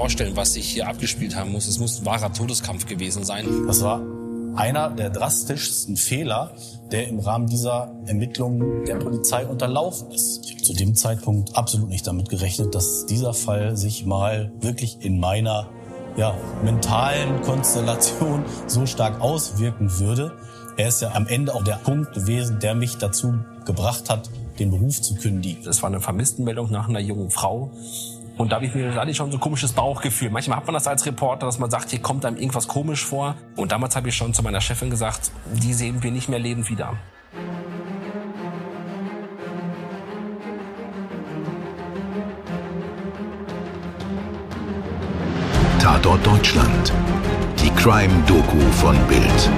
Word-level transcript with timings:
vorstellen, 0.00 0.34
was 0.34 0.54
sich 0.54 0.66
hier 0.66 0.88
abgespielt 0.88 1.36
haben 1.36 1.52
muss. 1.52 1.66
Es 1.66 1.78
muss 1.78 2.00
ein 2.00 2.06
wahrer 2.06 2.32
Todeskampf 2.32 2.86
gewesen 2.86 3.22
sein. 3.22 3.66
Das 3.66 3.82
war 3.82 4.00
einer 4.54 4.88
der 4.88 5.10
drastischsten 5.10 5.98
Fehler, 5.98 6.54
der 6.90 7.06
im 7.08 7.18
Rahmen 7.18 7.48
dieser 7.48 7.94
Ermittlungen 8.06 8.86
der 8.86 8.94
Polizei 8.94 9.44
unterlaufen 9.44 10.10
ist. 10.10 10.40
Ich 10.46 10.52
habe 10.52 10.62
zu 10.62 10.72
dem 10.72 10.94
Zeitpunkt 10.94 11.54
absolut 11.54 11.90
nicht 11.90 12.06
damit 12.06 12.30
gerechnet, 12.30 12.74
dass 12.74 13.04
dieser 13.04 13.34
Fall 13.34 13.76
sich 13.76 14.06
mal 14.06 14.50
wirklich 14.60 15.04
in 15.04 15.20
meiner 15.20 15.68
ja, 16.16 16.34
mentalen 16.64 17.42
Konstellation 17.42 18.46
so 18.68 18.86
stark 18.86 19.20
auswirken 19.20 19.98
würde. 19.98 20.32
Er 20.78 20.88
ist 20.88 21.02
ja 21.02 21.12
am 21.12 21.26
Ende 21.26 21.54
auch 21.54 21.62
der 21.62 21.76
Punkt 21.76 22.14
gewesen, 22.14 22.58
der 22.58 22.74
mich 22.74 22.96
dazu 22.96 23.34
gebracht 23.66 24.08
hat, 24.08 24.30
den 24.58 24.70
Beruf 24.70 25.02
zu 25.02 25.14
kündigen. 25.16 25.68
Es 25.68 25.82
war 25.82 25.90
eine 25.90 26.00
Vermisstenmeldung 26.00 26.70
nach 26.70 26.88
einer 26.88 27.00
jungen 27.00 27.30
Frau. 27.30 27.70
Und 28.40 28.52
da 28.52 28.56
habe 28.56 28.64
ich 28.64 28.74
mir 28.74 28.94
hatte 28.94 29.10
ich 29.10 29.18
schon 29.18 29.30
so 29.30 29.36
ein 29.36 29.40
komisches 29.40 29.74
Bauchgefühl. 29.74 30.30
Manchmal 30.30 30.56
hat 30.56 30.64
man 30.64 30.72
das 30.72 30.86
als 30.86 31.04
Reporter, 31.04 31.44
dass 31.44 31.58
man 31.58 31.68
sagt, 31.70 31.90
hier 31.90 32.00
kommt 32.00 32.24
einem 32.24 32.38
irgendwas 32.38 32.68
komisch 32.68 33.04
vor. 33.04 33.34
Und 33.54 33.70
damals 33.70 33.96
habe 33.96 34.08
ich 34.08 34.16
schon 34.16 34.32
zu 34.32 34.42
meiner 34.42 34.62
Chefin 34.62 34.88
gesagt, 34.88 35.30
die 35.52 35.74
sehen 35.74 36.02
wir 36.02 36.10
nicht 36.10 36.30
mehr 36.30 36.38
lebend 36.38 36.70
wieder. 36.70 36.94
Tatort 45.78 46.26
Deutschland. 46.26 46.94
Die 47.62 47.70
Crime-Doku 47.70 48.58
von 48.72 48.96
Bild. 49.06 49.50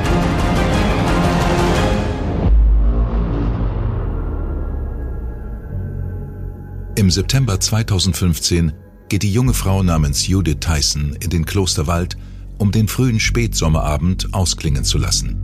Im 6.94 7.10
September 7.10 7.58
2015 7.58 8.70
geht 9.08 9.22
die 9.22 9.32
junge 9.32 9.54
Frau 9.54 9.82
namens 9.82 10.26
Judith 10.26 10.58
Tyson 10.60 11.16
in 11.20 11.30
den 11.30 11.46
Klosterwald, 11.46 12.18
um 12.58 12.70
den 12.70 12.86
frühen 12.86 13.18
Spätsommerabend 13.18 14.34
ausklingen 14.34 14.84
zu 14.84 14.98
lassen. 14.98 15.40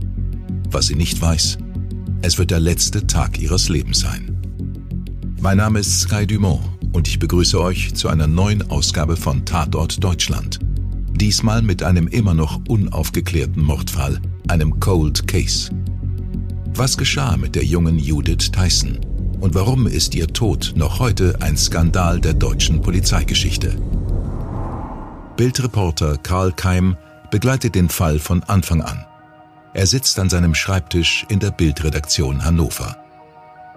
Was 0.69 0.87
sie 0.87 0.95
nicht 0.95 1.19
weiß, 1.19 1.57
es 2.21 2.37
wird 2.37 2.51
der 2.51 2.59
letzte 2.59 3.07
Tag 3.07 3.39
ihres 3.39 3.67
Lebens 3.67 4.01
sein. 4.01 4.37
Mein 5.41 5.57
Name 5.57 5.79
ist 5.79 6.01
Sky 6.01 6.27
Dumont 6.27 6.61
und 6.93 7.07
ich 7.07 7.17
begrüße 7.17 7.59
euch 7.59 7.95
zu 7.95 8.09
einer 8.09 8.27
neuen 8.27 8.69
Ausgabe 8.69 9.17
von 9.17 9.43
Tatort 9.43 10.03
Deutschland. 10.03 10.59
Diesmal 11.13 11.63
mit 11.63 11.81
einem 11.81 12.07
immer 12.07 12.35
noch 12.35 12.61
unaufgeklärten 12.67 13.63
Mordfall, 13.63 14.21
einem 14.47 14.79
Cold 14.79 15.27
Case. 15.27 15.71
Was 16.75 16.95
geschah 16.95 17.37
mit 17.37 17.55
der 17.55 17.65
jungen 17.65 17.97
Judith 17.97 18.51
Tyson? 18.51 18.99
Und 19.39 19.55
warum 19.55 19.87
ist 19.87 20.15
ihr 20.15 20.27
Tod 20.27 20.73
noch 20.75 20.99
heute 20.99 21.37
ein 21.39 21.55
Skandal 21.55 22.19
der 22.19 22.33
deutschen 22.33 22.81
Polizeigeschichte? 22.81 23.77
Bildreporter 25.37 26.17
Karl 26.17 26.51
Keim 26.51 26.97
begleitet 27.31 27.73
den 27.73 27.87
Fall 27.87 28.19
von 28.19 28.43
Anfang 28.43 28.81
an. 28.81 29.05
Er 29.73 29.87
sitzt 29.87 30.19
an 30.19 30.29
seinem 30.29 30.55
Schreibtisch 30.55 31.25
in 31.29 31.39
der 31.39 31.51
Bildredaktion 31.51 32.43
Hannover. 32.43 32.97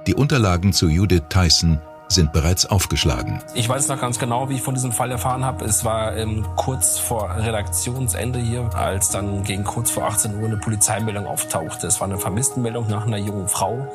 Die 0.08 0.14
Unterlagen 0.14 0.72
zu 0.72 0.88
Judith 0.88 1.22
Tyson 1.28 1.78
sind 2.12 2.32
bereits 2.32 2.66
aufgeschlagen. 2.66 3.42
Ich 3.54 3.68
weiß 3.68 3.88
noch 3.88 4.00
ganz 4.00 4.18
genau, 4.18 4.48
wie 4.48 4.54
ich 4.54 4.62
von 4.62 4.74
diesem 4.74 4.92
Fall 4.92 5.10
erfahren 5.10 5.44
habe. 5.44 5.64
Es 5.64 5.84
war 5.84 6.16
ähm, 6.16 6.44
kurz 6.56 6.98
vor 6.98 7.34
Redaktionsende 7.36 8.38
hier, 8.38 8.70
als 8.74 9.10
dann 9.10 9.42
gegen 9.44 9.64
kurz 9.64 9.90
vor 9.90 10.04
18 10.04 10.40
Uhr 10.40 10.46
eine 10.46 10.56
Polizeimeldung 10.56 11.26
auftauchte. 11.26 11.86
Es 11.86 12.00
war 12.00 12.08
eine 12.08 12.18
Vermisstenmeldung 12.18 12.88
nach 12.88 13.06
einer 13.06 13.18
jungen 13.18 13.48
Frau. 13.48 13.86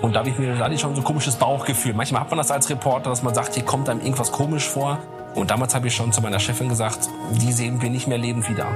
Und 0.00 0.14
da 0.14 0.20
habe 0.20 0.30
ich 0.30 0.38
mir 0.38 0.54
da 0.54 0.64
hatte 0.64 0.74
ich 0.74 0.80
schon 0.80 0.94
so 0.94 1.00
ein 1.00 1.04
komisches 1.04 1.36
Bauchgefühl. 1.36 1.94
Manchmal 1.94 2.22
hat 2.22 2.30
man 2.30 2.38
das 2.38 2.50
als 2.50 2.70
Reporter, 2.70 3.10
dass 3.10 3.22
man 3.22 3.34
sagt, 3.34 3.54
hier 3.54 3.64
kommt 3.64 3.88
einem 3.88 4.00
irgendwas 4.00 4.32
komisch 4.32 4.68
vor. 4.68 4.98
Und 5.34 5.50
damals 5.50 5.74
habe 5.74 5.88
ich 5.88 5.94
schon 5.94 6.12
zu 6.12 6.20
meiner 6.20 6.38
Chefin 6.38 6.68
gesagt, 6.68 7.08
die 7.32 7.52
sehen 7.52 7.82
wir 7.82 7.90
nicht 7.90 8.08
mehr 8.08 8.18
lebend 8.18 8.48
wieder. 8.48 8.66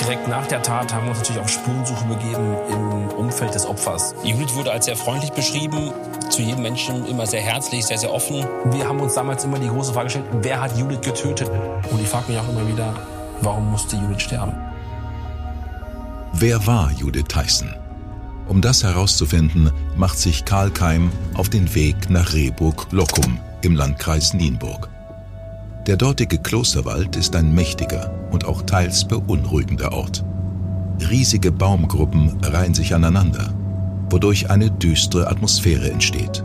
Direkt 0.00 0.28
nach 0.28 0.46
der 0.46 0.62
Tat 0.62 0.94
haben 0.94 1.06
wir 1.06 1.10
uns 1.10 1.18
natürlich 1.18 1.40
auf 1.42 1.48
Spurensuche 1.48 2.04
begeben 2.04 2.56
im 2.70 3.08
Umfeld 3.16 3.54
des 3.54 3.66
Opfers. 3.66 4.14
Judith 4.22 4.54
wurde 4.54 4.70
als 4.70 4.84
sehr 4.84 4.96
freundlich 4.96 5.32
beschrieben, 5.32 5.92
zu 6.30 6.42
jedem 6.42 6.62
Menschen 6.62 7.04
immer 7.06 7.26
sehr 7.26 7.40
herzlich, 7.40 7.84
sehr, 7.84 7.98
sehr 7.98 8.12
offen. 8.12 8.46
Wir 8.66 8.86
haben 8.86 9.00
uns 9.00 9.14
damals 9.14 9.44
immer 9.44 9.58
die 9.58 9.68
große 9.68 9.92
Frage 9.92 10.04
gestellt, 10.04 10.26
wer 10.40 10.60
hat 10.60 10.76
Judith 10.78 11.00
getötet? 11.00 11.50
Und 11.90 12.00
ich 12.00 12.08
frage 12.08 12.30
mich 12.30 12.40
auch 12.40 12.48
immer 12.48 12.66
wieder, 12.68 12.94
warum 13.42 13.70
musste 13.70 13.96
Judith 13.96 14.22
sterben? 14.22 14.54
Wer 16.32 16.64
war 16.66 16.92
Judith 16.92 17.24
Tyson? 17.28 17.74
Um 18.46 18.60
das 18.62 18.84
herauszufinden, 18.84 19.72
macht 19.96 20.18
sich 20.18 20.44
Karl 20.44 20.70
Keim 20.70 21.10
auf 21.34 21.48
den 21.48 21.74
Weg 21.74 22.08
nach 22.08 22.32
Rehburg-Lockum 22.32 23.40
im 23.62 23.74
Landkreis 23.74 24.32
Nienburg. 24.32 24.88
Der 25.88 25.96
dortige 25.96 26.36
Klosterwald 26.36 27.16
ist 27.16 27.34
ein 27.34 27.54
mächtiger 27.54 28.12
und 28.30 28.44
auch 28.44 28.60
teils 28.60 29.08
beunruhigender 29.08 29.90
Ort. 29.90 30.22
Riesige 31.08 31.50
Baumgruppen 31.50 32.36
reihen 32.44 32.74
sich 32.74 32.94
aneinander, 32.94 33.54
wodurch 34.10 34.50
eine 34.50 34.70
düstere 34.70 35.28
Atmosphäre 35.28 35.90
entsteht. 35.90 36.44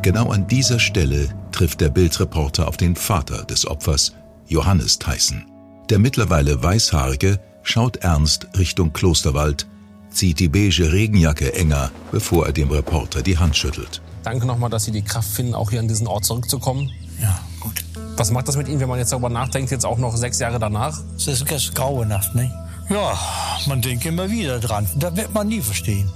Genau 0.00 0.30
an 0.30 0.46
dieser 0.46 0.78
Stelle 0.78 1.28
trifft 1.52 1.82
der 1.82 1.90
Bildreporter 1.90 2.66
auf 2.66 2.78
den 2.78 2.96
Vater 2.96 3.44
des 3.44 3.66
Opfers, 3.66 4.14
Johannes 4.46 4.98
Tyson. 4.98 5.44
Der 5.90 5.98
mittlerweile 5.98 6.62
weißhaarige 6.62 7.38
schaut 7.62 7.98
ernst 7.98 8.48
Richtung 8.56 8.94
Klosterwald, 8.94 9.66
zieht 10.08 10.40
die 10.40 10.48
beige 10.48 10.90
Regenjacke 10.90 11.52
enger, 11.52 11.90
bevor 12.12 12.46
er 12.46 12.54
dem 12.54 12.70
Reporter 12.70 13.20
die 13.20 13.36
Hand 13.36 13.58
schüttelt. 13.58 14.00
Danke 14.22 14.46
nochmal, 14.46 14.70
dass 14.70 14.84
Sie 14.84 14.92
die 14.92 15.04
Kraft 15.04 15.28
finden, 15.28 15.54
auch 15.54 15.70
hier 15.70 15.80
an 15.80 15.88
diesen 15.88 16.06
Ort 16.06 16.24
zurückzukommen. 16.24 16.90
Ja, 17.20 17.38
gut. 17.64 17.84
Was 18.16 18.30
macht 18.30 18.46
das 18.46 18.56
mit 18.56 18.68
Ihnen, 18.68 18.80
wenn 18.80 18.88
man 18.88 18.98
jetzt 18.98 19.12
darüber 19.12 19.28
nachdenkt, 19.28 19.70
jetzt 19.70 19.84
auch 19.84 19.98
noch 19.98 20.16
sechs 20.16 20.38
Jahre 20.38 20.58
danach? 20.58 20.96
Das 21.14 21.26
ist 21.26 21.74
grauenhaft, 21.74 22.34
ne? 22.34 22.52
Ja, 22.90 23.18
man 23.66 23.80
denkt 23.80 24.04
immer 24.04 24.30
wieder 24.30 24.60
dran. 24.60 24.86
Das 24.96 25.16
wird 25.16 25.32
man 25.34 25.48
nie 25.48 25.60
verstehen. 25.60 26.10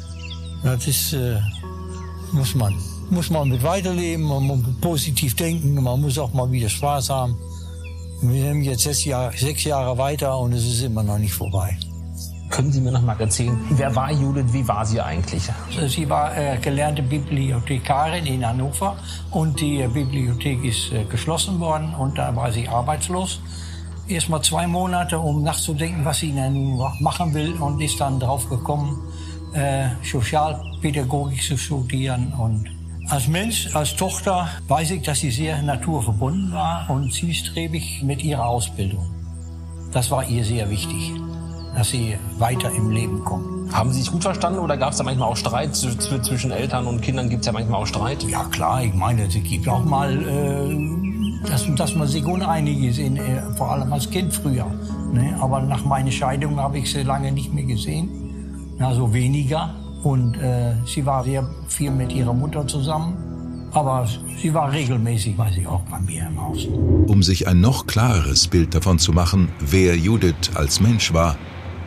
Das 0.63 0.87
ist, 0.87 1.15
äh, 1.15 1.41
muss 2.33 2.55
man. 2.55 2.75
Muss 3.11 3.31
man 3.31 3.49
mit 3.49 3.63
weiterleben, 3.63 4.25
man 4.25 4.43
muss 4.43 4.61
positiv 4.83 5.35
denken, 5.35 5.83
man 5.83 6.01
muss 6.01 6.19
auch 6.19 6.33
mal 6.35 6.51
wieder 6.53 6.69
Spaß 6.69 7.09
haben. 7.09 7.39
Wir 8.21 8.43
sind 8.43 8.63
jetzt 8.63 8.83
sechs 8.83 9.05
Jahre, 9.05 9.35
sechs 9.37 9.65
Jahre 9.65 9.97
weiter 9.97 10.39
und 10.39 10.53
es 10.53 10.67
ist 10.67 10.83
immer 10.83 11.03
noch 11.03 11.19
nicht 11.19 11.33
vorbei. 11.33 11.79
Können 12.59 12.73
Sie 12.73 12.81
mir 12.81 12.91
noch 12.91 13.03
mal 13.03 13.21
erzählen, 13.21 13.57
wer 13.71 13.95
war 13.95 14.11
Judith, 14.11 14.53
wie 14.53 14.67
war 14.67 14.85
sie 14.85 15.01
eigentlich? 15.01 15.49
Sie 15.87 16.11
war 16.11 16.37
äh, 16.37 16.59
gelernte 16.59 17.03
Bibliothekarin 17.03 18.27
in 18.27 18.45
Hannover 18.45 18.97
und 19.31 19.61
die 19.61 19.83
äh, 19.83 19.87
Bibliothek 19.87 20.65
ist 20.65 20.93
äh, 20.93 21.05
geschlossen 21.05 21.61
worden 21.61 21.95
und 21.95 22.19
da 22.19 22.35
war 22.35 22.51
sie 22.51 22.67
arbeitslos. 22.67 23.41
Erst 24.09 24.29
mal 24.29 24.43
zwei 24.43 24.67
Monate, 24.67 25.21
um 25.21 25.45
nachzudenken, 25.45 26.05
was 26.05 26.19
sie 26.19 26.33
denn 26.33 26.77
machen 26.99 27.33
will 27.33 27.53
und 27.61 27.81
ist 27.81 28.01
dann 28.01 28.19
drauf 28.19 28.49
gekommen, 28.49 29.05
äh, 29.53 29.91
Sozialpädagogik 30.03 31.41
zu 31.41 31.57
studieren 31.57 32.33
und 32.37 32.69
als 33.09 33.29
Mensch, 33.29 33.73
als 33.77 33.95
Tochter 33.95 34.49
weiß 34.67 34.91
ich, 34.91 35.03
dass 35.03 35.21
sie 35.21 35.31
sehr 35.31 35.63
naturverbunden 35.63 36.53
war 36.53 36.91
und 36.91 37.13
zielstrebig 37.13 38.03
mit 38.03 38.25
ihrer 38.25 38.47
Ausbildung. 38.47 39.07
Das 39.93 40.11
war 40.11 40.29
ihr 40.29 40.45
sehr 40.45 40.69
wichtig, 40.69 41.13
dass 41.75 41.91
sie 41.91 42.17
weiter 42.39 42.71
im 42.71 42.91
Leben 42.91 43.25
kommt. 43.25 43.73
Haben 43.73 43.93
Sie 43.93 44.01
sich 44.01 44.11
gut 44.11 44.23
verstanden 44.23 44.59
oder 44.61 44.77
gab 44.77 44.93
es 44.93 44.99
da 44.99 45.05
manchmal 45.05 45.29
auch 45.29 45.37
Streit 45.37 45.77
zwischen 45.77 46.51
Eltern 46.51 46.87
und 46.87 47.03
Kindern? 47.03 47.29
Gibt 47.29 47.41
es 47.41 47.47
ja 47.47 47.53
manchmal 47.53 47.83
auch 47.83 47.87
Streit? 47.87 48.23
Ja 48.25 48.45
klar, 48.45 48.83
ich 48.83 48.95
meine, 48.95 49.27
es 49.27 49.35
gibt 49.35 49.69
auch 49.69 49.85
mal, 49.85 50.11
äh, 50.23 51.49
dass, 51.49 51.67
dass 51.77 51.95
man 51.95 52.09
sich 52.09 52.25
uneinig 52.25 52.83
ist, 52.83 52.99
in, 52.99 53.17
äh, 53.17 53.43
vor 53.57 53.73
allem 53.73 53.93
als 53.93 54.09
Kind 54.09 54.33
früher. 54.33 54.67
Ne? 55.13 55.37
Aber 55.41 55.61
nach 55.61 55.85
meiner 55.85 56.11
Scheidung 56.11 56.59
habe 56.59 56.79
ich 56.79 56.91
sie 56.91 57.03
lange 57.03 57.31
nicht 57.31 57.53
mehr 57.53 57.65
gesehen, 57.65 58.09
also 58.79 59.13
weniger. 59.13 59.75
Und 60.03 60.37
äh, 60.37 60.75
sie 60.87 61.05
war 61.05 61.25
sehr 61.25 61.49
viel 61.67 61.91
mit 61.91 62.13
ihrer 62.13 62.33
Mutter 62.33 62.67
zusammen. 62.67 63.17
Aber 63.73 64.09
sie 64.41 64.55
war 64.55 64.73
regelmäßig, 64.73 65.37
weiß 65.37 65.57
ich, 65.59 65.67
auch 65.67 65.83
bei 65.83 65.99
mir 66.01 66.27
im 66.27 66.41
Haus. 66.41 66.67
Um 67.07 67.23
sich 67.23 67.47
ein 67.47 67.61
noch 67.61 67.87
klareres 67.87 68.49
Bild 68.49 68.75
davon 68.75 68.99
zu 68.99 69.13
machen, 69.13 69.51
wer 69.61 69.95
Judith 69.95 70.53
als 70.55 70.81
Mensch 70.81 71.13
war, 71.13 71.37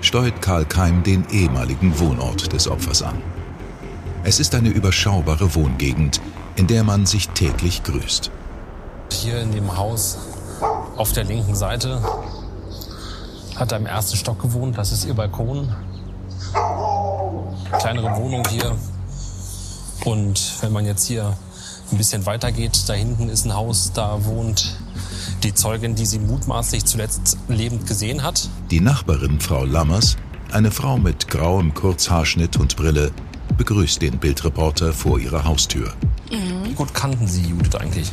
steuert 0.02 0.42
Karl 0.42 0.66
Keim 0.66 1.04
den 1.04 1.26
ehemaligen 1.32 1.98
Wohnort 2.00 2.52
des 2.54 2.68
Opfers 2.68 3.02
an. 3.02 3.22
Es 4.24 4.40
ist 4.40 4.54
eine 4.54 4.70
überschaubare 4.70 5.56
Wohngegend, 5.56 6.22
in 6.56 6.68
der 6.68 6.84
man 6.84 7.06
sich 7.06 7.30
täglich 7.30 7.84
grüßt. 7.84 8.30
Hier 9.12 9.42
in 9.42 9.52
dem 9.52 9.78
Haus 9.78 10.18
auf 10.98 11.12
der 11.14 11.24
linken 11.24 11.56
Seite 11.56 12.02
hat 13.56 13.72
er 13.72 13.78
im 13.78 13.86
ersten 13.86 14.18
Stock 14.18 14.42
gewohnt. 14.42 14.78
Das 14.78 14.92
ist 14.92 15.06
ihr 15.06 15.14
Balkon 15.14 15.74
kleinere 17.80 18.16
Wohnung 18.16 18.44
hier. 18.50 18.76
Und 20.06 20.62
wenn 20.62 20.72
man 20.72 20.86
jetzt 20.86 21.06
hier 21.06 21.36
ein 21.92 21.98
bisschen 21.98 22.26
weiter 22.26 22.52
geht, 22.52 22.88
da 22.88 22.94
hinten 22.94 23.30
ist 23.30 23.46
ein 23.46 23.56
Haus, 23.56 23.92
da 23.94 24.24
wohnt 24.26 24.78
die 25.44 25.54
Zeugin, 25.54 25.96
die 25.96 26.06
sie 26.06 26.20
mutmaßlich 26.20 26.86
zuletzt 26.86 27.38
lebend 27.48 27.88
gesehen 27.88 28.24
hat. 28.24 28.50
Die 28.70 28.80
Nachbarin, 28.80 29.40
Frau 29.40 29.66
Lammers, 29.66 30.18
eine 30.52 30.72
Frau 30.72 30.98
mit 30.98 31.28
grauem 31.28 31.74
Kurzhaarschnitt 31.74 32.58
und 32.58 32.76
Brille, 32.76 33.12
begrüßt 33.58 34.02
den 34.02 34.18
Bildreporter 34.18 34.94
vor 34.94 35.20
ihrer 35.20 35.46
Haustür. 35.46 35.94
Mhm. 36.32 36.76
gut 36.76 36.94
kannten 36.94 37.28
Sie 37.28 37.44
Judith 37.44 37.76
eigentlich? 37.76 38.12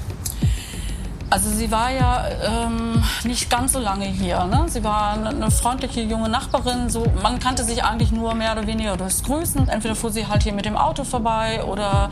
Also 1.30 1.50
sie 1.50 1.70
war 1.70 1.90
ja 1.90 2.24
ähm, 2.42 3.02
nicht 3.24 3.50
ganz 3.50 3.74
so 3.74 3.78
lange 3.78 4.06
hier. 4.06 4.44
Ne? 4.44 4.64
Sie 4.68 4.82
war 4.82 5.12
eine, 5.12 5.50
freundliche 5.50 6.00
junge 6.00 6.28
Nachbarin. 6.30 6.88
So, 6.88 7.04
man 7.22 7.38
kannte 7.38 7.64
sich 7.64 7.84
eigentlich 7.84 8.12
nur 8.12 8.34
mehr 8.34 8.52
oder 8.52 8.66
weniger 8.66 8.96
durchs 8.96 9.22
Grüßen. 9.24 9.68
Entweder 9.68 9.94
fuhr 9.94 10.10
sie 10.10 10.26
halt 10.26 10.42
hier 10.42 10.54
mit 10.54 10.64
dem 10.64 10.76
Auto 10.76 11.04
vorbei 11.04 11.62
oder 11.64 12.10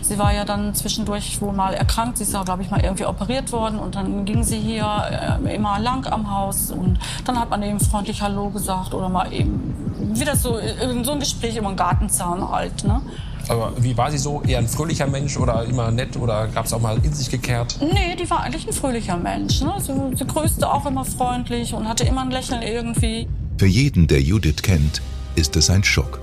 sie 0.00 0.18
war 0.18 0.32
ja 0.32 0.44
dann 0.44 0.74
zwischendurch 0.74 1.40
wohl 1.42 1.52
mal 1.52 1.74
erkrankt. 1.74 2.16
Sie 2.16 2.24
ist 2.24 2.32
ja, 2.32 2.42
glaube 2.42 2.62
ich, 2.62 2.70
mal 2.70 2.80
irgendwie 2.82 3.04
operiert 3.04 3.52
worden 3.52 3.78
und 3.78 3.96
dann 3.96 4.24
ging 4.24 4.44
sie 4.44 4.58
hier 4.58 5.38
äh, 5.44 5.54
immer 5.54 5.78
lang 5.78 6.06
am 6.06 6.34
Haus 6.34 6.70
und 6.70 6.98
dann 7.26 7.38
hat 7.38 7.50
man 7.50 7.62
eben 7.62 7.80
freundlich 7.80 8.22
Hallo 8.22 8.48
gesagt 8.48 8.94
oder 8.94 9.10
mal 9.10 9.30
eben 9.30 9.74
wieder 10.14 10.36
so, 10.36 10.58
so 11.02 11.12
ein 11.12 11.20
Gespräch 11.20 11.56
über 11.56 11.68
den 11.68 11.76
Gartenzaun 11.76 12.50
halt. 12.50 12.84
Ne? 12.84 13.02
Aber 13.48 13.72
wie 13.78 13.96
war 13.96 14.10
sie 14.10 14.18
so? 14.18 14.42
Eher 14.42 14.58
ein 14.58 14.68
fröhlicher 14.68 15.06
Mensch 15.06 15.36
oder 15.36 15.64
immer 15.64 15.90
nett 15.90 16.16
oder 16.16 16.48
gab 16.48 16.66
es 16.66 16.72
auch 16.72 16.80
mal 16.80 16.98
in 17.02 17.12
sich 17.12 17.30
gekehrt? 17.30 17.78
Nee, 17.80 18.16
die 18.16 18.28
war 18.28 18.42
eigentlich 18.42 18.66
ein 18.66 18.72
fröhlicher 18.72 19.16
Mensch. 19.16 19.60
Ne? 19.60 19.74
Sie, 19.78 19.92
sie 20.16 20.26
grüßte 20.26 20.70
auch 20.70 20.86
immer 20.86 21.04
freundlich 21.04 21.74
und 21.74 21.88
hatte 21.88 22.04
immer 22.04 22.22
ein 22.22 22.30
Lächeln 22.30 22.62
irgendwie. 22.62 23.28
Für 23.58 23.66
jeden, 23.66 24.06
der 24.06 24.20
Judith 24.20 24.62
kennt, 24.62 25.00
ist 25.36 25.56
es 25.56 25.70
ein 25.70 25.84
Schock. 25.84 26.20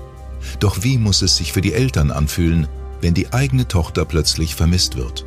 Doch 0.60 0.82
wie 0.82 0.98
muss 0.98 1.22
es 1.22 1.36
sich 1.36 1.52
für 1.52 1.60
die 1.60 1.72
Eltern 1.72 2.10
anfühlen, 2.10 2.68
wenn 3.00 3.14
die 3.14 3.32
eigene 3.32 3.66
Tochter 3.68 4.04
plötzlich 4.04 4.54
vermisst 4.54 4.96
wird? 4.96 5.24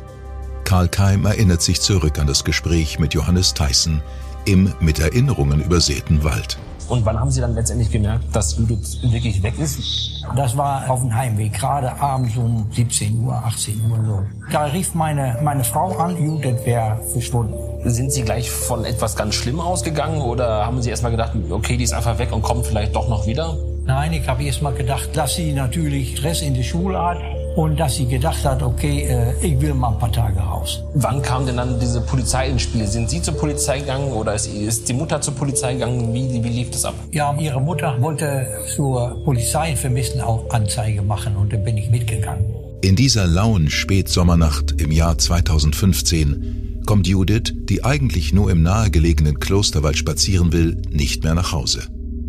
Karl 0.64 0.88
Keim 0.88 1.24
erinnert 1.26 1.62
sich 1.62 1.80
zurück 1.80 2.18
an 2.18 2.26
das 2.26 2.44
Gespräch 2.44 2.98
mit 2.98 3.14
Johannes 3.14 3.54
Theissen 3.54 4.02
im 4.46 4.72
mit 4.80 4.98
Erinnerungen 4.98 5.62
übersäten 5.62 6.24
Wald. 6.24 6.58
Und 6.88 7.04
wann 7.04 7.18
haben 7.18 7.30
Sie 7.30 7.40
dann 7.40 7.54
letztendlich 7.54 7.90
gemerkt, 7.90 8.24
dass 8.34 8.56
Judith 8.56 8.98
wirklich 9.02 9.42
weg 9.42 9.58
ist? 9.58 10.24
Das 10.34 10.56
war 10.56 10.88
auf 10.88 11.00
dem 11.00 11.14
Heimweg, 11.14 11.52
gerade 11.52 11.92
abends 12.00 12.36
um 12.36 12.66
17 12.72 13.24
Uhr, 13.24 13.34
18 13.34 13.80
Uhr 13.90 13.98
so. 14.04 14.22
Da 14.52 14.64
rief 14.64 14.94
meine, 14.94 15.38
meine 15.42 15.64
Frau 15.64 15.96
an, 15.98 16.16
Judith 16.22 16.64
wäre 16.64 17.00
verschwunden. 17.12 17.54
Sind 17.84 18.12
Sie 18.12 18.22
gleich 18.22 18.50
von 18.50 18.84
etwas 18.84 19.16
ganz 19.16 19.34
Schlimm 19.34 19.60
ausgegangen 19.60 20.20
oder 20.20 20.66
haben 20.66 20.82
Sie 20.82 20.90
erstmal 20.90 21.12
gedacht, 21.12 21.32
okay, 21.50 21.76
die 21.76 21.84
ist 21.84 21.92
einfach 21.92 22.18
weg 22.18 22.32
und 22.32 22.42
kommt 22.42 22.66
vielleicht 22.66 22.94
doch 22.94 23.08
noch 23.08 23.26
wieder? 23.26 23.56
Nein, 23.84 24.12
ich 24.12 24.26
habe 24.26 24.42
erstmal 24.42 24.74
gedacht, 24.74 25.10
dass 25.14 25.36
sie 25.36 25.52
natürlich 25.52 26.16
Stress 26.16 26.42
in 26.42 26.54
der 26.54 26.64
Schule 26.64 27.00
hat 27.00 27.18
und 27.56 27.80
dass 27.80 27.96
sie 27.96 28.06
gedacht 28.06 28.44
hat, 28.44 28.62
okay, 28.62 29.04
äh, 29.04 29.32
ich 29.40 29.60
will 29.60 29.72
mal 29.72 29.92
ein 29.92 29.98
paar 29.98 30.12
Tage 30.12 30.38
raus. 30.38 30.82
Wann 30.94 31.22
kam 31.22 31.46
denn 31.46 31.56
dann 31.56 31.80
diese 31.80 32.02
Polizei 32.02 32.48
ins 32.50 32.62
Spiel? 32.62 32.86
Sind 32.86 33.08
Sie 33.08 33.22
zur 33.22 33.34
Polizei 33.34 33.80
gegangen 33.80 34.12
oder 34.12 34.34
ist, 34.34 34.46
ist 34.46 34.88
die 34.88 34.92
Mutter 34.92 35.20
zur 35.22 35.34
Polizei 35.34 35.72
gegangen? 35.72 36.12
Wie, 36.12 36.44
wie 36.44 36.48
lief 36.48 36.70
das 36.70 36.84
ab? 36.84 36.94
Ja, 37.12 37.34
ihre 37.38 37.60
Mutter 37.60 37.96
wollte 38.00 38.46
zur 38.74 39.22
Polizei 39.24 39.74
vermissten 39.74 40.20
auch 40.20 40.50
Anzeige 40.50 41.00
machen 41.00 41.34
und 41.36 41.52
dann 41.52 41.64
bin 41.64 41.78
ich 41.78 41.90
mitgegangen. 41.90 42.44
In 42.82 42.94
dieser 42.94 43.26
lauen 43.26 43.70
Spätsommernacht 43.70 44.78
im 44.78 44.92
Jahr 44.92 45.16
2015 45.16 46.82
kommt 46.84 47.08
Judith, 47.08 47.54
die 47.54 47.84
eigentlich 47.84 48.34
nur 48.34 48.50
im 48.50 48.62
nahegelegenen 48.62 49.40
Klosterwald 49.40 49.96
spazieren 49.96 50.52
will, 50.52 50.76
nicht 50.90 51.24
mehr 51.24 51.34
nach 51.34 51.52
Hause. 51.52 51.84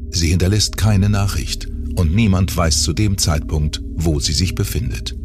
Sie 0.09 0.29
hinterlässt 0.29 0.77
keine 0.77 1.09
Nachricht 1.09 1.66
und 1.97 2.13
niemand 2.13 2.55
weiß 2.55 2.83
zu 2.83 2.93
dem 2.93 3.17
Zeitpunkt, 3.17 3.81
wo 3.95 4.19
sie 4.19 4.33
sich 4.33 4.55
befindet. 4.55 5.15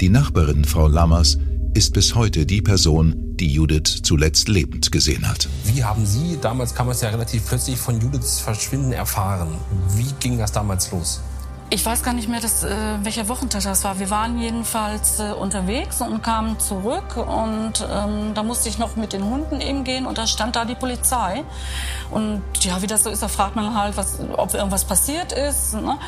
Die 0.00 0.10
Nachbarin 0.10 0.64
Frau 0.64 0.86
Lammers 0.86 1.38
ist 1.72 1.94
bis 1.94 2.14
heute 2.14 2.46
die 2.46 2.62
Person, 2.62 3.36
die 3.36 3.48
Judith 3.48 4.00
zuletzt 4.02 4.48
lebend 4.48 4.92
gesehen 4.92 5.28
hat. 5.28 5.48
Wie 5.64 5.82
haben 5.82 6.06
Sie, 6.06 6.38
damals 6.40 6.74
kam 6.74 6.88
es 6.90 7.00
ja 7.00 7.08
relativ 7.08 7.46
plötzlich 7.46 7.76
von 7.76 8.00
Judiths 8.00 8.38
Verschwinden 8.38 8.92
erfahren. 8.92 9.48
Wie 9.96 10.12
ging 10.20 10.38
das 10.38 10.52
damals 10.52 10.92
los? 10.92 11.20
Ich 11.70 11.84
weiß 11.84 12.02
gar 12.02 12.12
nicht 12.12 12.28
mehr, 12.28 12.40
dass, 12.40 12.62
äh, 12.62 12.76
welcher 13.02 13.28
Wochentag 13.28 13.62
das 13.62 13.84
war. 13.84 13.98
Wir 13.98 14.10
waren 14.10 14.38
jedenfalls 14.38 15.18
äh, 15.18 15.32
unterwegs 15.32 16.00
und 16.02 16.22
kamen 16.22 16.60
zurück 16.60 17.16
und 17.16 17.72
ähm, 17.90 18.32
da 18.34 18.42
musste 18.42 18.68
ich 18.68 18.78
noch 18.78 18.96
mit 18.96 19.12
den 19.12 19.24
Hunden 19.24 19.60
eben 19.60 19.82
gehen 19.82 20.06
und 20.06 20.18
da 20.18 20.26
stand 20.26 20.56
da 20.56 20.64
die 20.66 20.74
Polizei. 20.74 21.42
Und 22.10 22.42
ja, 22.60 22.80
wie 22.82 22.86
das 22.86 23.04
so 23.04 23.10
ist, 23.10 23.22
da 23.22 23.28
fragt 23.28 23.56
man 23.56 23.74
halt, 23.74 23.96
was, 23.96 24.20
ob 24.36 24.54
irgendwas 24.54 24.84
passiert 24.84 25.32
ist. 25.32 25.74
Ne? 25.74 25.98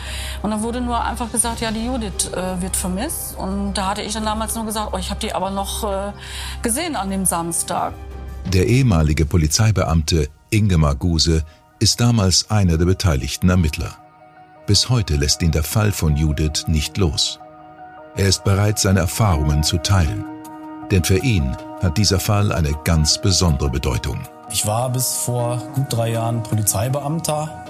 Und 0.43 0.51
dann 0.51 0.63
wurde 0.63 0.81
nur 0.81 1.03
einfach 1.03 1.33
gesagt, 1.33 1.61
ja, 1.61 1.73
die 1.73 1.85
Judith 1.85 2.31
äh, 2.33 2.61
wird 2.61 2.77
vermisst. 2.77 3.37
Und 3.37 3.75
da 3.75 3.91
hatte 3.91 4.03
ich 4.03 4.13
dann 4.13 4.25
damals 4.25 4.55
nur 4.55 4.67
gesagt, 4.67 4.91
oh, 4.93 4.99
ich 4.99 5.11
habe 5.11 5.21
die 5.21 5.33
aber 5.33 5.51
noch 5.51 5.83
äh, 5.85 6.13
gesehen 6.63 6.97
an 6.97 7.11
dem 7.11 7.25
Samstag. 7.25 7.95
Der 8.53 8.67
ehemalige 8.67 9.27
Polizeibeamte 9.27 10.29
Ingemar 10.51 10.95
Guse 10.95 11.45
ist 11.81 12.01
damals 12.01 12.51
einer 12.51 12.79
der 12.79 12.85
beteiligten 12.85 13.49
Ermittler. 13.49 14.06
Bis 14.67 14.89
heute 14.89 15.15
lässt 15.15 15.43
ihn 15.43 15.53
der 15.53 15.63
Fall 15.63 15.93
von 15.93 16.17
Judith 16.17 16.65
nicht 16.67 16.97
los. 16.97 17.39
Er 18.17 18.27
ist 18.27 18.43
bereit, 18.43 18.81
seine 18.81 18.99
Erfahrungen 18.99 19.63
zu 19.63 19.79
teilen. 19.79 20.25
Denn 20.91 21.05
für 21.05 21.19
ihn 21.19 21.57
hat 21.81 21.97
dieser 21.99 22.19
Fall 22.19 22.51
eine 22.51 22.73
ganz 22.83 23.19
besondere 23.19 23.71
Bedeutung. 23.71 24.19
Ich 24.51 24.67
war 24.67 24.91
bis 24.91 25.15
vor 25.15 25.63
gut 25.77 25.87
drei 25.91 26.11
Jahren 26.11 26.43
Polizeibeamter. 26.43 27.65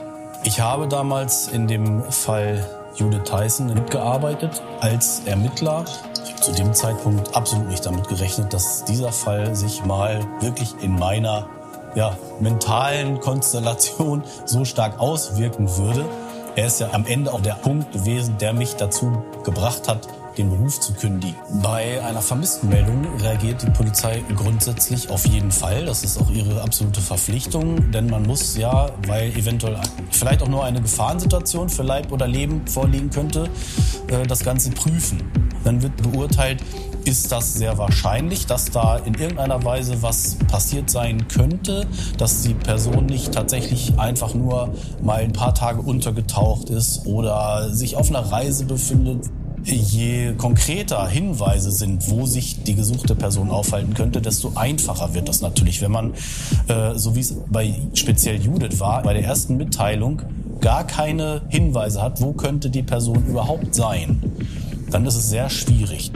Ich 0.45 0.61
habe 0.61 0.89
damals 0.89 1.49
in 1.49 1.67
dem 1.67 2.03
Fall 2.11 2.67
Judith 2.95 3.25
Tyson 3.25 3.75
mitgearbeitet 3.75 4.63
als 4.81 5.21
Ermittler. 5.27 5.85
Ich 6.25 6.33
habe 6.33 6.41
zu 6.41 6.53
dem 6.53 6.73
Zeitpunkt 6.73 7.37
absolut 7.37 7.69
nicht 7.69 7.85
damit 7.85 8.09
gerechnet, 8.09 8.55
dass 8.55 8.87
dieser 8.87 9.13
Fall 9.13 9.55
sich 9.55 9.85
mal 9.85 10.27
wirklich 10.41 10.75
in 10.81 10.99
meiner 10.99 11.47
ja, 11.95 12.17
mentalen 12.41 13.21
Konstellation 13.21 14.23
so 14.47 14.65
stark 14.65 14.99
auswirken 14.99 15.77
würde. 15.77 16.07
Er 16.57 16.69
ist 16.69 16.81
ja 16.81 16.91
am 16.93 17.05
Ende 17.05 17.35
auch 17.35 17.43
der 17.43 17.53
Punkt 17.53 17.93
gewesen, 17.93 18.39
der 18.41 18.55
mich 18.55 18.77
dazu 18.77 19.23
gebracht 19.45 19.89
hat, 19.89 20.09
den 20.39 20.49
Beruf 20.49 20.81
zu 20.81 20.95
kündigen. 20.95 21.37
Bei 21.63 22.03
einer 22.03 22.23
Vermisstenmeldung 22.23 23.07
reagiert 23.21 23.63
die 23.63 23.71
Polizei 23.71 24.25
grundsätzlich 24.35 25.11
auf 25.11 25.27
jeden 25.27 25.53
Fall. 25.53 25.85
Das 25.85 26.03
ist 26.03 26.19
auch 26.19 26.31
ihre 26.31 26.63
absolute 26.63 27.03
Verpflichtung, 27.03 27.91
denn 27.91 28.09
man 28.09 28.23
muss 28.23 28.57
ja, 28.57 28.91
weil 29.07 29.37
eventuell 29.37 29.79
vielleicht 30.11 30.43
auch 30.43 30.49
nur 30.49 30.65
eine 30.65 30.81
Gefahrensituation 30.81 31.69
für 31.69 31.83
Leib 31.83 32.11
oder 32.11 32.27
Leben 32.27 32.67
vorliegen 32.67 33.11
könnte, 33.11 33.51
äh, 34.09 34.27
das 34.27 34.43
Ganze 34.43 34.71
prüfen. 34.71 35.31
Dann 35.63 35.83
wird 35.83 35.95
beurteilt, 36.03 36.63
ist 37.07 37.31
das 37.31 37.55
sehr 37.55 37.79
wahrscheinlich, 37.79 38.47
dass 38.47 38.67
da 38.67 38.97
in 38.97 39.15
irgendeiner 39.15 39.63
Weise 39.65 40.03
was 40.03 40.37
passiert 40.51 40.91
sein 40.91 41.29
könnte, 41.29 41.87
dass 42.19 42.43
die 42.43 42.55
Person 42.55 43.07
nicht 43.07 43.33
tatsächlich 43.33 43.99
einfach 43.99 44.35
nur 44.35 44.75
mal 45.03 45.21
ein 45.21 45.33
paar 45.33 45.55
Tage 45.55 45.81
untergetaucht 45.83 46.69
ist 46.69 47.07
oder 47.07 47.73
sich 47.73 47.97
auf 47.97 48.09
einer 48.11 48.33
Reise 48.33 48.65
befindet. 48.65 49.25
Je 49.63 50.35
konkreter 50.35 51.07
Hinweise 51.09 51.73
sind, 51.73 52.09
wo 52.11 52.27
sich 52.27 52.63
die 52.63 52.75
gesuchte 52.75 53.15
Person 53.15 53.51
aufhalten 53.51 53.95
könnte, 53.95 54.21
desto 54.21 54.53
einfacher 54.55 55.15
wird 55.15 55.29
das 55.29 55.41
natürlich. 55.41 55.83
Wenn 55.83 55.91
man, 55.91 56.15
äh, 56.69 56.95
so 56.95 57.17
wie 57.17 57.21
es 57.21 57.37
bei 57.49 57.75
speziell 57.95 58.41
Judith 58.41 58.79
war, 58.79 59.03
bei 59.03 59.13
der 59.13 59.25
ersten 59.25 59.57
Mitteilung 59.57 60.23
gar 60.61 60.87
keine 60.87 61.43
Hinweise 61.49 62.03
hat, 62.03 62.21
wo 62.21 62.33
könnte 62.33 62.71
die 62.71 62.83
Person 62.83 63.27
überhaupt 63.27 63.75
sein, 63.75 64.23
dann 64.91 65.05
ist 65.05 65.17
es 65.17 65.31
sehr 65.31 65.51
schwierig. 65.51 66.13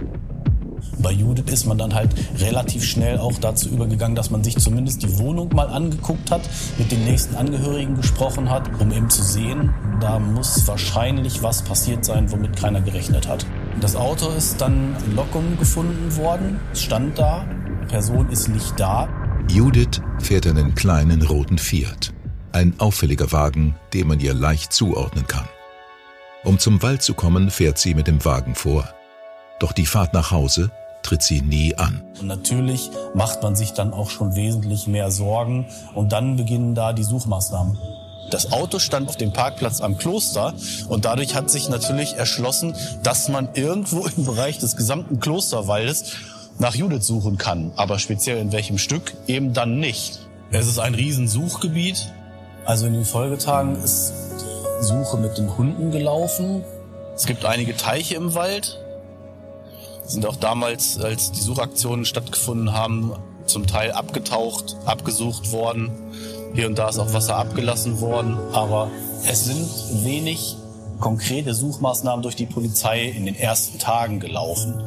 Bei 1.02 1.12
Judith 1.12 1.50
ist 1.50 1.66
man 1.66 1.78
dann 1.78 1.94
halt 1.94 2.10
relativ 2.40 2.84
schnell 2.84 3.18
auch 3.18 3.38
dazu 3.40 3.68
übergegangen, 3.70 4.14
dass 4.14 4.30
man 4.30 4.44
sich 4.44 4.58
zumindest 4.58 5.02
die 5.02 5.18
Wohnung 5.18 5.54
mal 5.54 5.68
angeguckt 5.68 6.30
hat, 6.30 6.42
mit 6.78 6.92
den 6.92 7.04
nächsten 7.04 7.36
Angehörigen 7.36 7.96
gesprochen 7.96 8.50
hat, 8.50 8.68
um 8.80 8.92
eben 8.92 9.08
zu 9.08 9.22
sehen, 9.22 9.72
da 10.00 10.18
muss 10.18 10.66
wahrscheinlich 10.66 11.42
was 11.42 11.62
passiert 11.62 12.04
sein, 12.04 12.30
womit 12.30 12.56
keiner 12.56 12.80
gerechnet 12.82 13.26
hat. 13.28 13.46
Das 13.80 13.96
Auto 13.96 14.28
ist 14.28 14.60
dann 14.60 14.94
in 15.06 15.16
Lockum 15.16 15.58
gefunden 15.58 16.16
worden, 16.16 16.60
stand 16.74 17.18
da, 17.18 17.46
Person 17.88 18.28
ist 18.28 18.48
nicht 18.48 18.78
da. 18.78 19.08
Judith 19.48 20.02
fährt 20.20 20.46
einen 20.46 20.74
kleinen 20.74 21.22
roten 21.22 21.58
Fiat. 21.58 22.12
Ein 22.52 22.74
auffälliger 22.78 23.32
Wagen, 23.32 23.74
den 23.94 24.08
man 24.08 24.20
ihr 24.20 24.34
leicht 24.34 24.72
zuordnen 24.72 25.26
kann. 25.26 25.48
Um 26.44 26.58
zum 26.58 26.82
Wald 26.82 27.02
zu 27.02 27.14
kommen, 27.14 27.50
fährt 27.50 27.78
sie 27.78 27.94
mit 27.94 28.06
dem 28.06 28.24
Wagen 28.24 28.54
vor. 28.54 28.88
Doch 29.60 29.72
die 29.72 29.86
Fahrt 29.86 30.14
nach 30.14 30.30
Hause 30.30 30.70
tritt 31.02 31.22
sie 31.22 31.40
nie 31.40 31.76
an. 31.76 32.02
Und 32.20 32.26
natürlich 32.26 32.90
macht 33.14 33.42
man 33.42 33.56
sich 33.56 33.72
dann 33.72 33.92
auch 33.92 34.10
schon 34.10 34.34
wesentlich 34.34 34.86
mehr 34.86 35.10
Sorgen 35.10 35.66
und 35.94 36.12
dann 36.12 36.36
beginnen 36.36 36.74
da 36.74 36.92
die 36.92 37.04
Suchmaßnahmen. 37.04 37.78
Das 38.30 38.52
Auto 38.52 38.78
stand 38.78 39.08
auf 39.08 39.16
dem 39.16 39.32
Parkplatz 39.32 39.80
am 39.80 39.98
Kloster 39.98 40.54
und 40.88 41.04
dadurch 41.04 41.34
hat 41.34 41.50
sich 41.50 41.68
natürlich 41.68 42.14
erschlossen, 42.14 42.74
dass 43.02 43.28
man 43.28 43.48
irgendwo 43.54 44.06
im 44.16 44.24
Bereich 44.24 44.58
des 44.58 44.76
gesamten 44.76 45.18
Klosterwaldes 45.20 46.12
nach 46.58 46.74
Judith 46.74 47.04
suchen 47.04 47.38
kann, 47.38 47.72
aber 47.76 47.98
speziell 47.98 48.38
in 48.38 48.52
welchem 48.52 48.78
Stück 48.78 49.14
eben 49.26 49.52
dann 49.52 49.80
nicht. 49.80 50.20
Es 50.52 50.66
ist 50.66 50.78
ein 50.78 50.94
Riesensuchgebiet. 50.94 52.12
Also 52.64 52.86
in 52.86 52.92
den 52.92 53.04
Folgetagen 53.04 53.82
ist 53.82 54.12
Suche 54.80 55.16
mit 55.16 55.38
den 55.38 55.56
Hunden 55.56 55.90
gelaufen. 55.90 56.64
Es 57.14 57.26
gibt 57.26 57.44
einige 57.44 57.76
Teiche 57.76 58.14
im 58.14 58.34
Wald, 58.34 58.78
sind 60.10 60.26
auch 60.26 60.36
damals, 60.36 60.98
als 60.98 61.32
die 61.32 61.40
Suchaktionen 61.40 62.04
stattgefunden 62.04 62.72
haben, 62.72 63.12
zum 63.46 63.66
Teil 63.66 63.92
abgetaucht, 63.92 64.76
abgesucht 64.84 65.52
worden. 65.52 65.90
Hier 66.54 66.66
und 66.66 66.78
da 66.78 66.88
ist 66.88 66.98
auch 66.98 67.12
Wasser 67.12 67.36
abgelassen 67.36 68.00
worden. 68.00 68.36
Aber 68.52 68.90
es 69.26 69.44
sind 69.44 70.04
wenig 70.04 70.56
konkrete 70.98 71.54
Suchmaßnahmen 71.54 72.22
durch 72.22 72.36
die 72.36 72.46
Polizei 72.46 73.04
in 73.04 73.24
den 73.24 73.36
ersten 73.36 73.78
Tagen 73.78 74.20
gelaufen. 74.20 74.82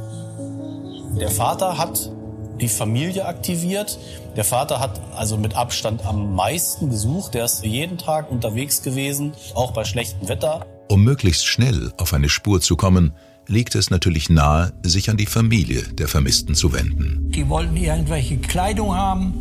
Der 1.19 1.31
Vater 1.31 1.77
hat 1.77 2.11
die 2.59 2.67
Familie 2.67 3.25
aktiviert. 3.25 3.97
Der 4.35 4.43
Vater 4.43 4.79
hat 4.79 4.99
also 5.15 5.37
mit 5.37 5.55
Abstand 5.55 6.05
am 6.05 6.35
meisten 6.35 6.89
gesucht. 6.89 7.33
Der 7.33 7.45
ist 7.45 7.63
jeden 7.63 7.97
Tag 7.97 8.29
unterwegs 8.29 8.81
gewesen, 8.81 9.33
auch 9.55 9.71
bei 9.71 9.85
schlechtem 9.85 10.27
Wetter. 10.27 10.65
Um 10.89 11.03
möglichst 11.03 11.45
schnell 11.45 11.93
auf 11.97 12.13
eine 12.13 12.29
Spur 12.29 12.61
zu 12.61 12.75
kommen, 12.75 13.13
liegt 13.47 13.75
es 13.75 13.89
natürlich 13.89 14.29
nahe, 14.29 14.73
sich 14.83 15.09
an 15.09 15.17
die 15.17 15.25
Familie 15.25 15.83
der 15.93 16.07
Vermissten 16.07 16.55
zu 16.55 16.73
wenden. 16.73 17.31
Die 17.31 17.47
wollten 17.49 17.75
irgendwelche 17.75 18.37
Kleidung 18.37 18.95
haben 18.95 19.33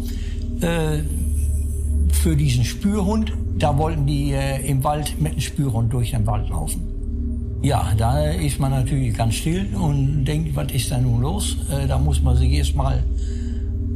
äh, 0.60 0.98
für 2.12 2.36
diesen 2.36 2.64
Spürhund. 2.64 3.32
Da 3.58 3.76
wollten 3.78 4.06
die 4.06 4.32
äh, 4.32 4.66
im 4.66 4.82
Wald 4.84 5.20
mit 5.20 5.34
dem 5.34 5.40
Spürhund 5.40 5.92
durch 5.92 6.10
den 6.10 6.26
Wald 6.26 6.48
laufen. 6.48 6.88
Ja, 7.62 7.92
da 7.96 8.30
ist 8.30 8.58
man 8.58 8.72
natürlich 8.72 9.16
ganz 9.16 9.34
still 9.34 9.68
und 9.76 10.24
denkt, 10.24 10.56
was 10.56 10.72
ist 10.72 10.90
da 10.90 10.98
nun 10.98 11.20
los? 11.20 11.56
Äh, 11.70 11.86
da 11.86 11.96
muss 11.96 12.20
man 12.20 12.36
sich 12.36 12.50
erstmal 12.50 13.04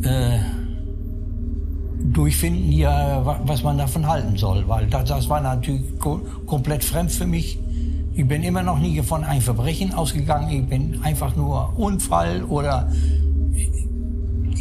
äh, 0.03 0.39
durchfinden, 2.13 2.71
ja, 2.71 3.41
was 3.45 3.65
man 3.65 3.77
davon 3.77 4.07
halten 4.07 4.37
soll. 4.37 4.69
Weil 4.69 4.87
das, 4.87 5.09
das 5.09 5.29
war 5.29 5.41
natürlich 5.41 5.83
komplett 5.99 6.85
fremd 6.85 7.11
für 7.11 7.27
mich. 7.27 7.59
Ich 8.17 8.27
bin 8.27 8.43
immer 8.43 8.63
noch 8.63 8.79
nie 8.79 9.03
von 9.03 9.25
einem 9.25 9.43
Verbrechen 9.43 9.93
ausgegangen. 9.93 10.51
Ich 10.51 10.67
bin 10.67 11.01
einfach 11.03 11.37
nur 11.37 11.73
Unfall 11.77 12.45
oder 12.45 12.91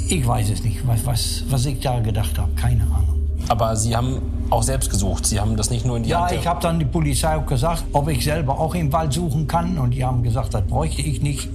ich 0.10 0.28
weiß 0.28 0.50
es 0.50 0.64
nicht, 0.64 0.86
was, 0.86 1.06
was, 1.06 1.44
was 1.50 1.66
ich 1.66 1.80
da 1.80 2.02
gedacht 2.02 2.38
habe. 2.38 2.52
Keine 2.56 2.82
Ahnung. 2.84 3.16
Aber 3.48 3.78
Sie 3.78 3.96
haben 3.96 4.22
auch 4.50 4.62
selbst 4.62 4.90
gesucht. 4.90 5.26
Sie 5.26 5.40
haben 5.40 5.56
das 5.56 5.70
nicht 5.70 5.86
nur 5.86 5.96
in 5.96 6.04
die 6.04 6.10
Ja, 6.10 6.24
Hand 6.24 6.34
ich 6.34 6.46
habe 6.46 6.62
dann 6.62 6.80
die 6.80 6.86
Polizei 6.86 7.34
auch 7.34 7.46
gesagt, 7.46 7.86
ob 7.94 8.10
ich 8.10 8.26
selber 8.26 8.60
auch 8.60 8.76
im 8.76 8.92
Wald 8.92 9.14
suchen 9.14 9.48
kann. 9.48 9.78
Und 9.78 9.92
die 9.92 10.04
haben 10.04 10.22
gesagt, 10.22 10.54
das 10.54 10.64
bräuchte 10.64 11.02
ich 11.02 11.22
nicht. 11.22 11.48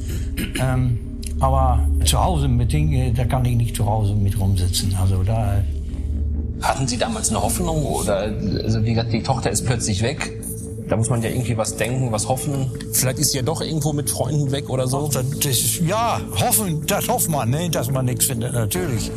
Ähm, 0.58 0.98
aber 1.38 1.80
zu 2.06 2.18
Hause 2.18 2.48
mit 2.48 2.72
Dingen, 2.72 3.14
da 3.14 3.24
kann 3.24 3.44
ich 3.44 3.56
nicht 3.56 3.76
zu 3.76 3.84
Hause 3.84 4.14
mit 4.14 4.40
rumsitzen. 4.40 4.96
Also 4.98 5.22
da. 5.22 5.58
Hatten 6.62 6.88
Sie 6.88 6.96
damals 6.96 7.28
eine 7.28 7.42
Hoffnung 7.42 7.84
oder 7.84 8.32
also 8.64 8.82
wie 8.84 8.94
gesagt, 8.94 9.12
die 9.12 9.22
Tochter 9.22 9.50
ist 9.50 9.66
plötzlich 9.66 10.02
weg? 10.02 10.39
Da 10.90 10.96
muss 10.96 11.08
man 11.08 11.22
ja 11.22 11.30
irgendwie 11.30 11.56
was 11.56 11.76
denken, 11.76 12.10
was 12.10 12.28
hoffen. 12.28 12.68
Vielleicht 12.92 13.20
ist 13.20 13.30
sie 13.30 13.36
ja 13.36 13.44
doch 13.44 13.60
irgendwo 13.60 13.92
mit 13.92 14.10
Freunden 14.10 14.50
weg 14.50 14.68
oder 14.68 14.88
so. 14.88 15.08
Das, 15.08 15.24
das, 15.38 15.78
ja, 15.86 16.20
hoffen, 16.36 16.84
das 16.84 17.08
hofft 17.08 17.30
man, 17.30 17.48
ne, 17.48 17.70
dass 17.70 17.92
man 17.92 18.06
nichts 18.06 18.24
findet, 18.24 18.52
natürlich. 18.52 19.08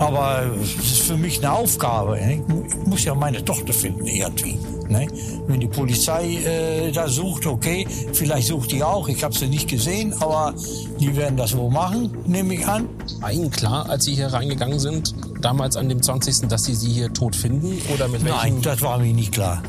Aber 0.00 0.42
es 0.60 0.74
ist 0.74 1.02
für 1.02 1.16
mich 1.16 1.38
eine 1.38 1.52
Aufgabe. 1.52 2.16
Ne? 2.16 2.42
Ich 2.66 2.86
muss 2.88 3.04
ja 3.04 3.14
meine 3.14 3.44
Tochter 3.44 3.72
finden 3.72 4.04
irgendwie. 4.04 4.58
Ne? 4.88 5.06
Wenn 5.46 5.60
die 5.60 5.68
Polizei 5.68 6.38
äh, 6.44 6.90
da 6.90 7.06
sucht, 7.06 7.46
okay, 7.46 7.86
vielleicht 8.12 8.48
sucht 8.48 8.72
die 8.72 8.82
auch. 8.82 9.08
Ich 9.08 9.22
habe 9.22 9.32
sie 9.32 9.46
nicht 9.46 9.68
gesehen, 9.68 10.12
aber 10.18 10.54
die 10.98 11.16
werden 11.16 11.36
das 11.36 11.56
wohl 11.56 11.70
machen, 11.70 12.10
nehme 12.26 12.54
ich 12.54 12.66
an. 12.66 12.88
War 13.20 13.30
Ihnen 13.30 13.50
klar, 13.50 13.88
als 13.88 14.06
Sie 14.06 14.16
hier 14.16 14.26
reingegangen 14.26 14.80
sind, 14.80 15.14
damals 15.40 15.76
an 15.76 15.88
dem 15.88 16.02
20., 16.02 16.48
dass 16.48 16.64
Sie 16.64 16.74
sie 16.74 16.90
hier 16.90 17.12
tot 17.12 17.36
finden? 17.36 17.80
Oder 17.94 18.08
mit 18.08 18.24
welchem? 18.24 18.54
Nein, 18.54 18.62
das 18.62 18.82
war 18.82 18.98
mir 18.98 19.14
nicht 19.14 19.30
klar. 19.30 19.62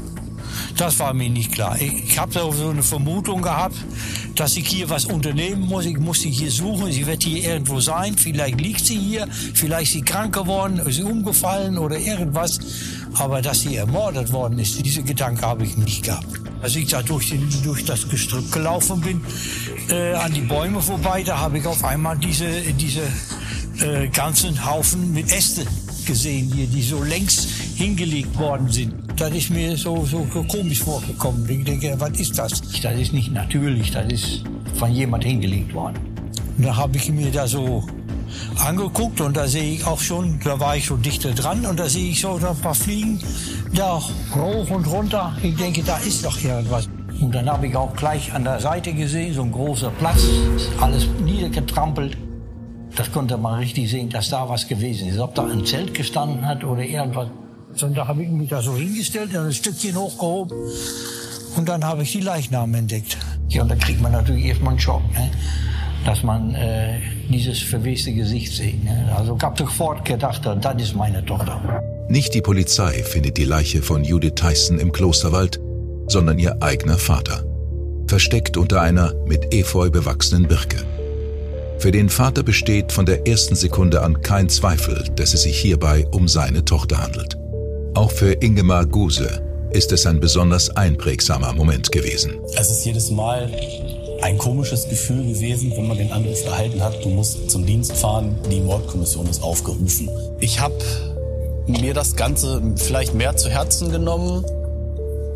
Das 0.78 1.00
war 1.00 1.14
mir 1.14 1.30
nicht 1.30 1.52
klar. 1.52 1.78
Ich, 1.80 2.12
ich 2.12 2.20
habe 2.20 2.34
so 2.34 2.70
eine 2.70 2.84
Vermutung 2.84 3.42
gehabt, 3.42 3.76
dass 4.36 4.58
ich 4.58 4.68
hier 4.68 4.90
was 4.90 5.06
unternehmen 5.06 5.62
muss. 5.62 5.86
Ich 5.86 5.98
muss 5.98 6.22
sie 6.22 6.32
hier 6.32 6.52
suchen. 6.52 6.92
Sie 6.92 7.06
wird 7.06 7.24
hier 7.24 7.44
irgendwo 7.44 7.80
sein. 7.80 8.18
Vielleicht 8.18 8.60
liegt 8.60 8.86
sie 8.86 8.98
hier. 8.98 9.28
Vielleicht 9.54 9.84
ist 9.84 9.94
sie 9.94 10.02
krank 10.02 10.34
geworden, 10.34 10.80
ist 10.80 10.96
sie 10.96 11.04
umgefallen 11.04 11.78
oder 11.78 11.98
irgendwas. 11.98 12.60
Aber 13.16 13.42
dass 13.42 13.62
sie 13.62 13.76
ermordet 13.76 14.32
worden 14.32 14.60
ist, 14.60 14.84
diese 14.84 15.04
Gedanke 15.04 15.44
habe 15.44 15.64
ich 15.66 15.78
nicht 15.78 16.04
gehabt. 16.04 16.26
Als 16.62 16.76
ich 16.76 16.88
da 16.88 17.02
durch, 17.02 17.30
den, 17.30 17.48
durch 17.64 17.84
das 17.86 18.08
Gestrüpp 18.08 18.52
gelaufen 18.52 19.02
bin, 19.02 19.22
äh, 19.90 20.14
an 20.14 20.34
die 20.34 20.42
Bäume 20.42 20.82
vorbei, 20.82 21.24
da 21.24 21.38
habe 21.40 21.58
ich 21.58 21.68
auf 21.68 21.84
einmal 21.84 22.18
diese, 22.18 22.48
diese 22.74 23.02
äh, 23.82 24.08
ganzen 24.08 24.66
Haufen 24.66 25.14
mit 25.14 25.32
Ästen 25.32 25.68
gesehen 26.06 26.52
hier, 26.54 26.68
die 26.68 26.82
so 26.82 27.04
längs 27.04 27.48
hingelegt 27.76 28.38
worden 28.38 28.70
sind. 28.70 28.94
Das 29.18 29.32
ist 29.32 29.50
mir 29.50 29.78
so, 29.78 30.06
so 30.06 30.26
komisch 30.48 30.82
vorgekommen. 30.82 31.48
Ich 31.50 31.64
denke, 31.64 31.96
was 31.98 32.12
ist 32.20 32.38
das? 32.38 32.62
Das 32.82 33.00
ist 33.00 33.14
nicht 33.14 33.32
natürlich, 33.32 33.92
das 33.92 34.12
ist 34.12 34.44
von 34.76 34.92
jemand 34.92 35.24
hingelegt 35.24 35.74
worden. 35.74 35.98
Und 36.58 36.66
da 36.66 36.76
habe 36.76 36.98
ich 36.98 37.10
mir 37.10 37.32
da 37.32 37.48
so 37.48 37.84
angeguckt 38.66 39.22
und 39.22 39.38
da 39.38 39.48
sehe 39.48 39.74
ich 39.74 39.86
auch 39.86 40.00
schon, 40.00 40.40
da 40.44 40.60
war 40.60 40.76
ich 40.76 40.86
schon 40.86 41.02
dichter 41.02 41.32
dran 41.32 41.66
und 41.66 41.80
da 41.80 41.88
sehe 41.88 42.10
ich 42.10 42.22
so 42.22 42.36
ein 42.36 42.58
paar 42.62 42.76
Fliegen 42.76 43.20
da 43.74 44.02
hoch 44.36 44.70
und 44.70 44.88
runter. 44.88 45.36
Ich 45.42 45.56
denke, 45.56 45.84
da 45.84 45.98
ist 45.98 46.26
doch 46.26 46.42
irgendwas. 46.44 46.90
Und 47.20 47.34
dann 47.34 47.50
habe 47.50 47.68
ich 47.68 47.76
auch 47.76 47.96
gleich 47.96 48.34
an 48.34 48.44
der 48.44 48.60
Seite 48.60 48.94
gesehen, 48.94 49.34
so 49.34 49.44
ein 49.44 49.52
großer 49.52 49.92
Platz, 49.92 50.26
alles 50.82 51.08
niedergetrampelt. 51.24 52.18
Das 52.96 53.12
konnte 53.12 53.38
man 53.38 53.60
richtig 53.60 53.90
sehen, 53.90 54.10
dass 54.10 54.30
da 54.30 54.48
was 54.50 54.68
gewesen 54.68 55.08
ist. 55.08 55.20
Ob 55.20 55.34
da 55.36 55.46
ein 55.46 55.66
Zelt 55.66 55.94
gestanden 55.94 56.46
hat 56.46 56.64
oder 56.64 56.84
irgendwas. 56.84 57.28
Und 57.82 57.98
da 57.98 58.08
habe 58.08 58.24
ich 58.24 58.30
mich 58.30 58.50
da 58.50 58.62
so 58.62 58.76
hingestellt, 58.76 59.36
ein 59.36 59.52
Stückchen 59.52 59.96
hochgehoben. 59.96 60.58
Und 61.56 61.70
dann 61.70 61.84
habe 61.84 62.04
ich 62.04 62.12
die 62.12 62.20
Leichnamen 62.20 62.76
entdeckt. 62.76 63.18
Ja, 63.50 63.62
und 63.62 63.70
da 63.70 63.76
kriegt 63.76 64.02
man 64.02 64.12
natürlich 64.12 64.46
erstmal 64.46 64.72
einen 64.72 64.80
Schock, 64.80 65.02
ne? 65.14 65.30
dass 66.06 66.24
man 66.24 66.54
äh, 66.56 67.00
dieses 67.30 67.60
verweste 67.60 68.14
Gesicht 68.14 68.52
sieht. 68.52 68.84
Ne? 68.84 69.12
Also 69.16 69.36
ich 69.38 69.44
habe 69.44 69.58
sofort 69.58 70.06
gedacht, 70.06 70.42
das 70.46 70.82
ist 70.82 70.96
meine 70.96 71.24
Tochter. 71.26 71.82
Nicht 72.10 72.34
die 72.34 72.42
Polizei 72.42 73.04
findet 73.04 73.38
die 73.38 73.46
Leiche 73.46 73.82
von 73.82 74.04
Judith 74.04 74.34
Tyson 74.36 74.80
im 74.80 74.92
Klosterwald, 74.92 75.60
sondern 76.08 76.38
ihr 76.40 76.62
eigener 76.62 76.98
Vater. 76.98 77.44
Versteckt 78.08 78.58
unter 78.58 78.82
einer 78.82 79.14
mit 79.26 79.54
Efeu 79.54 79.90
bewachsenen 79.90 80.48
Birke. 80.48 80.84
Für 81.80 81.92
den 81.92 82.10
Vater 82.10 82.44
besteht 82.44 82.92
von 82.92 83.06
der 83.06 83.28
ersten 83.28 83.56
Sekunde 83.56 84.02
an 84.02 84.22
kein 84.22 84.50
Zweifel, 84.50 85.10
dass 85.16 85.34
es 85.34 85.44
sich 85.44 85.58
hierbei 85.58 86.06
um 86.12 86.28
seine 86.28 86.64
Tochter 86.66 87.02
handelt. 87.02 87.38
Auch 87.96 88.10
für 88.10 88.34
Ingemar 88.34 88.88
Guse 88.88 89.40
ist 89.70 89.92
es 89.92 90.08
ein 90.08 90.20
besonders 90.20 90.76
einprägsamer 90.76 91.54
Moment 91.54 91.92
gewesen. 91.92 92.40
Es 92.58 92.72
ist 92.72 92.84
jedes 92.86 93.12
Mal 93.12 93.52
ein 94.24 94.40
komisches 94.40 94.90
Gefühl 94.90 95.24
gewesen, 95.24 95.72
wenn 95.76 95.88
man 95.88 95.98
den 95.98 96.12
Anruf 96.12 96.44
erhalten 96.44 96.82
hat, 96.84 97.06
du 97.06 97.10
musst 97.10 97.52
zum 97.52 97.68
Dienst 97.68 97.94
fahren, 97.94 98.36
die 98.50 98.62
Mordkommission 98.62 99.28
ist 99.28 99.44
aufgerufen. 99.44 100.10
Ich 100.40 100.60
habe 100.60 100.74
mir 101.68 101.94
das 101.94 102.16
Ganze 102.16 102.64
vielleicht 102.78 103.14
mehr 103.14 103.36
zu 103.36 103.52
Herzen 103.52 103.92
genommen, 103.92 104.44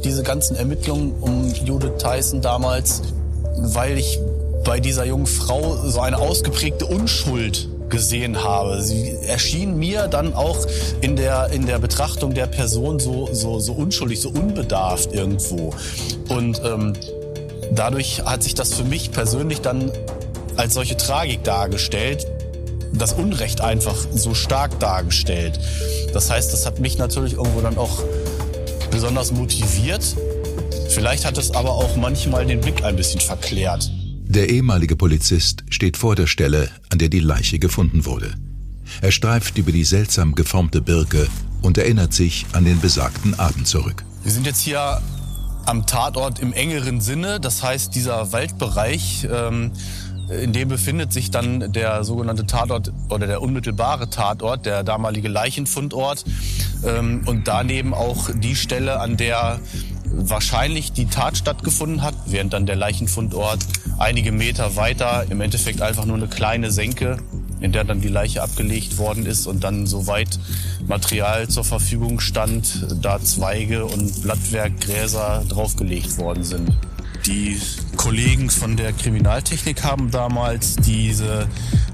diese 0.03 0.23
ganzen 0.23 0.55
Ermittlungen 0.55 1.13
um 1.21 1.53
Judith 1.63 1.99
Tyson 1.99 2.41
damals, 2.41 3.03
weil 3.55 3.99
ich 3.99 4.19
bei 4.65 4.79
dieser 4.79 5.05
jungen 5.05 5.27
Frau 5.27 5.75
so 5.85 5.99
eine 5.99 6.17
ausgeprägte 6.17 6.87
Unschuld 6.87 7.69
gesehen 7.89 8.43
habe. 8.43 8.81
Sie 8.81 9.17
erschien 9.27 9.77
mir 9.77 10.07
dann 10.07 10.33
auch 10.33 10.57
in 11.01 11.15
der, 11.15 11.49
in 11.51 11.65
der 11.65 11.79
Betrachtung 11.79 12.33
der 12.33 12.47
Person 12.47 12.99
so, 12.99 13.29
so, 13.31 13.59
so 13.59 13.73
unschuldig, 13.73 14.21
so 14.21 14.29
unbedarft 14.29 15.13
irgendwo. 15.13 15.73
Und 16.29 16.61
ähm, 16.63 16.93
dadurch 17.71 18.23
hat 18.25 18.43
sich 18.43 18.55
das 18.55 18.73
für 18.73 18.83
mich 18.83 19.11
persönlich 19.11 19.61
dann 19.61 19.91
als 20.55 20.73
solche 20.73 20.97
Tragik 20.97 21.43
dargestellt, 21.43 22.27
das 22.93 23.13
Unrecht 23.13 23.61
einfach 23.61 23.95
so 24.13 24.33
stark 24.33 24.79
dargestellt. 24.79 25.59
Das 26.13 26.31
heißt, 26.31 26.51
das 26.51 26.65
hat 26.65 26.79
mich 26.79 26.97
natürlich 26.97 27.33
irgendwo 27.33 27.61
dann 27.61 27.77
auch 27.77 28.01
besonders 28.91 29.31
motiviert. 29.31 30.03
Vielleicht 30.89 31.25
hat 31.25 31.37
es 31.37 31.51
aber 31.51 31.71
auch 31.71 31.95
manchmal 31.95 32.45
den 32.45 32.61
Blick 32.61 32.83
ein 32.83 32.95
bisschen 32.95 33.19
verklärt. 33.19 33.91
Der 34.29 34.49
ehemalige 34.49 34.97
Polizist 34.97 35.63
steht 35.69 35.95
vor 35.95 36.15
der 36.17 36.27
Stelle, 36.27 36.69
an 36.89 36.99
der 36.99 37.07
die 37.07 37.21
Leiche 37.21 37.59
gefunden 37.59 38.05
wurde. 38.05 38.33
Er 39.01 39.11
streift 39.11 39.57
über 39.57 39.71
die 39.71 39.85
seltsam 39.85 40.35
geformte 40.35 40.81
Birke 40.81 41.29
und 41.61 41.77
erinnert 41.77 42.13
sich 42.13 42.45
an 42.51 42.65
den 42.65 42.81
besagten 42.81 43.39
Abend 43.39 43.67
zurück. 43.67 44.03
Wir 44.23 44.31
sind 44.33 44.45
jetzt 44.45 44.59
hier 44.59 45.01
am 45.65 45.85
Tatort 45.85 46.39
im 46.39 46.51
engeren 46.51 46.99
Sinne, 46.99 47.39
das 47.39 47.63
heißt 47.63 47.95
dieser 47.95 48.33
Waldbereich, 48.33 49.25
ähm, 49.31 49.71
in 50.29 50.51
dem 50.51 50.67
befindet 50.67 51.13
sich 51.13 51.31
dann 51.31 51.71
der 51.71 52.03
sogenannte 52.03 52.45
Tatort 52.45 52.91
oder 53.09 53.27
der 53.27 53.41
unmittelbare 53.41 54.09
Tatort, 54.09 54.65
der 54.65 54.83
damalige 54.83 55.29
Leichenfundort 55.29 56.25
ähm, 56.85 57.21
und 57.25 57.47
daneben 57.47 57.93
auch 57.93 58.29
die 58.35 58.57
Stelle, 58.57 58.99
an 58.99 59.15
der 59.15 59.61
wahrscheinlich 60.11 60.91
die 60.91 61.05
Tat 61.05 61.37
stattgefunden 61.37 62.01
hat, 62.01 62.15
während 62.25 62.53
dann 62.53 62.65
der 62.65 62.75
Leichenfundort 62.75 63.59
einige 63.97 64.31
Meter 64.31 64.75
weiter 64.75 65.25
im 65.29 65.41
Endeffekt 65.41 65.81
einfach 65.81 66.05
nur 66.05 66.17
eine 66.17 66.27
kleine 66.27 66.71
Senke, 66.71 67.17
in 67.59 67.71
der 67.71 67.83
dann 67.83 68.01
die 68.01 68.07
Leiche 68.07 68.43
abgelegt 68.43 68.97
worden 68.97 69.25
ist 69.25 69.47
und 69.47 69.63
dann 69.63 69.87
soweit 69.87 70.39
Material 70.87 71.47
zur 71.47 71.63
Verfügung 71.63 72.19
stand, 72.19 72.85
da 73.01 73.19
Zweige 73.21 73.85
und 73.85 74.21
Blattwerkgräser 74.21 75.43
draufgelegt 75.47 76.17
worden 76.17 76.43
sind. 76.43 76.71
Die 77.25 77.59
Kollegen 77.97 78.49
von 78.49 78.77
der 78.77 78.93
Kriminaltechnik 78.93 79.83
haben 79.83 80.11
damals 80.11 80.77
diese 80.77 81.47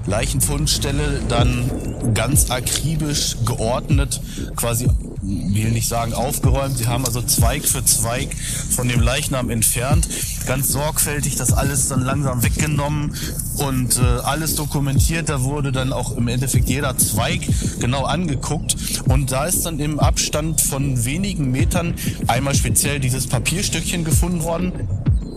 Leichenfundstelle 0.06 1.22
dann 1.28 2.14
ganz 2.14 2.50
akribisch 2.50 3.36
geordnet, 3.44 4.20
quasi 4.54 4.88
will 5.24 5.70
nicht 5.70 5.88
sagen 5.88 6.12
aufgeräumt, 6.12 6.76
sie 6.76 6.86
haben 6.86 7.04
also 7.06 7.22
Zweig 7.22 7.64
für 7.64 7.84
Zweig 7.84 8.28
von 8.70 8.88
dem 8.88 9.00
Leichnam 9.00 9.50
entfernt, 9.50 10.08
ganz 10.46 10.68
sorgfältig 10.68 11.36
das 11.36 11.52
alles 11.52 11.88
dann 11.88 12.02
langsam 12.02 12.42
weggenommen 12.42 13.14
und 13.58 13.98
äh, 13.98 14.02
alles 14.02 14.54
dokumentiert. 14.54 15.28
Da 15.28 15.42
wurde 15.42 15.72
dann 15.72 15.92
auch 15.92 16.16
im 16.16 16.28
Endeffekt 16.28 16.68
jeder 16.68 16.96
Zweig 16.98 17.40
genau 17.80 18.04
angeguckt. 18.04 18.76
Und 19.08 19.32
da 19.32 19.46
ist 19.46 19.64
dann 19.64 19.78
im 19.78 19.98
Abstand 19.98 20.60
von 20.60 21.04
wenigen 21.04 21.50
Metern 21.50 21.94
einmal 22.26 22.54
speziell 22.54 23.00
dieses 23.00 23.26
Papierstückchen 23.26 24.04
gefunden 24.04 24.42
worden. 24.42 24.72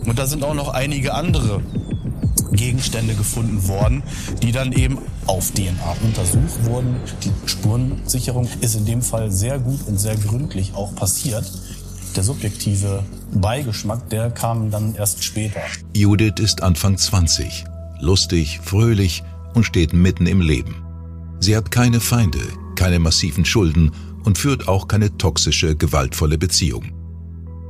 Und 0.04 0.18
da 0.18 0.26
sind 0.26 0.44
auch 0.44 0.54
noch 0.54 0.68
einige 0.68 1.14
andere 1.14 1.60
Gegenstände 2.52 3.14
gefunden 3.14 3.66
worden, 3.68 4.02
die 4.42 4.52
dann 4.52 4.72
eben 4.72 4.98
auf 5.26 5.50
DNA 5.52 5.96
untersucht 6.02 6.64
wurden. 6.64 6.96
Die 7.24 7.48
Spurensicherung 7.48 8.48
ist 8.60 8.74
in 8.74 8.86
dem 8.86 9.02
Fall 9.02 9.30
sehr 9.30 9.58
gut 9.58 9.80
und 9.86 9.98
sehr 9.98 10.16
gründlich 10.16 10.74
auch 10.74 10.94
passiert. 10.94 11.50
Der 12.16 12.24
subjektive 12.24 13.04
Beigeschmack, 13.32 14.08
der 14.10 14.30
kam 14.30 14.70
dann 14.70 14.94
erst 14.94 15.22
später. 15.22 15.60
Judith 15.94 16.40
ist 16.40 16.62
Anfang 16.62 16.96
20, 16.96 17.64
lustig, 18.00 18.60
fröhlich 18.62 19.22
und 19.54 19.64
steht 19.64 19.92
mitten 19.92 20.26
im 20.26 20.40
Leben. 20.40 20.74
Sie 21.40 21.56
hat 21.56 21.70
keine 21.70 22.00
Feinde, 22.00 22.40
keine 22.74 22.98
massiven 22.98 23.44
Schulden 23.44 23.92
und 24.24 24.38
führt 24.38 24.68
auch 24.68 24.88
keine 24.88 25.16
toxische, 25.16 25.76
gewaltvolle 25.76 26.38
Beziehung. 26.38 26.92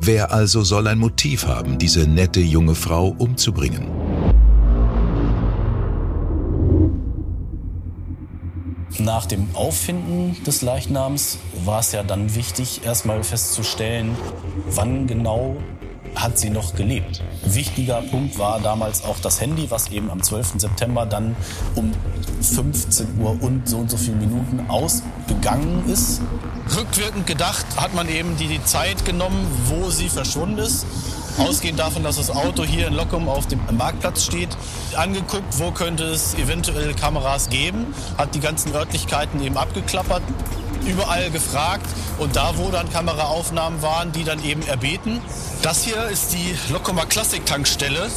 Wer 0.00 0.32
also 0.32 0.62
soll 0.62 0.86
ein 0.86 0.98
Motiv 0.98 1.46
haben, 1.46 1.78
diese 1.78 2.06
nette 2.06 2.40
junge 2.40 2.74
Frau 2.74 3.08
umzubringen? 3.18 4.17
Nach 8.96 9.26
dem 9.26 9.48
Auffinden 9.54 10.42
des 10.44 10.62
Leichnams 10.62 11.38
war 11.64 11.80
es 11.80 11.92
ja 11.92 12.02
dann 12.02 12.34
wichtig, 12.34 12.84
erstmal 12.84 13.22
festzustellen, 13.22 14.16
wann 14.70 15.06
genau 15.06 15.56
hat 16.14 16.38
sie 16.38 16.50
noch 16.50 16.74
gelebt. 16.74 17.22
Wichtiger 17.44 18.02
Punkt 18.02 18.38
war 18.38 18.60
damals 18.60 19.04
auch 19.04 19.18
das 19.20 19.40
Handy, 19.40 19.70
was 19.70 19.88
eben 19.88 20.10
am 20.10 20.22
12. 20.22 20.54
September 20.58 21.06
dann 21.06 21.36
um 21.74 21.92
15 22.40 23.18
Uhr 23.20 23.36
und 23.40 23.68
so 23.68 23.78
und 23.78 23.90
so 23.90 23.96
viele 23.96 24.16
Minuten 24.16 24.64
ausgegangen 24.68 25.84
ist. 25.88 26.20
Rückwirkend 26.76 27.26
gedacht 27.26 27.66
hat 27.76 27.94
man 27.94 28.08
eben 28.08 28.36
die, 28.36 28.62
Zeit 28.64 29.04
genommen, 29.04 29.46
wo 29.66 29.90
sie 29.90 30.08
verschwunden 30.08 30.58
ist 30.58 30.84
ausgehend 31.38 31.78
davon, 31.78 32.02
dass 32.02 32.16
das 32.16 32.30
Auto 32.30 32.64
hier 32.64 32.88
in 32.88 32.94
Lockum 32.94 33.28
auf 33.28 33.46
dem 33.46 33.60
Marktplatz 33.76 34.24
steht, 34.24 34.48
angeguckt, 34.96 35.58
wo 35.58 35.70
könnte 35.70 36.04
es 36.04 36.34
eventuell 36.34 36.94
Kameras 36.94 37.48
geben, 37.48 37.94
hat 38.16 38.34
die 38.34 38.40
ganzen 38.40 38.74
Örtlichkeiten 38.74 39.40
eben 39.42 39.56
abgeklappert, 39.56 40.22
überall 40.86 41.30
gefragt 41.30 41.86
und 42.18 42.36
da, 42.36 42.52
wo 42.56 42.70
dann 42.70 42.90
Kameraaufnahmen 42.90 43.82
waren, 43.82 44.12
die 44.12 44.24
dann 44.24 44.42
eben 44.44 44.66
erbeten. 44.66 45.20
Das 45.62 45.84
hier 45.84 46.08
ist 46.08 46.32
die 46.32 46.54
Lockumer 46.72 47.06
Classic 47.06 47.44
Tankstelle. 47.44 48.08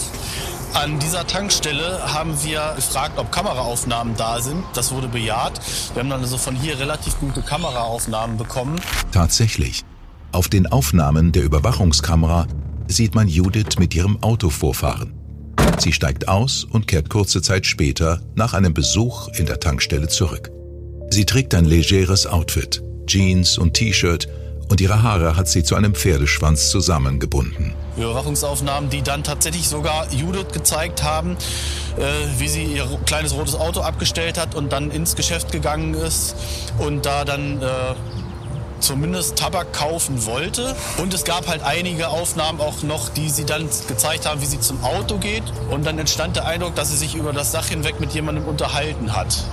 An 0.74 1.00
dieser 1.00 1.28
Tankstelle 1.28 2.14
haben 2.14 2.42
wir 2.44 2.74
gefragt, 2.78 3.18
ob 3.18 3.32
Kameraaufnahmen 3.32 4.16
da 4.16 4.40
sind. 4.42 4.64
Das 4.74 4.94
wurde 4.94 5.10
bejaht. 5.10 5.60
Wir 5.94 6.02
haben 6.02 6.10
dann 6.10 6.22
also 6.22 6.38
von 6.38 6.56
hier 6.56 6.80
relativ 6.80 7.20
gute 7.20 7.42
Kameraaufnahmen 7.42 8.38
bekommen. 8.38 8.80
Tatsächlich. 9.12 9.84
Auf 10.32 10.48
den 10.48 10.68
Aufnahmen 10.68 11.34
der 11.34 11.44
Überwachungskamera 11.44 12.48
sieht 12.88 13.16
man 13.16 13.28
Judith 13.28 13.80
mit 13.80 13.94
ihrem 13.94 14.24
Auto 14.24 14.50
vorfahren. 14.50 15.14
Sie 15.78 15.92
steigt 15.92 16.28
aus 16.28 16.64
und 16.64 16.88
kehrt 16.88 17.10
kurze 17.10 17.42
Zeit 17.42 17.66
später 17.66 18.22
nach 18.36 18.54
einem 18.54 18.74
Besuch 18.74 19.28
in 19.30 19.46
der 19.46 19.60
Tankstelle 19.60 20.08
zurück. 20.08 20.52
Sie 21.14 21.26
trägt 21.26 21.54
ein 21.56 21.66
legeres 21.66 22.26
Outfit, 22.26 22.82
Jeans 23.06 23.58
und 23.58 23.74
T-Shirt 23.74 24.30
und 24.70 24.80
ihre 24.80 25.04
Haare 25.04 25.36
hat 25.36 25.50
sie 25.50 25.62
zu 25.62 25.76
einem 25.76 25.94
Pferdeschwanz 25.94 26.70
zusammengebunden. 26.70 27.74
Überwachungsaufnahmen, 27.98 28.90
die 28.90 29.02
dann 29.02 29.22
tatsächlich 29.22 29.68
sogar 29.68 30.08
Judith 30.14 30.54
gezeigt 30.54 31.04
haben, 31.04 31.36
äh, 31.98 32.04
wie 32.38 32.48
sie 32.48 32.64
ihr 32.64 32.88
kleines 33.06 33.34
rotes 33.34 33.56
Auto 33.56 33.82
abgestellt 33.82 34.40
hat 34.40 34.56
und 34.56 34.72
dann 34.72 34.90
ins 34.90 35.18
Geschäft 35.18 35.52
gegangen 35.52 35.96
ist 35.96 36.34
und 36.78 37.06
da 37.06 37.26
dann 37.26 37.62
äh, 37.62 37.66
zumindest 38.80 39.36
Tabak 39.36 39.74
kaufen 39.74 40.26
wollte. 40.26 40.78
Und 40.98 41.14
es 41.14 41.26
gab 41.26 41.50
halt 41.50 41.62
einige 41.62 42.08
Aufnahmen 42.08 42.62
auch 42.62 42.84
noch, 42.84 43.10
die 43.10 43.30
sie 43.30 43.44
dann 43.44 43.68
gezeigt 43.90 44.26
haben, 44.26 44.42
wie 44.42 44.46
sie 44.46 44.62
zum 44.62 44.82
Auto 44.82 45.18
geht. 45.18 45.44
Und 45.70 45.86
dann 45.86 46.00
entstand 46.00 46.38
der 46.38 46.46
Eindruck, 46.46 46.76
dass 46.76 46.90
sie 46.90 46.98
sich 46.98 47.16
über 47.16 47.34
das 47.34 47.52
Dach 47.52 47.68
hinweg 47.68 48.00
mit 48.00 48.14
jemandem 48.14 48.46
unterhalten 48.46 49.14
hat. 49.14 49.44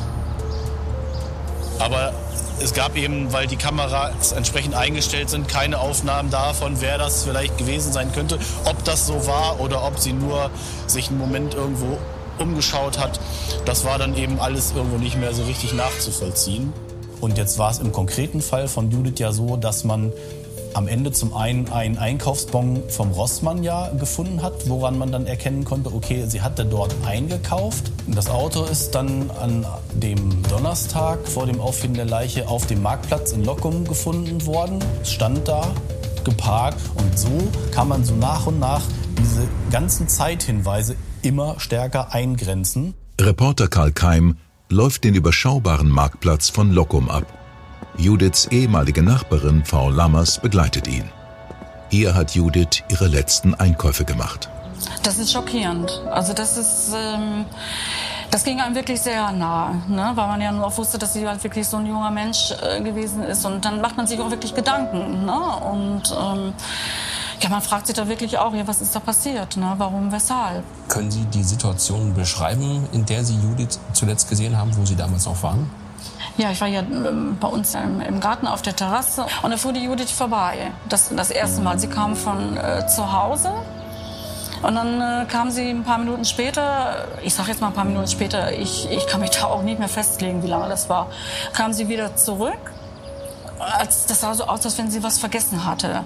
Aber 1.79 2.13
es 2.61 2.75
gab 2.75 2.97
eben, 2.97 3.33
weil 3.33 3.47
die 3.47 3.57
Kameras 3.57 4.33
entsprechend 4.33 4.75
eingestellt 4.75 5.31
sind, 5.31 5.49
keine 5.49 5.79
Aufnahmen 5.79 6.31
davon, 6.31 6.81
wer 6.81 6.99
das 6.99 7.25
vielleicht 7.25 7.57
gewesen 7.59 7.93
sein 7.93 8.13
könnte, 8.13 8.39
ob 8.65 8.83
das 8.85 9.07
so 9.07 9.27
war 9.27 9.61
oder 9.61 9.85
ob 9.85 9.99
sie 9.99 10.13
nur 10.13 10.51
sich 10.87 11.09
einen 11.09 11.19
Moment 11.19 11.55
irgendwo 11.55 11.99
umgeschaut 12.39 12.99
hat. 12.99 13.21
Das 13.65 13.85
war 13.85 13.99
dann 13.99 14.17
eben 14.17 14.41
alles 14.41 14.73
irgendwo 14.75 14.97
nicht 14.97 15.19
mehr 15.19 15.35
so 15.35 15.45
richtig 15.45 15.73
nachzuvollziehen. 15.73 16.73
Und 17.21 17.37
jetzt 17.37 17.59
war 17.59 17.71
es 17.71 17.79
im 17.79 17.93
konkreten 17.93 18.41
Fall 18.41 18.69
von 18.69 18.91
Judith 18.91 19.19
ja 19.19 19.33
so, 19.33 19.57
dass 19.57 19.85
man 19.85 20.13
am 20.75 20.89
Ende 20.89 21.13
zum 21.13 21.35
einen 21.35 21.69
einen 21.69 21.99
Einkaufsbon 21.99 22.83
vom 22.89 23.11
Rossmann 23.11 23.63
ja 23.63 23.91
gefunden 23.99 24.43
hat, 24.43 24.69
woran 24.69 24.99
man 24.99 25.13
dann 25.13 25.27
erkennen 25.27 25.65
konnte, 25.65 25.93
okay, 25.93 26.25
sie 26.27 26.43
hatte 26.43 26.65
dort 26.65 26.95
eingekauft. 27.07 27.91
Das 28.07 28.29
Auto 28.29 28.65
ist 28.65 28.95
dann 28.95 29.31
an 29.31 29.67
dem 29.95 30.43
Donnerstag 30.45 31.27
vor 31.27 31.47
dem 31.47 31.61
Auffinden 31.61 31.97
der 31.97 32.07
Leiche 32.07 32.49
auf 32.49 32.67
dem 32.67 32.83
Marktplatz 32.83 33.33
in 33.33 33.45
Lockum 33.45 33.87
gefunden 33.87 34.45
worden. 34.47 34.79
Es 35.03 35.13
stand 35.13 35.47
da, 35.49 35.75
geparkt 36.25 36.81
und 36.97 37.19
so 37.19 37.49
kann 37.73 37.89
man 37.89 38.05
so 38.05 38.15
nach 38.15 38.47
und 38.47 38.59
nach 38.59 38.83
diese 39.19 39.49
ganzen 39.71 40.09
Zeithinweise 40.09 40.97
immer 41.23 41.59
stärker 41.59 42.13
eingrenzen. 42.13 42.95
Reporter 43.21 43.69
Karl 43.69 43.93
Keim 43.93 44.37
läuft 44.69 45.05
den 45.05 45.15
überschaubaren 45.15 45.89
Marktplatz 45.89 46.51
von 46.51 46.71
Lockum 46.71 47.09
ab. 47.09 47.38
Judiths 47.99 48.47
ehemalige 48.47 49.03
Nachbarin 49.03 49.65
Frau 49.65 49.91
Lammers 49.91 50.39
begleitet 50.39 50.87
ihn. 50.87 51.11
Hier 51.91 52.15
hat 52.15 52.31
Judith 52.31 52.85
ihre 52.89 53.09
letzten 53.09 53.55
Einkäufe 53.55 54.05
gemacht. 54.05 54.49
Das 55.03 55.19
ist 55.19 55.33
schockierend. 55.33 55.91
Also 56.09 56.33
das 56.33 56.57
ist, 56.57 56.93
ähm, 56.95 57.45
das 58.31 58.45
ging 58.45 58.61
einem 58.61 58.77
wirklich 58.77 59.01
sehr 59.01 59.33
nah, 59.33 59.75
ne? 59.89 60.13
weil 60.15 60.29
man 60.29 60.41
ja 60.41 60.53
nur 60.53 60.67
auch 60.67 60.79
wusste, 60.79 60.97
dass 60.97 61.15
sie 61.15 61.27
halt 61.27 61.43
wirklich 61.43 61.67
so 61.67 61.79
ein 61.79 61.87
junger 61.87 62.13
Mensch 62.13 62.53
äh, 62.63 62.81
gewesen 62.81 63.25
ist. 63.25 63.45
Und 63.45 63.65
dann 63.65 63.81
macht 63.81 63.97
man 63.97 64.07
sich 64.07 64.21
auch 64.21 64.31
wirklich 64.31 64.55
Gedanken. 64.55 65.25
Ne? 65.25 65.41
Und 65.73 66.03
ähm, 66.17 66.53
ja, 67.41 67.49
man 67.49 67.63
fragt 67.63 67.89
sich 67.89 67.97
da 67.97 68.09
wirklich 68.09 68.39
auch, 68.39 68.55
ja, 68.55 68.65
was 68.65 68.81
ist 68.81 68.95
da 68.95 69.01
passiert? 69.01 69.57
Ne? 69.57 69.75
Warum, 69.77 70.13
weshalb? 70.13 70.63
Können 70.87 71.11
Sie 71.11 71.25
die 71.25 71.43
Situation 71.43 72.15
beschreiben, 72.15 72.87
in 72.93 73.05
der 73.07 73.25
Sie 73.25 73.35
Judith 73.35 73.81
zuletzt 73.93 74.29
gesehen 74.29 74.57
haben, 74.57 74.71
wo 74.77 74.87
Sie 74.87 74.95
damals 74.95 75.27
auch 75.27 75.43
waren? 75.43 75.69
Ja, 76.39 76.53
ich 76.53 76.61
war 76.61 76.69
ja 76.69 76.81
ähm, 76.81 77.37
bei 77.41 77.49
uns 77.49 77.75
im 77.75 78.21
Garten 78.21 78.47
auf 78.47 78.63
der 78.63 78.75
Terrasse 78.75 79.27
und 79.43 79.51
da 79.51 79.57
fuhr 79.57 79.73
die 79.73 79.83
Judith 79.83 80.13
vorbei. 80.13 80.71
Das, 80.89 81.11
das 81.15 81.31
erste 81.31 81.61
Mal. 81.63 81.79
Sie 81.81 81.89
kam 81.89 82.15
von 82.15 82.57
äh, 82.57 82.87
zu 82.87 83.13
Hause 83.13 83.53
und 84.63 84.75
dann 84.77 85.01
äh, 85.01 85.27
kam 85.27 85.51
sie 85.51 85.69
ein 85.69 85.83
paar 85.83 85.99
Minuten 85.99 86.25
später, 86.25 87.07
ich 87.23 87.35
sag 87.35 87.49
jetzt 87.49 87.61
mal 87.61 87.69
ein 87.69 87.73
paar 87.75 87.85
Minuten 87.85 88.07
später, 88.07 88.53
ich, 88.53 88.89
ich 88.89 89.09
kann 89.09 89.21
mich 89.21 89.31
da 89.31 89.47
auch 89.47 89.63
nicht 89.63 89.81
mehr 89.81 89.89
festlegen, 89.89 90.45
wie 90.45 90.47
lange 90.47 90.69
das 90.69 90.89
war, 90.89 91.09
kam 91.53 91.73
sie 91.73 91.89
wieder 91.89 92.15
zurück. 92.15 92.73
Als, 93.59 94.07
das 94.07 94.21
sah 94.21 94.33
so 94.35 94.45
aus, 94.45 94.65
als 94.65 94.79
wenn 94.79 94.89
sie 94.89 95.03
was 95.03 95.19
vergessen 95.19 95.65
hatte. 95.65 96.05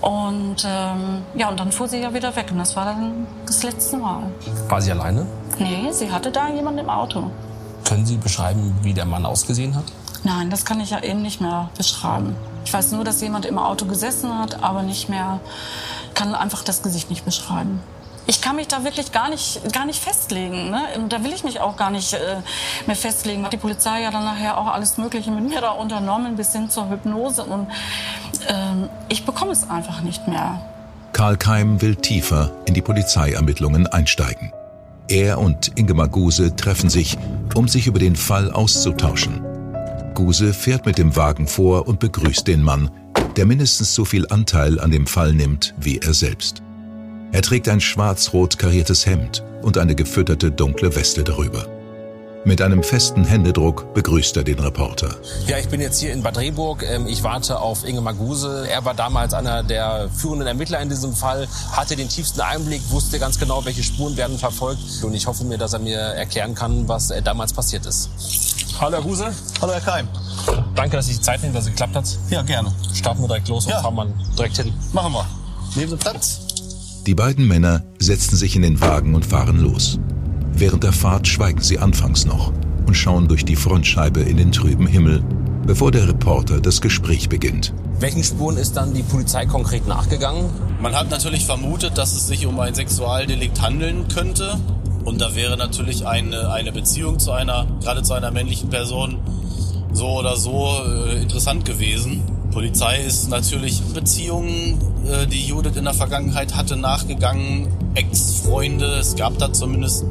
Und 0.00 0.64
ähm, 0.64 1.22
ja, 1.34 1.48
und 1.48 1.58
dann 1.58 1.72
fuhr 1.72 1.88
sie 1.88 1.98
ja 1.98 2.14
wieder 2.14 2.36
weg. 2.36 2.46
Und 2.52 2.58
das 2.58 2.76
war 2.76 2.84
dann 2.84 3.26
das 3.46 3.64
letzte 3.64 3.96
Mal. 3.96 4.22
War 4.68 4.80
sie 4.80 4.92
alleine? 4.92 5.26
Nee, 5.58 5.90
sie 5.90 6.12
hatte 6.12 6.30
da 6.30 6.48
jemanden 6.48 6.78
im 6.78 6.90
Auto. 6.90 7.32
Können 7.88 8.06
Sie 8.06 8.16
beschreiben, 8.16 8.74
wie 8.82 8.92
der 8.92 9.06
Mann 9.06 9.24
ausgesehen 9.24 9.74
hat? 9.74 9.84
Nein, 10.22 10.50
das 10.50 10.64
kann 10.64 10.80
ich 10.80 10.90
ja 10.90 11.02
eben 11.02 11.22
nicht 11.22 11.40
mehr 11.40 11.70
beschreiben. 11.76 12.36
Ich 12.64 12.72
weiß 12.72 12.92
nur, 12.92 13.04
dass 13.04 13.20
jemand 13.20 13.46
im 13.46 13.58
Auto 13.58 13.86
gesessen 13.86 14.38
hat, 14.38 14.62
aber 14.62 14.82
nicht 14.82 15.08
mehr, 15.08 15.40
kann 16.14 16.34
einfach 16.34 16.62
das 16.62 16.82
Gesicht 16.82 17.08
nicht 17.10 17.24
beschreiben 17.24 17.80
ich 18.28 18.42
kann 18.42 18.56
mich 18.56 18.68
da 18.68 18.84
wirklich 18.84 19.10
gar 19.10 19.30
nicht, 19.30 19.72
gar 19.72 19.86
nicht 19.86 20.02
festlegen. 20.02 20.70
Ne? 20.70 20.82
Da 21.08 21.24
will 21.24 21.32
ich 21.32 21.44
mich 21.44 21.60
auch 21.60 21.76
gar 21.76 21.90
nicht 21.90 22.12
äh, 22.12 22.36
mehr 22.86 22.94
festlegen. 22.94 23.42
Hat 23.44 23.54
die 23.54 23.56
Polizei 23.56 24.02
ja 24.02 24.10
dann 24.10 24.24
nachher 24.24 24.58
auch 24.58 24.66
alles 24.66 24.98
Mögliche 24.98 25.30
mit 25.30 25.48
mir 25.48 25.62
da 25.62 25.70
unternommen, 25.70 26.36
bis 26.36 26.52
hin 26.52 26.68
zur 26.68 26.90
Hypnose. 26.90 27.42
Und 27.44 27.68
ähm, 28.46 28.90
ich 29.08 29.24
bekomme 29.24 29.52
es 29.52 29.70
einfach 29.70 30.02
nicht 30.02 30.28
mehr. 30.28 30.60
Karl 31.14 31.38
Keim 31.38 31.80
will 31.80 31.96
tiefer 31.96 32.52
in 32.66 32.74
die 32.74 32.82
Polizeiermittlungen 32.82 33.86
einsteigen. 33.86 34.52
Er 35.08 35.38
und 35.38 35.72
Ingemar 35.76 36.08
Guse 36.08 36.54
treffen 36.54 36.90
sich, 36.90 37.16
um 37.54 37.66
sich 37.66 37.86
über 37.86 37.98
den 37.98 38.14
Fall 38.14 38.50
auszutauschen. 38.50 39.40
Guse 40.14 40.52
fährt 40.52 40.84
mit 40.84 40.98
dem 40.98 41.16
Wagen 41.16 41.46
vor 41.46 41.88
und 41.88 41.98
begrüßt 41.98 42.46
den 42.46 42.62
Mann, 42.62 42.90
der 43.36 43.46
mindestens 43.46 43.94
so 43.94 44.04
viel 44.04 44.26
Anteil 44.28 44.78
an 44.80 44.90
dem 44.90 45.06
Fall 45.06 45.32
nimmt 45.32 45.74
wie 45.78 45.98
er 45.98 46.12
selbst. 46.12 46.62
Er 47.32 47.42
trägt 47.42 47.68
ein 47.68 47.80
schwarz-rot 47.80 48.58
kariertes 48.58 49.06
Hemd 49.06 49.44
und 49.62 49.78
eine 49.78 49.94
gefütterte 49.94 50.50
dunkle 50.50 50.94
Weste 50.94 51.24
darüber. 51.24 51.77
Mit 52.48 52.62
einem 52.62 52.82
festen 52.82 53.26
Händedruck 53.26 53.92
begrüßt 53.92 54.38
er 54.38 54.42
den 54.42 54.58
Reporter. 54.58 55.16
Ja, 55.46 55.58
ich 55.58 55.68
bin 55.68 55.82
jetzt 55.82 56.00
hier 56.00 56.14
in 56.14 56.22
Bad 56.22 56.38
Rehburg. 56.38 56.82
Ähm, 56.82 57.06
ich 57.06 57.22
warte 57.22 57.60
auf 57.60 57.86
Inge 57.86 58.00
Maguse. 58.00 58.66
Er 58.70 58.86
war 58.86 58.94
damals 58.94 59.34
einer 59.34 59.62
der 59.62 60.08
führenden 60.16 60.48
Ermittler 60.48 60.80
in 60.80 60.88
diesem 60.88 61.12
Fall, 61.12 61.46
hatte 61.72 61.94
den 61.94 62.08
tiefsten 62.08 62.40
Einblick, 62.40 62.80
wusste 62.88 63.18
ganz 63.18 63.38
genau, 63.38 63.66
welche 63.66 63.82
Spuren 63.82 64.16
werden 64.16 64.38
verfolgt. 64.38 64.80
Und 65.02 65.12
ich 65.12 65.26
hoffe 65.26 65.44
mir, 65.44 65.58
dass 65.58 65.74
er 65.74 65.80
mir 65.80 65.98
erklären 65.98 66.54
kann, 66.54 66.88
was 66.88 67.10
äh, 67.10 67.20
damals 67.20 67.52
passiert 67.52 67.84
ist. 67.84 68.08
Hallo 68.80 68.96
Herr 68.96 69.02
Guse. 69.02 69.26
Hallo 69.60 69.74
Herr 69.74 69.82
Keim. 69.82 70.08
Danke, 70.74 70.96
dass 70.96 71.06
Sie 71.06 71.16
die 71.16 71.20
Zeit 71.20 71.42
nehmen, 71.42 71.52
dass 71.52 71.64
es 71.64 71.70
geklappt 71.72 71.96
hat. 71.96 72.18
Ja, 72.30 72.40
gerne. 72.40 72.72
Starten 72.94 73.20
wir 73.20 73.28
direkt 73.28 73.48
los 73.48 73.66
und 73.66 73.72
Ja. 73.72 73.82
fahren 73.82 73.94
wir 73.94 74.06
direkt 74.38 74.56
hin. 74.56 74.72
Machen 74.94 75.12
wir. 75.12 75.26
Nehmen 75.76 75.90
Sie 75.90 75.96
Platz. 75.98 76.40
Die 77.06 77.14
beiden 77.14 77.46
Männer 77.46 77.82
setzen 77.98 78.36
sich 78.36 78.56
in 78.56 78.62
den 78.62 78.80
Wagen 78.80 79.14
und 79.14 79.26
fahren 79.26 79.60
los. 79.60 79.98
Während 80.60 80.82
der 80.82 80.92
Fahrt 80.92 81.28
schweigen 81.28 81.60
sie 81.60 81.78
anfangs 81.78 82.26
noch 82.26 82.52
und 82.84 82.94
schauen 82.94 83.28
durch 83.28 83.44
die 83.44 83.54
Frontscheibe 83.54 84.22
in 84.22 84.38
den 84.38 84.50
trüben 84.50 84.88
Himmel, 84.88 85.22
bevor 85.64 85.92
der 85.92 86.08
Reporter 86.08 86.60
das 86.60 86.80
Gespräch 86.80 87.28
beginnt. 87.28 87.72
Welchen 88.00 88.24
Spuren 88.24 88.56
ist 88.56 88.76
dann 88.76 88.92
die 88.92 89.04
Polizei 89.04 89.46
konkret 89.46 89.86
nachgegangen? 89.86 90.50
Man 90.82 90.96
hat 90.96 91.10
natürlich 91.10 91.46
vermutet, 91.46 91.96
dass 91.96 92.12
es 92.12 92.26
sich 92.26 92.44
um 92.44 92.58
ein 92.58 92.74
Sexualdelikt 92.74 93.62
handeln 93.62 94.08
könnte. 94.08 94.58
Und 95.04 95.20
da 95.20 95.36
wäre 95.36 95.56
natürlich 95.56 96.08
eine, 96.08 96.50
eine 96.50 96.72
Beziehung 96.72 97.20
zu 97.20 97.30
einer, 97.30 97.68
gerade 97.80 98.02
zu 98.02 98.14
einer 98.14 98.32
männlichen 98.32 98.68
Person, 98.68 99.18
so 99.92 100.18
oder 100.18 100.36
so 100.36 100.70
äh, 100.86 101.22
interessant 101.22 101.64
gewesen. 101.64 102.22
Polizei 102.50 102.98
ist 103.02 103.28
natürlich 103.28 103.80
Beziehungen, 103.94 104.78
äh, 105.06 105.26
die 105.26 105.46
Judith 105.46 105.76
in 105.76 105.84
der 105.84 105.94
Vergangenheit 105.94 106.56
hatte, 106.56 106.76
nachgegangen. 106.76 107.68
Ex-Freunde, 107.94 108.86
es 108.98 109.16
gab 109.16 109.38
da 109.38 109.52
zumindest 109.52 110.04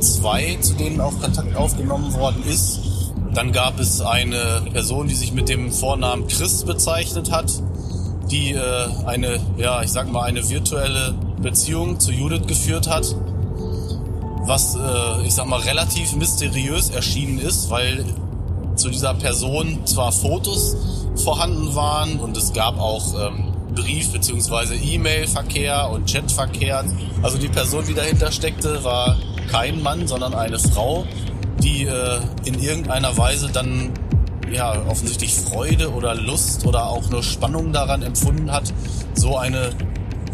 zwei, 0.00 0.56
zu 0.60 0.74
denen 0.74 1.00
auch 1.00 1.18
Kontakt 1.20 1.56
aufgenommen 1.56 2.12
worden 2.14 2.42
ist. 2.48 2.80
Dann 3.34 3.52
gab 3.52 3.80
es 3.80 4.00
eine 4.00 4.62
Person, 4.72 5.08
die 5.08 5.14
sich 5.14 5.32
mit 5.32 5.48
dem 5.48 5.72
Vornamen 5.72 6.26
Chris 6.28 6.64
bezeichnet 6.64 7.32
hat, 7.32 7.52
die 8.30 8.52
äh, 8.52 8.60
eine, 9.06 9.40
ja, 9.56 9.82
ich 9.82 9.90
sag 9.90 10.10
mal, 10.10 10.22
eine 10.22 10.48
virtuelle 10.48 11.14
Beziehung 11.42 11.98
zu 11.98 12.12
Judith 12.12 12.46
geführt 12.46 12.88
hat. 12.88 13.14
Was, 14.46 14.76
äh, 14.76 15.26
ich 15.26 15.34
sag 15.34 15.46
mal, 15.46 15.60
relativ 15.60 16.14
mysteriös 16.14 16.90
erschienen 16.90 17.38
ist, 17.38 17.70
weil 17.70 18.04
zu 18.76 18.90
dieser 18.90 19.14
Person 19.14 19.86
zwar 19.86 20.12
Fotos 20.12 20.76
vorhanden 21.16 21.74
waren 21.74 22.18
und 22.18 22.36
es 22.36 22.52
gab 22.52 22.78
auch 22.78 23.28
ähm, 23.28 23.52
Brief- 23.74 24.12
bzw. 24.12 24.76
E-Mail-Verkehr 24.76 25.90
und 25.90 26.10
Chatverkehr. 26.10 26.84
Also 27.22 27.38
die 27.38 27.48
Person, 27.48 27.84
die 27.86 27.94
dahinter 27.94 28.30
steckte, 28.30 28.84
war 28.84 29.16
kein 29.50 29.82
Mann, 29.82 30.06
sondern 30.06 30.34
eine 30.34 30.58
Frau, 30.58 31.04
die 31.62 31.84
äh, 31.84 32.20
in 32.44 32.60
irgendeiner 32.60 33.16
Weise 33.16 33.50
dann 33.52 33.90
ja 34.52 34.74
offensichtlich 34.88 35.34
Freude 35.34 35.92
oder 35.92 36.14
Lust 36.14 36.66
oder 36.66 36.86
auch 36.86 37.08
nur 37.10 37.22
Spannung 37.22 37.72
daran 37.72 38.02
empfunden 38.02 38.52
hat, 38.52 38.72
so 39.14 39.36
eine 39.36 39.70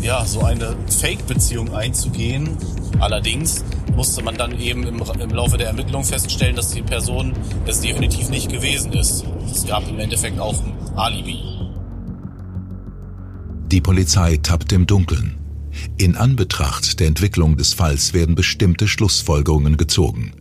ja 0.03 0.25
so 0.25 0.43
eine 0.43 0.77
Fake-Beziehung 0.89 1.75
einzugehen. 1.75 2.57
Allerdings 2.99 3.65
musste 3.95 4.23
man 4.23 4.37
dann 4.37 4.59
eben 4.59 4.87
im, 4.87 5.03
im 5.21 5.31
Laufe 5.31 5.59
der 5.59 5.69
Ermittlung 5.69 6.05
feststellen, 6.05 6.57
dass 6.57 6.71
die 6.71 6.83
Person 6.83 7.33
es 7.67 7.81
definitiv 7.81 8.29
nicht 8.29 8.51
gewesen 8.51 8.93
ist. 8.93 9.25
Es 9.51 9.67
gab 9.67 9.89
im 9.89 9.99
Endeffekt 9.99 10.39
auch 10.39 10.55
ein 10.55 10.99
Alibi. 10.99 11.39
Die 13.71 13.81
Polizei 13.81 14.37
tappt 14.43 14.73
im 14.73 14.87
Dunkeln. 14.87 15.37
In 15.97 16.17
Anbetracht 16.17 16.99
der 16.99 17.07
Entwicklung 17.07 17.57
des 17.57 17.73
Falls 17.73 18.13
werden 18.13 18.35
bestimmte 18.35 18.89
Schlussfolgerungen 18.89 19.77
gezogen. 19.77 20.33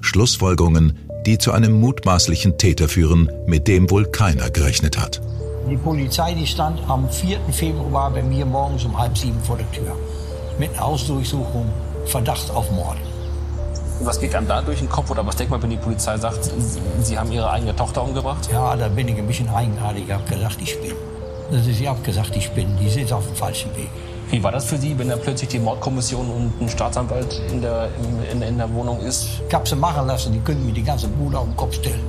Schlussfolgerungen, 0.00 0.98
die 1.26 1.38
zu 1.38 1.52
einem 1.52 1.80
mutmaßlichen 1.80 2.58
Täter 2.58 2.88
führen, 2.88 3.30
mit 3.46 3.66
dem 3.66 3.90
wohl 3.90 4.06
keiner 4.06 4.50
gerechnet 4.50 4.98
hat. 4.98 5.20
Die 5.68 5.76
Polizei, 5.76 6.32
die 6.34 6.46
stand 6.46 6.78
am 6.86 7.08
4. 7.08 7.40
Februar 7.50 8.08
bei 8.12 8.22
mir 8.22 8.46
morgens 8.46 8.84
um 8.84 8.96
halb 8.96 9.18
sieben 9.18 9.40
vor 9.42 9.56
der 9.56 9.68
Tür. 9.72 9.96
Mit 10.60 10.70
einer 10.70 10.80
Hausdurchsuchung, 10.80 11.66
Verdacht 12.04 12.52
auf 12.52 12.70
Mord. 12.70 12.96
Was 14.00 14.20
geht 14.20 14.36
einem 14.36 14.46
da 14.46 14.62
durch 14.62 14.78
den 14.78 14.88
Kopf 14.88 15.10
oder 15.10 15.26
was 15.26 15.34
denkt 15.34 15.50
man, 15.50 15.60
wenn 15.60 15.70
die 15.70 15.76
Polizei 15.76 16.16
sagt, 16.18 16.52
Sie, 17.00 17.18
haben 17.18 17.32
Ihre 17.32 17.50
eigene 17.50 17.74
Tochter 17.74 18.04
umgebracht? 18.04 18.48
Ja, 18.52 18.76
da 18.76 18.86
bin 18.86 19.08
ich 19.08 19.18
ein 19.18 19.26
bisschen 19.26 19.48
eigenartig. 19.48 20.04
Ich 20.06 20.12
habe 20.12 20.22
gesagt, 20.22 20.58
ich 20.62 20.80
bin. 20.80 20.92
Also 21.50 21.72
sie 21.72 21.88
hat 21.88 22.04
gesagt, 22.04 22.36
ich 22.36 22.48
bin. 22.52 22.68
Die 22.78 22.88
sind 22.88 23.12
auf 23.12 23.26
dem 23.26 23.34
falschen 23.34 23.74
Weg. 23.74 23.88
Wie 24.30 24.40
war 24.44 24.52
das 24.52 24.66
für 24.66 24.76
Sie, 24.76 24.96
wenn 24.96 25.08
da 25.08 25.16
plötzlich 25.16 25.48
die 25.48 25.58
Mordkommission 25.58 26.30
und 26.30 26.60
ein 26.60 26.68
Staatsanwalt 26.68 27.42
in 27.50 27.60
der, 27.60 27.88
in, 28.30 28.40
in 28.40 28.58
der 28.58 28.72
Wohnung 28.72 29.00
ist? 29.00 29.26
Ich 29.48 29.54
habe 29.54 29.68
sie 29.68 29.74
machen 29.74 30.06
lassen, 30.06 30.32
die 30.32 30.40
können 30.40 30.64
mir 30.64 30.72
die 30.72 30.84
ganze 30.84 31.08
Bude 31.08 31.38
auf 31.40 31.46
den 31.46 31.56
Kopf 31.56 31.74
stellen. 31.74 32.04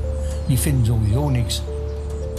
Die 0.47 0.57
finden 0.57 0.85
sowieso 0.85 1.31
nichts. 1.31 1.63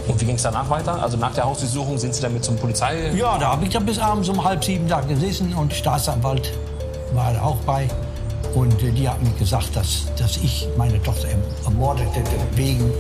Und 0.09 0.21
wie 0.21 0.25
ging 0.25 0.37
es 0.37 0.42
danach 0.42 0.68
weiter? 0.71 1.03
Also 1.03 1.16
nach 1.18 1.35
der 1.35 1.44
Hausdurchsuchung 1.44 1.99
sind 1.99 2.14
Sie 2.14 2.23
damit 2.23 2.42
zum 2.44 2.57
Polizei? 2.57 3.12
Ja, 3.14 3.38
da 3.38 3.53
habe 3.53 3.64
ich 3.64 3.71
dann 3.71 3.85
bis 3.87 3.99
abends 3.99 4.29
um 4.29 4.42
halb 4.42 4.64
sieben 4.64 4.88
da 4.88 5.01
gesessen 5.01 5.53
und 5.55 5.73
Staatsanwalt 5.73 6.53
war 7.12 7.33
da 7.35 7.42
auch 7.42 7.57
bei. 7.59 7.88
Und 8.55 8.83
äh, 8.83 8.90
die 8.90 9.07
hat 9.09 9.23
mir 9.23 9.31
gesagt, 9.33 9.77
dass, 9.77 10.07
dass 10.18 10.38
ich 10.38 10.66
meine 10.79 11.03
Tochter 11.03 11.29
erm- 11.29 11.64
ermordet 11.66 12.07
hätte 12.14 12.31
wegen 12.57 12.90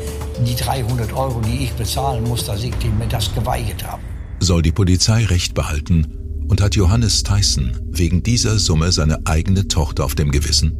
die 0.46 0.54
300 0.54 1.12
Euro, 1.14 1.40
die 1.40 1.64
ich 1.64 1.72
bezahlen 1.72 2.24
muss, 2.24 2.44
dass 2.44 2.62
ich 2.62 2.74
dem 2.76 2.98
mir 2.98 3.06
das 3.08 3.34
geweigert 3.34 3.82
habe. 3.84 4.02
Soll 4.40 4.60
die 4.62 4.72
Polizei 4.72 5.24
Recht 5.24 5.54
behalten 5.54 6.44
und 6.48 6.60
hat 6.60 6.76
Johannes 6.76 7.22
Tyson 7.22 7.72
wegen 7.90 8.22
dieser 8.22 8.58
Summe 8.58 8.92
seine 8.92 9.18
eigene 9.24 9.66
Tochter 9.66 10.04
auf 10.04 10.14
dem 10.14 10.30
Gewissen? 10.30 10.76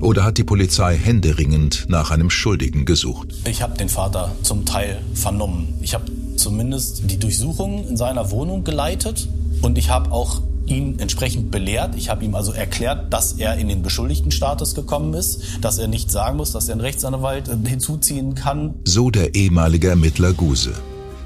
Oder 0.00 0.24
hat 0.24 0.38
die 0.38 0.44
Polizei 0.44 0.96
händeringend 0.96 1.86
nach 1.88 2.12
einem 2.12 2.30
Schuldigen 2.30 2.84
gesucht? 2.84 3.34
Ich 3.48 3.62
habe 3.62 3.76
den 3.76 3.88
Vater 3.88 4.30
zum 4.42 4.64
Teil 4.64 5.02
vernommen. 5.14 5.74
Ich 5.82 5.94
habe 5.94 6.04
zumindest 6.36 7.10
die 7.10 7.18
Durchsuchung 7.18 7.86
in 7.88 7.96
seiner 7.96 8.30
Wohnung 8.30 8.62
geleitet 8.62 9.28
und 9.60 9.76
ich 9.76 9.90
habe 9.90 10.12
auch 10.12 10.40
ihn 10.66 11.00
entsprechend 11.00 11.50
belehrt. 11.50 11.96
Ich 11.96 12.10
habe 12.10 12.24
ihm 12.24 12.36
also 12.36 12.52
erklärt, 12.52 13.12
dass 13.12 13.32
er 13.32 13.56
in 13.56 13.68
den 13.68 13.82
Beschuldigtenstatus 13.82 14.76
gekommen 14.76 15.14
ist, 15.14 15.42
dass 15.62 15.78
er 15.78 15.88
nicht 15.88 16.12
sagen 16.12 16.36
muss, 16.36 16.52
dass 16.52 16.68
er 16.68 16.74
einen 16.74 16.80
Rechtsanwalt 16.82 17.48
äh, 17.48 17.56
hinzuziehen 17.68 18.34
kann. 18.36 18.74
So 18.84 19.10
der 19.10 19.34
ehemalige 19.34 19.88
Ermittler 19.88 20.32
Guse. 20.32 20.74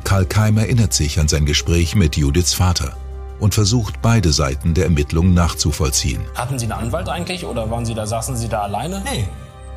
Karl 0.05 0.25
Keim 0.25 0.57
erinnert 0.57 0.95
sich 0.95 1.21
an 1.21 1.29
sein 1.29 1.45
Gespräch 1.45 1.95
mit 1.95 2.17
Judiths 2.17 2.55
Vater 2.55 2.97
und 3.43 3.55
versucht 3.55 4.01
beide 4.01 4.33
Seiten 4.33 4.73
der 4.73 4.85
Ermittlung 4.85 5.35
nachzuvollziehen. 5.35 6.23
Hatten 6.37 6.61
Sie 6.61 6.67
einen 6.67 6.85
Anwalt 6.85 7.09
eigentlich 7.09 7.45
oder 7.45 7.69
waren 7.69 7.85
Sie 7.85 7.93
da, 7.93 8.07
saßen 8.07 8.37
Sie 8.37 8.49
da 8.49 8.61
alleine? 8.61 9.03
Nee, 9.05 9.27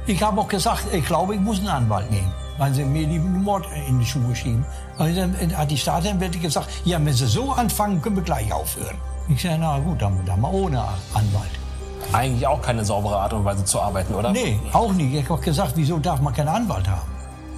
ich 0.05 0.21
habe 0.21 0.39
auch 0.39 0.47
gesagt, 0.47 0.83
ich 0.93 1.03
glaube, 1.03 1.33
ich 1.33 1.41
muss 1.41 1.57
einen 1.57 1.69
Anwalt 1.69 2.11
nehmen, 2.11 2.31
weil 2.59 2.71
sie 2.75 2.85
mir 2.85 3.07
die 3.07 3.17
Mord 3.17 3.65
in 3.87 3.97
die 3.97 4.05
Schuhe 4.05 4.35
schieben. 4.35 4.63
Und 4.99 5.17
dann 5.17 5.57
hat 5.57 5.71
die 5.71 5.77
Staatsanwältin 5.79 6.43
gesagt, 6.43 6.69
ja, 6.85 7.03
wenn 7.03 7.11
sie 7.11 7.25
so 7.25 7.53
anfangen, 7.53 7.99
können 8.03 8.17
wir 8.17 8.23
gleich 8.23 8.53
aufhören. 8.53 8.95
Ich 9.29 9.41
sage, 9.41 9.57
na 9.59 9.79
gut, 9.79 9.99
dann, 9.99 10.23
dann 10.27 10.39
mal 10.39 10.53
ohne 10.53 10.79
Anwalt. 11.15 11.49
Eigentlich 12.13 12.45
auch 12.45 12.61
keine 12.61 12.85
saubere 12.85 13.17
Art 13.17 13.33
und 13.33 13.45
Weise 13.45 13.65
zu 13.65 13.81
arbeiten, 13.81 14.13
oder? 14.13 14.31
Nee, 14.31 14.59
auch 14.73 14.93
nicht. 14.93 15.11
Ich 15.11 15.23
habe 15.23 15.33
auch 15.33 15.41
gesagt, 15.41 15.71
wieso 15.73 15.97
darf 15.97 16.21
man 16.21 16.35
keinen 16.35 16.49
Anwalt 16.49 16.87
haben? 16.87 17.09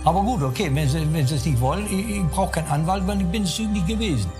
Aber 0.05 0.21
gut, 0.21 0.41
okay, 0.41 0.71
wenn 0.73 0.87
sie, 0.87 1.05
wenn 1.11 1.27
sie 1.27 1.35
es 1.35 1.45
nicht 1.45 1.59
wollen, 1.59 1.85
ich, 1.87 2.11
ich 2.11 2.27
brauche 2.27 2.51
keinen 2.51 2.69
Anwalt, 2.69 3.05
weil 3.05 3.19
ich 3.19 3.27
bin 3.27 3.43
es 3.43 3.59
nicht 3.59 3.85
gewesen. 3.85 4.31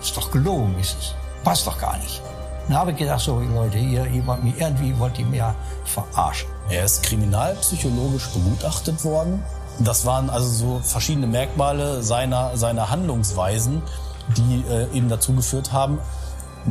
Ist 0.00 0.16
doch 0.16 0.30
gelogen, 0.30 0.76
ist 0.78 0.96
es. 0.98 1.14
Passt 1.44 1.66
doch 1.66 1.78
gar 1.78 1.96
nicht. 1.98 2.20
Dann 2.68 2.78
habe 2.78 2.92
ich 2.92 2.98
gedacht, 2.98 3.20
so 3.20 3.40
Leute, 3.40 3.78
wollt 4.26 4.44
mich 4.44 4.60
irgendwie 4.60 4.96
wollt 4.98 5.18
ihr 5.18 5.26
mir 5.26 5.54
verarschen. 5.84 6.48
Er 6.68 6.84
ist 6.84 7.02
kriminalpsychologisch 7.02 8.28
begutachtet 8.28 9.04
worden. 9.04 9.42
Das 9.80 10.04
waren 10.06 10.30
also 10.30 10.48
so 10.48 10.80
verschiedene 10.80 11.26
Merkmale 11.26 12.02
seiner, 12.02 12.56
seiner 12.56 12.90
Handlungsweisen, 12.90 13.82
die 14.36 14.64
äh, 14.70 14.86
eben 14.96 15.08
dazu 15.08 15.34
geführt 15.34 15.72
haben, 15.72 15.98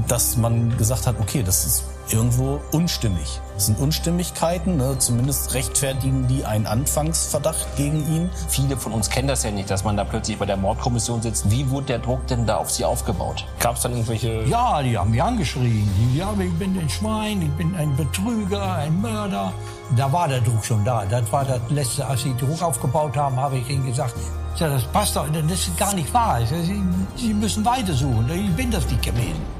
dass 0.07 0.37
man 0.37 0.77
gesagt 0.77 1.07
hat, 1.07 1.15
okay, 1.19 1.43
das 1.43 1.65
ist 1.65 1.83
irgendwo 2.11 2.59
unstimmig. 2.71 3.39
Das 3.55 3.65
sind 3.65 3.79
Unstimmigkeiten, 3.79 4.77
ne? 4.77 4.95
zumindest 4.99 5.53
rechtfertigen 5.53 6.27
die 6.27 6.45
einen 6.45 6.65
Anfangsverdacht 6.65 7.75
gegen 7.75 7.97
ihn. 8.13 8.29
Viele 8.47 8.77
von 8.77 8.93
uns 8.93 9.09
kennen 9.09 9.27
das 9.27 9.43
ja 9.43 9.51
nicht, 9.51 9.69
dass 9.69 9.83
man 9.83 9.97
da 9.97 10.03
plötzlich 10.03 10.37
bei 10.37 10.45
der 10.45 10.57
Mordkommission 10.57 11.21
sitzt. 11.21 11.51
Wie 11.51 11.69
wurde 11.69 11.87
der 11.87 11.99
Druck 11.99 12.25
denn 12.27 12.45
da 12.45 12.57
auf 12.57 12.71
Sie 12.71 12.85
aufgebaut? 12.85 13.45
Gab 13.59 13.75
es 13.75 13.81
dann 13.81 13.91
irgendwelche... 13.91 14.43
Ja, 14.43 14.81
die 14.81 14.97
haben 14.97 15.11
mich 15.11 15.21
angeschrien. 15.21 15.89
Die, 15.97 16.17
ja, 16.17 16.33
ich 16.39 16.53
bin 16.53 16.79
ein 16.79 16.89
Schwein, 16.89 17.41
ich 17.41 17.51
bin 17.51 17.75
ein 17.75 17.95
Betrüger, 17.95 18.75
ein 18.75 19.01
Mörder. 19.01 19.51
Da 19.97 20.11
war 20.11 20.27
der 20.27 20.41
Druck 20.41 20.63
schon 20.63 20.85
da. 20.85 21.03
Das 21.05 21.29
war 21.31 21.43
das 21.43 21.59
Letzte, 21.69 22.05
als 22.05 22.23
sie 22.23 22.35
Druck 22.37 22.61
aufgebaut 22.61 23.17
haben, 23.17 23.35
habe 23.35 23.57
ich 23.57 23.69
ihnen 23.69 23.85
gesagt, 23.85 24.15
ja, 24.55 24.69
das 24.69 24.83
passt 24.85 25.15
doch, 25.15 25.27
das 25.29 25.51
ist 25.51 25.77
gar 25.77 25.93
nicht 25.93 26.13
wahr. 26.13 26.39
Sie, 26.45 26.81
sie 27.15 27.33
müssen 27.33 27.65
weitersuchen. 27.65 28.29
Ich 28.29 28.55
bin 28.55 28.71
das 28.71 28.85
nicht 28.89 29.01
gewesen. 29.01 29.58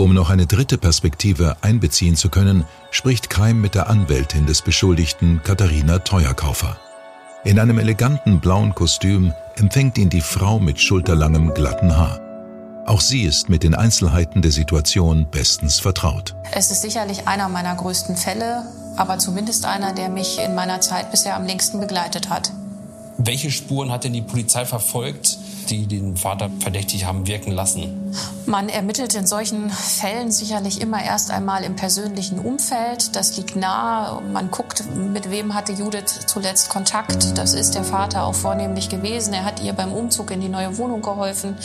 Um 0.00 0.14
noch 0.14 0.30
eine 0.30 0.46
dritte 0.46 0.78
Perspektive 0.78 1.58
einbeziehen 1.60 2.16
zu 2.16 2.30
können, 2.30 2.64
spricht 2.90 3.28
Keim 3.28 3.60
mit 3.60 3.74
der 3.74 3.90
Anwältin 3.90 4.46
des 4.46 4.62
Beschuldigten 4.62 5.42
Katharina 5.44 5.98
Teuerkaufer. 5.98 6.78
In 7.44 7.58
einem 7.58 7.78
eleganten 7.78 8.40
blauen 8.40 8.74
Kostüm 8.74 9.34
empfängt 9.56 9.98
ihn 9.98 10.08
die 10.08 10.22
Frau 10.22 10.58
mit 10.58 10.80
schulterlangem 10.80 11.52
glatten 11.52 11.94
Haar. 11.94 12.18
Auch 12.86 13.02
sie 13.02 13.24
ist 13.24 13.50
mit 13.50 13.62
den 13.62 13.74
Einzelheiten 13.74 14.40
der 14.40 14.52
Situation 14.52 15.26
bestens 15.30 15.80
vertraut. 15.80 16.34
Es 16.50 16.70
ist 16.70 16.80
sicherlich 16.80 17.28
einer 17.28 17.50
meiner 17.50 17.74
größten 17.74 18.16
Fälle, 18.16 18.64
aber 18.96 19.18
zumindest 19.18 19.66
einer, 19.66 19.92
der 19.92 20.08
mich 20.08 20.38
in 20.38 20.54
meiner 20.54 20.80
Zeit 20.80 21.10
bisher 21.10 21.36
am 21.36 21.44
längsten 21.44 21.78
begleitet 21.78 22.30
hat. 22.30 22.52
Welche 23.18 23.50
Spuren 23.50 23.92
hat 23.92 24.04
denn 24.04 24.14
die 24.14 24.22
Polizei 24.22 24.64
verfolgt, 24.64 25.36
die 25.68 25.86
den 25.86 26.16
Vater 26.16 26.48
verdächtig 26.60 27.04
haben 27.04 27.26
wirken 27.26 27.52
lassen? 27.52 28.09
Man 28.46 28.68
ermittelt 28.68 29.14
in 29.14 29.26
solchen 29.26 29.70
Fällen 29.70 30.32
sicherlich 30.32 30.80
immer 30.80 31.02
erst 31.02 31.30
einmal 31.30 31.62
im 31.62 31.76
persönlichen 31.76 32.38
Umfeld. 32.38 33.14
Das 33.14 33.36
liegt 33.36 33.54
nahe. 33.54 34.20
Man 34.22 34.50
guckt, 34.50 34.84
mit 34.94 35.30
wem 35.30 35.54
hatte 35.54 35.72
Judith 35.72 36.26
zuletzt 36.26 36.68
Kontakt. 36.68 37.38
Das 37.38 37.54
ist 37.54 37.74
der 37.74 37.84
Vater 37.84 38.24
auch 38.24 38.34
vornehmlich 38.34 38.88
gewesen. 38.88 39.34
Er 39.34 39.44
hat 39.44 39.62
ihr 39.62 39.72
beim 39.72 39.92
Umzug 39.92 40.30
in 40.30 40.40
die 40.40 40.48
neue 40.48 40.78
Wohnung 40.78 41.02
geholfen. 41.02 41.56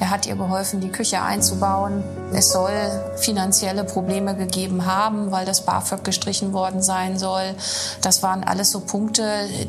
Er 0.00 0.10
hat 0.10 0.26
ihr 0.26 0.36
geholfen, 0.36 0.80
die 0.80 0.90
Küche 0.90 1.22
einzubauen. 1.22 2.04
Es 2.32 2.52
soll 2.52 2.72
finanzielle 3.16 3.84
Probleme 3.84 4.36
gegeben 4.36 4.86
haben, 4.86 5.30
weil 5.30 5.44
das 5.44 5.62
BAföG 5.62 6.04
gestrichen 6.04 6.52
worden 6.52 6.82
sein 6.82 7.18
soll. 7.18 7.54
Das 8.00 8.22
waren 8.22 8.44
alles 8.44 8.70
so 8.70 8.80
Punkte, 8.80 9.24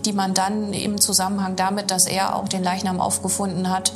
die 0.06 0.14
man 0.14 0.34
dann 0.34 0.74
im 0.74 1.00
Zusammenhang 1.02 1.56
damit, 1.56 1.90
dass 1.90 2.06
er 2.06 2.36
auch 2.36 2.48
den 2.48 2.64
Leichnam 2.64 3.00
aufgefunden 3.02 3.70
hat, 3.70 3.92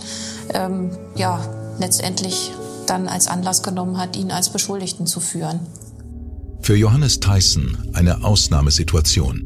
ähm, 0.54 0.98
ja, 1.16 1.40
letztendlich 1.80 2.52
dann 2.88 3.08
als 3.08 3.28
Anlass 3.28 3.64
genommen 3.64 3.98
hat, 3.98 4.16
ihn 4.16 4.32
als 4.32 4.50
Beschuldigten 4.50 5.08
zu 5.08 5.20
führen. 5.20 5.60
Für 6.62 6.76
Johannes 6.76 7.20
Tyson 7.20 7.78
eine 7.94 8.24
Ausnahmesituation. 8.24 9.44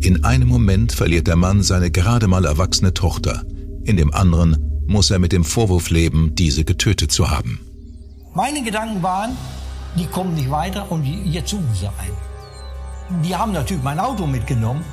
In 0.00 0.24
einem 0.24 0.48
Moment 0.48 0.92
verliert 0.92 1.26
der 1.26 1.36
Mann 1.36 1.62
seine 1.62 1.90
gerade 1.90 2.26
mal 2.26 2.44
erwachsene 2.44 2.92
Tochter. 2.92 3.42
In 3.84 3.96
dem 3.96 4.12
anderen 4.12 4.82
muss 4.86 5.10
er 5.10 5.18
mit 5.18 5.32
dem 5.32 5.44
Vorwurf 5.44 5.90
leben, 5.90 6.34
diese 6.34 6.64
getötet 6.64 7.10
zu 7.10 7.30
haben. 7.30 7.60
Meine 8.34 8.62
Gedanken 8.62 9.02
waren, 9.02 9.36
die 9.96 10.06
kommen 10.06 10.34
nicht 10.34 10.50
weiter 10.50 10.90
und 10.90 11.04
jetzt 11.04 11.50
suchen 11.50 11.68
sie 11.72 11.86
einen. 11.86 13.22
Die 13.22 13.34
haben 13.34 13.52
natürlich 13.52 13.82
mein 13.82 14.00
Auto 14.00 14.26
mitgenommen, 14.26 14.84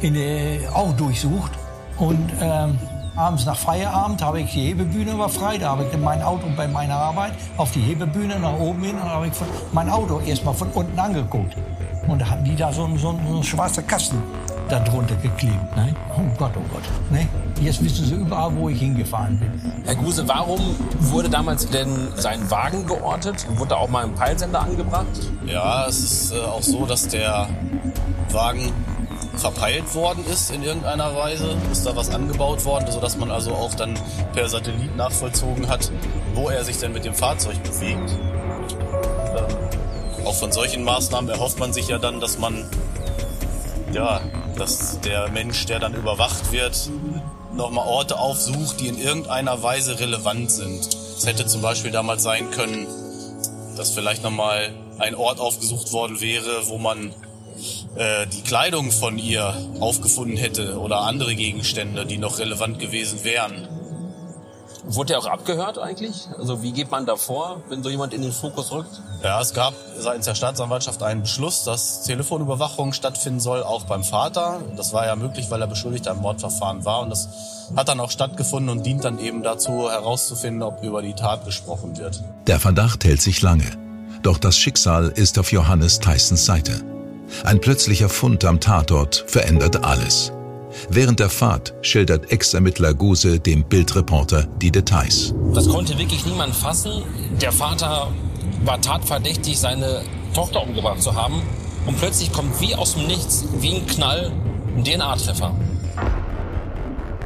in, 0.00 0.14
äh, 0.16 0.66
auch 0.72 0.94
durchsucht 0.96 1.52
und 1.96 2.30
ähm, 2.40 2.78
Abends 3.16 3.46
nach 3.46 3.56
Feierabend 3.56 4.20
habe 4.22 4.40
ich 4.40 4.50
die 4.50 4.66
Hebebühne 4.66 5.16
war 5.16 5.28
frei, 5.28 5.56
da 5.56 5.70
habe 5.70 5.84
ich 5.84 5.98
mein 5.98 6.20
Auto 6.20 6.48
bei 6.56 6.66
meiner 6.66 6.96
Arbeit 6.96 7.34
auf 7.56 7.70
die 7.70 7.80
Hebebühne 7.80 8.40
nach 8.40 8.58
oben 8.58 8.82
hin 8.82 8.96
und 8.96 9.04
habe 9.04 9.28
ich 9.28 9.32
mein 9.72 9.88
Auto 9.88 10.20
erstmal 10.20 10.54
von 10.54 10.68
unten 10.70 10.98
angeguckt. 10.98 11.54
Und 12.08 12.20
da 12.20 12.30
hatten 12.30 12.44
die 12.44 12.56
da 12.56 12.72
so, 12.72 12.88
so, 12.96 12.98
so 12.98 13.08
einen 13.10 13.44
schwarzen 13.44 13.86
Kasten 13.86 14.20
darunter 14.68 15.14
geklebt. 15.16 15.76
Ne? 15.76 15.94
Oh 16.16 16.22
Gott, 16.36 16.52
oh 16.56 16.62
Gott. 16.72 16.82
Ne? 17.10 17.28
Jetzt 17.60 17.84
wissen 17.84 18.04
sie 18.04 18.14
überall, 18.14 18.54
wo 18.56 18.68
ich 18.68 18.80
hingefahren 18.80 19.38
bin. 19.38 19.52
Herr 19.84 19.94
Guse, 19.94 20.26
warum 20.26 20.60
wurde 20.98 21.28
damals 21.28 21.68
denn 21.68 22.08
sein 22.16 22.50
Wagen 22.50 22.84
geortet? 22.84 23.46
Wurde 23.56 23.70
da 23.70 23.76
auch 23.76 23.88
mal 23.88 24.04
ein 24.04 24.14
Peilsender 24.14 24.60
angebracht? 24.60 25.06
Ja, 25.46 25.86
es 25.86 26.00
ist 26.00 26.32
äh, 26.32 26.40
auch 26.40 26.62
so, 26.62 26.84
dass 26.84 27.06
der 27.06 27.48
Wagen 28.30 28.72
verpeilt 29.36 29.94
worden 29.94 30.24
ist 30.30 30.50
in 30.50 30.62
irgendeiner 30.62 31.14
Weise, 31.14 31.56
ist 31.70 31.86
da 31.86 31.96
was 31.96 32.10
angebaut 32.10 32.64
worden, 32.64 32.90
sodass 32.90 33.16
man 33.16 33.30
also 33.30 33.52
auch 33.52 33.74
dann 33.74 33.98
per 34.32 34.48
Satellit 34.48 34.96
nachvollzogen 34.96 35.68
hat, 35.68 35.90
wo 36.34 36.48
er 36.48 36.64
sich 36.64 36.78
denn 36.78 36.92
mit 36.92 37.04
dem 37.04 37.14
Fahrzeug 37.14 37.62
bewegt. 37.62 38.10
Ähm, 39.36 40.26
auch 40.26 40.34
von 40.34 40.52
solchen 40.52 40.84
Maßnahmen 40.84 41.30
erhofft 41.30 41.58
man 41.58 41.72
sich 41.72 41.88
ja 41.88 41.98
dann, 41.98 42.20
dass 42.20 42.38
man, 42.38 42.68
ja, 43.92 44.20
dass 44.56 45.00
der 45.00 45.28
Mensch, 45.30 45.66
der 45.66 45.80
dann 45.80 45.94
überwacht 45.94 46.52
wird, 46.52 46.90
nochmal 47.54 47.86
Orte 47.86 48.18
aufsucht, 48.18 48.80
die 48.80 48.88
in 48.88 48.98
irgendeiner 48.98 49.62
Weise 49.62 49.98
relevant 50.00 50.50
sind. 50.50 50.88
Es 51.16 51.26
hätte 51.26 51.46
zum 51.46 51.62
Beispiel 51.62 51.90
damals 51.90 52.22
sein 52.22 52.50
können, 52.50 52.86
dass 53.76 53.90
vielleicht 53.90 54.22
nochmal 54.22 54.72
ein 54.98 55.14
Ort 55.14 55.40
aufgesucht 55.40 55.92
worden 55.92 56.20
wäre, 56.20 56.68
wo 56.68 56.78
man 56.78 57.12
äh, 57.96 58.26
die 58.26 58.42
Kleidung 58.42 58.90
von 58.90 59.18
ihr 59.18 59.54
aufgefunden 59.80 60.36
hätte 60.36 60.78
oder 60.78 61.00
andere 61.00 61.34
Gegenstände, 61.34 62.06
die 62.06 62.18
noch 62.18 62.38
relevant 62.38 62.78
gewesen 62.78 63.24
wären. 63.24 63.68
Wurde 64.86 65.14
er 65.14 65.20
auch 65.20 65.26
abgehört 65.26 65.78
eigentlich? 65.78 66.28
Also 66.36 66.62
wie 66.62 66.72
geht 66.72 66.90
man 66.90 67.06
da 67.06 67.16
vor, 67.16 67.62
wenn 67.70 67.82
so 67.82 67.88
jemand 67.88 68.12
in 68.12 68.20
den 68.20 68.32
Fokus 68.32 68.70
rückt? 68.70 69.00
Ja, 69.22 69.40
es 69.40 69.54
gab 69.54 69.72
seitens 69.98 70.26
der 70.26 70.34
Staatsanwaltschaft 70.34 71.02
einen 71.02 71.22
Beschluss, 71.22 71.64
dass 71.64 72.02
Telefonüberwachung 72.02 72.92
stattfinden 72.92 73.40
soll, 73.40 73.62
auch 73.62 73.84
beim 73.84 74.04
Vater. 74.04 74.60
Das 74.76 74.92
war 74.92 75.06
ja 75.06 75.16
möglich, 75.16 75.50
weil 75.50 75.62
er 75.62 75.68
beschuldigt 75.68 76.06
am 76.06 76.20
Mordverfahren 76.20 76.84
war. 76.84 77.00
Und 77.00 77.10
das 77.10 77.28
hat 77.74 77.88
dann 77.88 77.98
auch 77.98 78.10
stattgefunden 78.10 78.68
und 78.68 78.84
dient 78.84 79.04
dann 79.04 79.18
eben 79.18 79.42
dazu, 79.42 79.90
herauszufinden, 79.90 80.62
ob 80.62 80.82
über 80.82 81.00
die 81.00 81.14
Tat 81.14 81.46
gesprochen 81.46 81.96
wird. 81.96 82.22
Der 82.46 82.60
Verdacht 82.60 83.04
hält 83.04 83.22
sich 83.22 83.40
lange. 83.40 83.70
Doch 84.22 84.36
das 84.36 84.58
Schicksal 84.58 85.08
ist 85.08 85.38
auf 85.38 85.50
Johannes 85.50 85.98
Tysons 85.98 86.44
Seite. 86.44 86.93
Ein 87.42 87.60
plötzlicher 87.60 88.08
Fund 88.08 88.44
am 88.44 88.60
Tatort 88.60 89.24
verändert 89.26 89.84
alles. 89.84 90.32
Während 90.88 91.20
der 91.20 91.30
Fahrt 91.30 91.74
schildert 91.82 92.30
Ex-Ermittler 92.30 92.94
Guse 92.94 93.40
dem 93.40 93.64
Bildreporter 93.64 94.46
die 94.60 94.70
Details. 94.70 95.34
Das 95.52 95.68
konnte 95.68 95.98
wirklich 95.98 96.24
niemand 96.26 96.54
fassen. 96.54 97.02
Der 97.40 97.52
Vater 97.52 98.12
war 98.64 98.80
tatverdächtig, 98.80 99.58
seine 99.58 100.02
Tochter 100.34 100.62
umgebracht 100.62 101.02
zu 101.02 101.14
haben. 101.14 101.42
Und 101.86 101.98
plötzlich 101.98 102.32
kommt 102.32 102.60
wie 102.60 102.74
aus 102.74 102.94
dem 102.94 103.06
Nichts, 103.06 103.44
wie 103.60 103.74
ein 103.74 103.86
Knall, 103.86 104.32
ein 104.76 104.84
DNA-Treffer. 104.84 105.54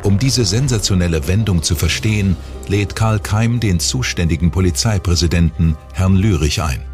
Um 0.02 0.18
diese 0.18 0.44
sensationelle 0.44 1.26
Wendung 1.26 1.62
zu 1.62 1.74
verstehen, 1.74 2.36
lädt 2.66 2.96
Karl 2.96 3.18
Keim 3.18 3.60
den 3.60 3.80
zuständigen 3.80 4.50
Polizeipräsidenten 4.50 5.76
Herrn 5.92 6.16
Lürich 6.16 6.62
ein. 6.62 6.87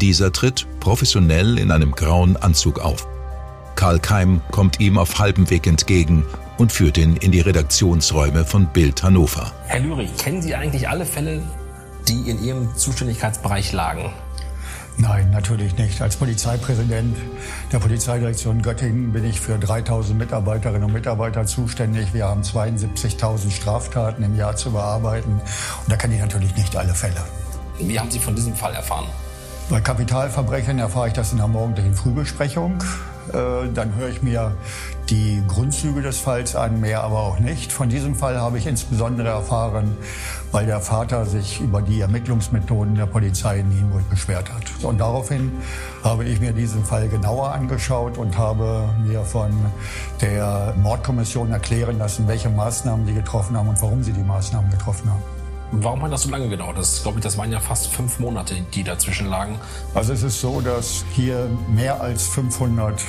Dieser 0.00 0.32
tritt 0.32 0.66
professionell 0.78 1.58
in 1.58 1.72
einem 1.72 1.90
grauen 1.90 2.36
Anzug 2.36 2.78
auf. 2.78 3.08
Karl 3.74 3.98
Keim 3.98 4.40
kommt 4.52 4.78
ihm 4.78 4.96
auf 4.96 5.18
halbem 5.18 5.50
Weg 5.50 5.66
entgegen 5.66 6.24
und 6.56 6.72
führt 6.72 6.98
ihn 6.98 7.16
in 7.16 7.32
die 7.32 7.40
Redaktionsräume 7.40 8.44
von 8.44 8.66
Bild 8.66 9.02
Hannover. 9.02 9.52
Herr 9.66 9.80
Lürich, 9.80 10.16
kennen 10.16 10.40
Sie 10.40 10.54
eigentlich 10.54 10.88
alle 10.88 11.04
Fälle, 11.04 11.42
die 12.06 12.30
in 12.30 12.42
Ihrem 12.42 12.76
Zuständigkeitsbereich 12.76 13.72
lagen? 13.72 14.12
Nein, 14.98 15.30
natürlich 15.30 15.76
nicht. 15.76 16.00
Als 16.00 16.16
Polizeipräsident 16.16 17.16
der 17.72 17.78
Polizeidirektion 17.78 18.62
Göttingen 18.62 19.12
bin 19.12 19.24
ich 19.24 19.40
für 19.40 19.58
3000 19.58 20.16
Mitarbeiterinnen 20.16 20.84
und 20.84 20.92
Mitarbeiter 20.92 21.44
zuständig. 21.44 22.14
Wir 22.14 22.26
haben 22.26 22.42
72.000 22.42 23.50
Straftaten 23.50 24.22
im 24.22 24.36
Jahr 24.36 24.56
zu 24.56 24.72
bearbeiten. 24.72 25.40
Und 25.40 25.92
da 25.92 25.96
kenne 25.96 26.14
ich 26.14 26.20
natürlich 26.20 26.54
nicht 26.56 26.76
alle 26.76 26.94
Fälle. 26.94 27.24
Wie 27.78 27.98
haben 27.98 28.10
Sie 28.10 28.18
von 28.18 28.34
diesem 28.34 28.54
Fall 28.54 28.74
erfahren? 28.74 29.06
Bei 29.70 29.82
Kapitalverbrechen 29.82 30.78
erfahre 30.78 31.08
ich 31.08 31.12
das 31.12 31.32
in 31.32 31.38
der 31.38 31.46
morgendlichen 31.46 31.94
Frühbesprechung. 31.94 32.82
Äh, 33.28 33.68
dann 33.74 33.94
höre 33.96 34.08
ich 34.08 34.22
mir 34.22 34.56
die 35.10 35.42
Grundzüge 35.46 36.00
des 36.00 36.18
Falls 36.20 36.56
an, 36.56 36.80
mehr 36.80 37.02
aber 37.02 37.18
auch 37.18 37.38
nicht. 37.38 37.70
Von 37.70 37.90
diesem 37.90 38.14
Fall 38.14 38.40
habe 38.40 38.56
ich 38.56 38.66
insbesondere 38.66 39.28
erfahren, 39.28 39.94
weil 40.52 40.64
der 40.64 40.80
Vater 40.80 41.26
sich 41.26 41.60
über 41.60 41.82
die 41.82 42.00
Ermittlungsmethoden 42.00 42.94
der 42.94 43.04
Polizei 43.04 43.58
in 43.58 43.68
Nienburg 43.68 44.08
beschwert 44.08 44.50
hat. 44.50 44.64
Und 44.82 45.00
daraufhin 45.00 45.52
habe 46.02 46.24
ich 46.24 46.40
mir 46.40 46.52
diesen 46.52 46.82
Fall 46.82 47.06
genauer 47.08 47.52
angeschaut 47.52 48.16
und 48.16 48.38
habe 48.38 48.88
mir 49.04 49.22
von 49.22 49.50
der 50.22 50.72
Mordkommission 50.78 51.52
erklären 51.52 51.98
lassen, 51.98 52.26
welche 52.26 52.48
Maßnahmen 52.48 53.06
sie 53.06 53.12
getroffen 53.12 53.54
haben 53.54 53.68
und 53.68 53.82
warum 53.82 54.02
sie 54.02 54.12
die 54.12 54.24
Maßnahmen 54.24 54.70
getroffen 54.70 55.10
haben. 55.10 55.37
Warum 55.70 56.02
hat 56.02 56.12
das 56.12 56.22
so 56.22 56.30
lange 56.30 56.48
gedauert? 56.48 56.78
Das, 56.78 57.02
glaube 57.02 57.18
ich, 57.18 57.24
das 57.24 57.36
waren 57.36 57.52
ja 57.52 57.60
fast 57.60 57.88
fünf 57.88 58.18
Monate, 58.18 58.54
die 58.74 58.82
dazwischen 58.82 59.26
lagen. 59.26 59.58
Also 59.94 60.14
es 60.14 60.22
ist 60.22 60.40
so, 60.40 60.60
dass 60.60 61.04
hier 61.12 61.48
mehr 61.68 62.00
als 62.00 62.26
500 62.28 63.02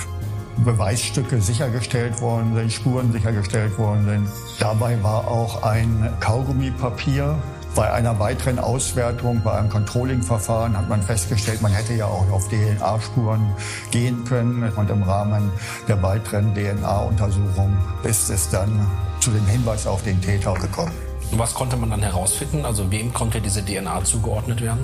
Beweisstücke 0.65 1.41
sichergestellt 1.41 2.19
worden 2.19 2.54
sind, 2.56 2.72
Spuren 2.72 3.13
sichergestellt 3.13 3.78
worden 3.78 4.06
sind. 4.06 4.28
Dabei 4.60 5.02
war 5.02 5.28
auch 5.28 5.63
ein 5.63 6.13
Kaugummipapier. 6.19 7.41
Bei 7.76 7.93
einer 7.93 8.19
weiteren 8.19 8.60
Auswertung, 8.60 9.41
bei 9.41 9.54
einem 9.54 9.69
Controlling-Verfahren 9.69 10.76
hat 10.76 10.89
man 10.89 11.02
festgestellt, 11.02 11.62
man 11.62 11.72
hätte 11.72 11.93
ja 11.93 12.08
auch 12.08 12.30
auf 12.32 12.50
DNA-Spuren 12.50 13.54
gehen 13.91 14.26
können. 14.26 14.69
Und 14.74 14.89
im 14.89 15.04
Rahmen 15.04 15.50
der 15.88 16.02
weiteren 16.04 16.54
DNA-Untersuchung 16.56 17.78
ist 18.04 18.30
es 18.30 18.50
dann 18.50 18.86
zu 19.22 19.32
dem 19.32 19.45
Hinweis 19.45 19.88
auf 19.88 20.04
den 20.04 20.19
Täter 20.19 20.56
gekommen. 20.56 21.09
Was 21.32 21.54
konnte 21.54 21.78
man 21.78 21.89
dann 21.89 22.02
herausfinden? 22.02 22.65
Also 22.65 22.92
wem 22.92 23.13
konnte 23.13 23.42
diese 23.42 23.63
DNA 23.63 24.04
zugeordnet 24.04 24.62
werden? 24.62 24.84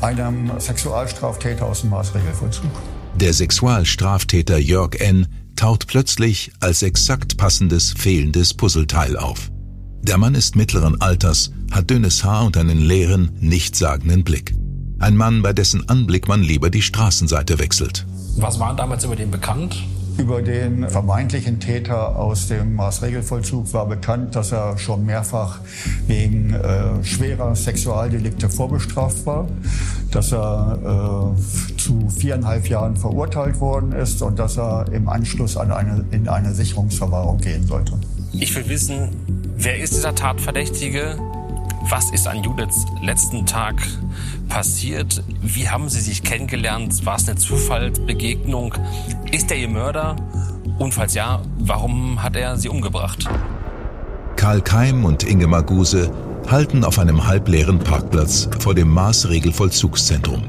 Einem 0.00 0.58
Sexualstraftäter 0.58 1.66
aus 1.66 1.82
dem 1.82 1.90
Maßregelvollzug. 1.90 2.70
Der 3.16 3.32
Sexualstraftäter 3.32 4.58
Jörg 4.58 4.94
N. 5.00 5.26
taucht 5.56 5.88
plötzlich 5.88 6.52
als 6.60 6.82
exakt 6.82 7.36
passendes 7.36 7.92
fehlendes 7.92 8.54
Puzzleteil 8.54 9.16
auf. 9.16 9.50
Der 10.02 10.16
Mann 10.16 10.34
ist 10.34 10.56
mittleren 10.56 11.00
Alters, 11.00 11.50
hat 11.72 11.90
dünnes 11.90 12.22
Haar 12.22 12.46
und 12.46 12.56
einen 12.56 12.80
leeren, 12.80 13.36
nichtssagenden 13.40 14.22
Blick. 14.24 14.54
Ein 15.00 15.16
Mann, 15.16 15.42
bei 15.42 15.52
dessen 15.52 15.88
Anblick 15.88 16.28
man 16.28 16.42
lieber 16.42 16.70
die 16.70 16.82
Straßenseite 16.82 17.58
wechselt. 17.58 18.06
Was 18.36 18.58
war 18.58 18.74
damals 18.74 19.04
über 19.04 19.16
den 19.16 19.30
bekannt? 19.30 19.76
Über 20.18 20.42
den 20.42 20.88
vermeintlichen 20.90 21.60
Täter 21.60 22.16
aus 22.16 22.48
dem 22.48 22.74
Maßregelvollzug 22.74 23.72
war 23.72 23.86
bekannt, 23.86 24.34
dass 24.34 24.50
er 24.50 24.76
schon 24.76 25.06
mehrfach 25.06 25.60
wegen 26.08 26.52
äh, 26.54 27.04
schwerer 27.04 27.54
Sexualdelikte 27.54 28.50
vorbestraft 28.50 29.24
war, 29.26 29.46
dass 30.10 30.32
er 30.32 31.34
äh, 31.36 31.76
zu 31.78 32.10
viereinhalb 32.10 32.68
Jahren 32.68 32.96
verurteilt 32.96 33.60
worden 33.60 33.92
ist 33.92 34.20
und 34.20 34.40
dass 34.40 34.58
er 34.58 34.86
im 34.92 35.08
Anschluss 35.08 35.56
an 35.56 35.70
eine, 35.70 36.04
in 36.10 36.28
eine 36.28 36.52
Sicherungsverwahrung 36.52 37.38
gehen 37.38 37.64
sollte. 37.64 37.92
Ich 38.32 38.54
will 38.56 38.68
wissen, 38.68 39.10
wer 39.56 39.78
ist 39.78 39.94
dieser 39.94 40.16
Tatverdächtige? 40.16 41.16
Was 41.90 42.10
ist 42.10 42.28
an 42.28 42.42
Judiths 42.42 42.84
letzten 43.00 43.46
Tag 43.46 43.74
passiert? 44.50 45.22
Wie 45.40 45.70
haben 45.70 45.88
sie 45.88 46.00
sich 46.00 46.22
kennengelernt? 46.22 47.06
War 47.06 47.16
es 47.16 47.26
eine 47.26 47.38
Zufallsbegegnung? 47.38 48.74
Ist 49.32 49.50
er 49.50 49.56
ihr 49.56 49.70
Mörder? 49.70 50.16
Und 50.78 50.92
falls 50.92 51.14
ja, 51.14 51.40
warum 51.58 52.22
hat 52.22 52.36
er 52.36 52.58
sie 52.58 52.68
umgebracht? 52.68 53.26
Karl 54.36 54.60
Keim 54.60 55.06
und 55.06 55.22
Ingemar 55.22 55.62
Guse 55.62 56.12
halten 56.50 56.84
auf 56.84 56.98
einem 56.98 57.26
halbleeren 57.26 57.78
Parkplatz 57.78 58.50
vor 58.58 58.74
dem 58.74 58.90
Maßregelvollzugszentrum. 58.90 60.42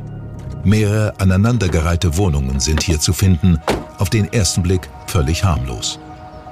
Mehrere 0.66 1.18
aneinandergereihte 1.22 2.18
Wohnungen 2.18 2.60
sind 2.60 2.84
hier 2.84 3.00
zu 3.00 3.14
finden, 3.14 3.58
auf 3.98 4.10
den 4.10 4.32
ersten 4.34 4.62
Blick 4.62 4.90
völlig 5.08 5.46
harmlos. 5.46 6.00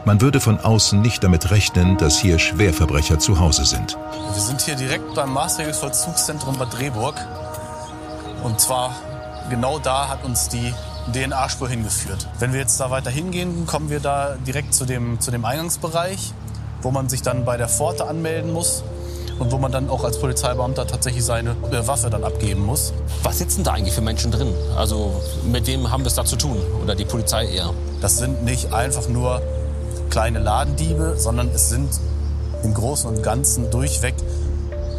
Man 0.07 0.21
würde 0.21 0.39
von 0.39 0.57
außen 0.57 1.01
nicht 1.01 1.21
damit 1.21 1.51
rechnen, 1.51 1.97
dass 1.97 2.17
hier 2.17 2.39
Schwerverbrecher 2.39 3.19
zu 3.19 3.41
Hause 3.41 3.65
sind. 3.65 3.97
Wir 4.33 4.41
sind 4.41 4.61
hier 4.61 4.75
direkt 4.75 5.13
beim 5.15 5.33
Maßregelvollzugszentrum 5.33 6.57
Bad 6.57 6.79
Rehburg. 6.79 7.15
Und 8.41 8.57
zwar 8.57 8.95
genau 9.49 9.79
da 9.79 10.07
hat 10.07 10.23
uns 10.23 10.47
die 10.47 10.73
DNA-Spur 11.11 11.67
hingeführt. 11.67 12.25
Wenn 12.39 12.53
wir 12.53 12.61
jetzt 12.61 12.79
da 12.79 12.89
weiter 12.89 13.09
hingehen, 13.09 13.65
kommen 13.65 13.89
wir 13.89 13.99
da 13.99 14.37
direkt 14.47 14.73
zu 14.73 14.85
dem, 14.85 15.19
zu 15.19 15.29
dem 15.29 15.43
Eingangsbereich, 15.43 16.31
wo 16.81 16.89
man 16.89 17.09
sich 17.09 17.21
dann 17.21 17.43
bei 17.43 17.57
der 17.57 17.67
Pforte 17.67 18.07
anmelden 18.07 18.53
muss 18.53 18.85
und 19.39 19.51
wo 19.51 19.57
man 19.57 19.73
dann 19.73 19.89
auch 19.89 20.05
als 20.05 20.21
Polizeibeamter 20.21 20.87
tatsächlich 20.87 21.25
seine 21.25 21.49
äh, 21.69 21.85
Waffe 21.85 22.09
dann 22.09 22.23
abgeben 22.23 22.65
muss. 22.65 22.93
Was 23.23 23.39
sitzen 23.39 23.65
da 23.65 23.73
eigentlich 23.73 23.93
für 23.93 23.99
Menschen 23.99 24.31
drin? 24.31 24.53
Also 24.77 25.21
mit 25.51 25.67
wem 25.67 25.91
haben 25.91 26.03
wir 26.03 26.07
es 26.07 26.15
da 26.15 26.23
zu 26.23 26.37
tun? 26.37 26.55
Oder 26.81 26.95
die 26.95 27.03
Polizei 27.03 27.45
eher? 27.45 27.73
Das 27.99 28.17
sind 28.17 28.45
nicht 28.45 28.71
einfach 28.71 29.09
nur 29.09 29.41
kleine 30.09 30.39
Ladendiebe, 30.39 31.15
sondern 31.17 31.49
es 31.49 31.69
sind 31.69 31.89
im 32.63 32.73
Großen 32.73 33.09
und 33.09 33.23
Ganzen 33.23 33.69
durchweg 33.69 34.15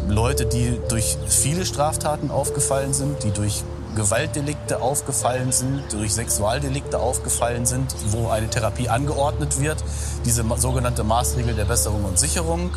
Leute, 0.07 0.45
die 0.45 0.79
durch 0.89 1.17
viele 1.27 1.65
Straftaten 1.65 2.31
aufgefallen 2.31 2.93
sind, 2.93 3.23
die 3.23 3.31
durch 3.31 3.63
Gewaltdelikte 3.95 4.81
aufgefallen 4.81 5.51
sind, 5.51 5.83
durch 5.91 6.13
Sexualdelikte 6.13 6.99
aufgefallen 6.99 7.65
sind, 7.65 7.93
wo 8.07 8.29
eine 8.29 8.49
Therapie 8.49 8.89
angeordnet 8.89 9.59
wird, 9.59 9.83
diese 10.25 10.45
sogenannte 10.57 11.03
Maßregel 11.03 11.53
der 11.55 11.65
Besserung 11.65 12.05
und 12.05 12.17
Sicherung. 12.17 12.71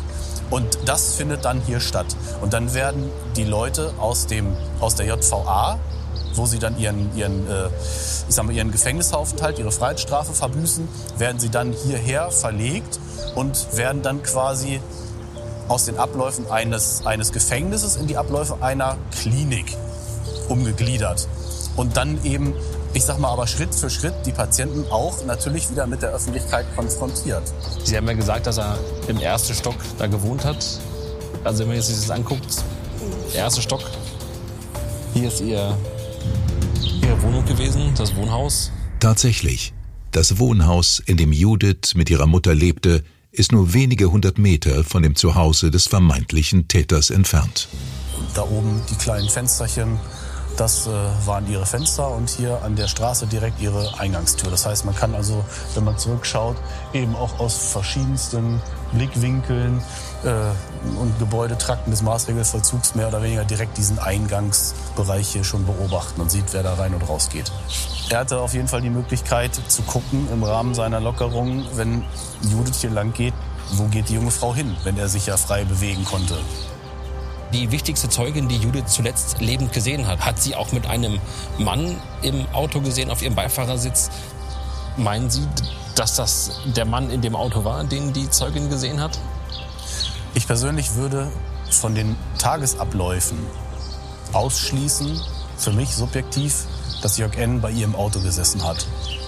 Und 0.49 0.77
das 0.85 1.15
findet 1.15 1.45
dann 1.45 1.61
hier 1.61 1.79
statt. 1.79 2.07
Und 2.41 2.53
dann 2.53 2.73
werden 2.73 3.09
die 3.35 3.43
Leute 3.43 3.93
aus, 3.99 4.27
dem, 4.27 4.55
aus 4.79 4.95
der 4.95 5.07
JVA, 5.07 5.79
wo 6.35 6.45
sie 6.45 6.59
dann 6.59 6.77
ihren, 6.77 7.15
ihren, 7.15 7.47
äh, 7.47 7.67
ich 8.27 8.35
sag 8.35 8.45
mal, 8.45 8.53
ihren 8.53 8.71
Gefängnisaufenthalt, 8.71 9.59
ihre 9.59 9.71
Freiheitsstrafe 9.71 10.33
verbüßen, 10.33 10.87
werden 11.17 11.39
sie 11.39 11.49
dann 11.49 11.73
hierher 11.73 12.31
verlegt 12.31 12.99
und 13.35 13.75
werden 13.75 14.01
dann 14.01 14.23
quasi 14.23 14.79
aus 15.67 15.85
den 15.85 15.97
Abläufen 15.97 16.49
eines, 16.51 17.05
eines 17.05 17.31
Gefängnisses 17.31 17.95
in 17.95 18.07
die 18.07 18.17
Abläufe 18.17 18.57
einer 18.61 18.97
Klinik 19.21 19.77
umgegliedert. 20.49 21.27
Und 21.75 21.97
dann 21.97 22.23
eben, 22.23 22.53
ich 22.93 23.03
sag 23.03 23.17
mal 23.17 23.29
aber 23.29 23.47
Schritt 23.47 23.73
für 23.73 23.89
Schritt, 23.89 24.13
die 24.25 24.31
Patienten 24.31 24.85
auch 24.91 25.25
natürlich 25.25 25.69
wieder 25.71 25.87
mit 25.87 26.01
der 26.01 26.11
Öffentlichkeit 26.11 26.65
konfrontiert. 26.75 27.43
Sie 27.83 27.97
haben 27.97 28.07
ja 28.07 28.13
gesagt, 28.13 28.45
dass 28.45 28.57
er 28.57 28.77
im 29.07 29.17
ersten 29.19 29.53
Stock 29.55 29.75
da 29.97 30.07
gewohnt 30.07 30.45
hat. 30.45 30.63
Also 31.43 31.59
wenn 31.59 31.69
man 31.69 31.81
sich 31.81 31.95
das 31.95 32.11
anguckt, 32.11 32.63
der 33.33 33.41
erste 33.41 33.61
Stock, 33.61 33.81
hier 35.13 35.27
ist 35.27 35.41
ihr 35.41 35.75
Ihre 37.13 37.21
Wohnung 37.21 37.45
gewesen, 37.45 37.93
das 37.95 38.15
Wohnhaus? 38.15 38.71
Tatsächlich. 38.99 39.71
Das 40.09 40.39
Wohnhaus, 40.39 40.99
in 41.05 41.15
dem 41.15 41.31
Judith 41.31 41.93
mit 41.93 42.09
ihrer 42.09 42.25
Mutter 42.25 42.55
lebte, 42.55 43.03
ist 43.31 43.51
nur 43.51 43.71
wenige 43.71 44.09
hundert 44.09 44.39
Meter 44.39 44.83
von 44.83 45.03
dem 45.03 45.15
Zuhause 45.15 45.69
des 45.69 45.85
vermeintlichen 45.85 46.67
Täters 46.67 47.11
entfernt. 47.11 47.67
Da 48.33 48.41
oben 48.41 48.81
die 48.89 48.95
kleinen 48.95 49.29
Fensterchen, 49.29 49.99
das 50.57 50.87
äh, 50.87 50.89
waren 51.27 51.47
ihre 51.51 51.67
Fenster 51.67 52.09
und 52.09 52.31
hier 52.31 52.63
an 52.63 52.75
der 52.75 52.87
Straße 52.87 53.27
direkt 53.27 53.61
ihre 53.61 53.99
Eingangstür. 53.99 54.49
Das 54.49 54.65
heißt, 54.65 54.85
man 54.85 54.95
kann 54.95 55.13
also, 55.13 55.45
wenn 55.75 55.83
man 55.83 55.99
zurückschaut, 55.99 56.57
eben 56.93 57.15
auch 57.15 57.39
aus 57.39 57.71
verschiedensten 57.73 58.59
Blickwinkeln 58.91 59.83
äh, 60.23 60.29
und 60.99 61.17
Gebäudetrakten 61.19 61.91
des 61.91 62.01
Maßregelvollzugs 62.01 62.95
mehr 62.95 63.07
oder 63.07 63.21
weniger 63.23 63.45
direkt 63.45 63.77
diesen 63.77 63.99
Eingangsbereich 63.99 65.27
hier 65.29 65.43
schon 65.43 65.65
beobachten 65.65 66.21
und 66.21 66.29
sieht, 66.29 66.45
wer 66.51 66.63
da 66.63 66.73
rein 66.75 66.93
und 66.93 67.07
raus 67.07 67.29
geht. 67.29 67.51
Er 68.09 68.19
hatte 68.19 68.39
auf 68.39 68.53
jeden 68.53 68.67
Fall 68.67 68.81
die 68.81 68.89
Möglichkeit 68.89 69.59
zu 69.67 69.81
gucken 69.83 70.27
im 70.31 70.43
Rahmen 70.43 70.73
seiner 70.73 70.99
Lockerung, 70.99 71.65
wenn 71.75 72.03
Judith 72.41 72.81
hier 72.81 72.91
lang 72.91 73.13
geht, 73.13 73.33
wo 73.71 73.85
geht 73.85 74.09
die 74.09 74.15
junge 74.15 74.31
Frau 74.31 74.53
hin, 74.53 74.75
wenn 74.83 74.97
er 74.97 75.07
sich 75.07 75.27
ja 75.27 75.37
frei 75.37 75.63
bewegen 75.63 76.05
konnte. 76.05 76.37
Die 77.53 77.71
wichtigste 77.71 78.09
Zeugin, 78.09 78.47
die 78.47 78.57
Judith 78.57 78.87
zuletzt 78.87 79.39
lebend 79.39 79.73
gesehen 79.73 80.07
hat, 80.07 80.25
hat 80.25 80.41
sie 80.41 80.55
auch 80.55 80.71
mit 80.71 80.87
einem 80.87 81.19
Mann 81.59 81.97
im 82.23 82.47
Auto 82.51 82.81
gesehen, 82.81 83.11
auf 83.11 83.21
ihrem 83.21 83.35
Beifahrersitz. 83.35 84.09
Meinen 84.97 85.29
Sie, 85.29 85.47
dass 85.95 86.15
das 86.15 86.59
der 86.75 86.85
Mann 86.85 87.11
in 87.11 87.21
dem 87.21 87.35
Auto 87.35 87.63
war, 87.63 87.83
den 87.83 88.11
die 88.11 88.27
Zeugin 88.29 88.69
gesehen 88.69 88.99
hat? 88.99 89.19
Ich 90.35 90.47
persönlich 90.47 90.95
würde 90.95 91.31
von 91.69 91.93
den 91.93 92.15
Tagesabläufen 92.39 93.37
ausschließen, 94.31 95.21
für 95.57 95.71
mich 95.71 95.95
subjektiv, 95.95 96.65
dass 97.03 97.17
Jörg 97.17 97.35
N. 97.37 97.61
bei 97.61 97.69
ihr 97.69 97.85
im 97.85 97.95
Auto 97.95 98.19
gesessen 98.19 98.63
hat. 98.63 98.87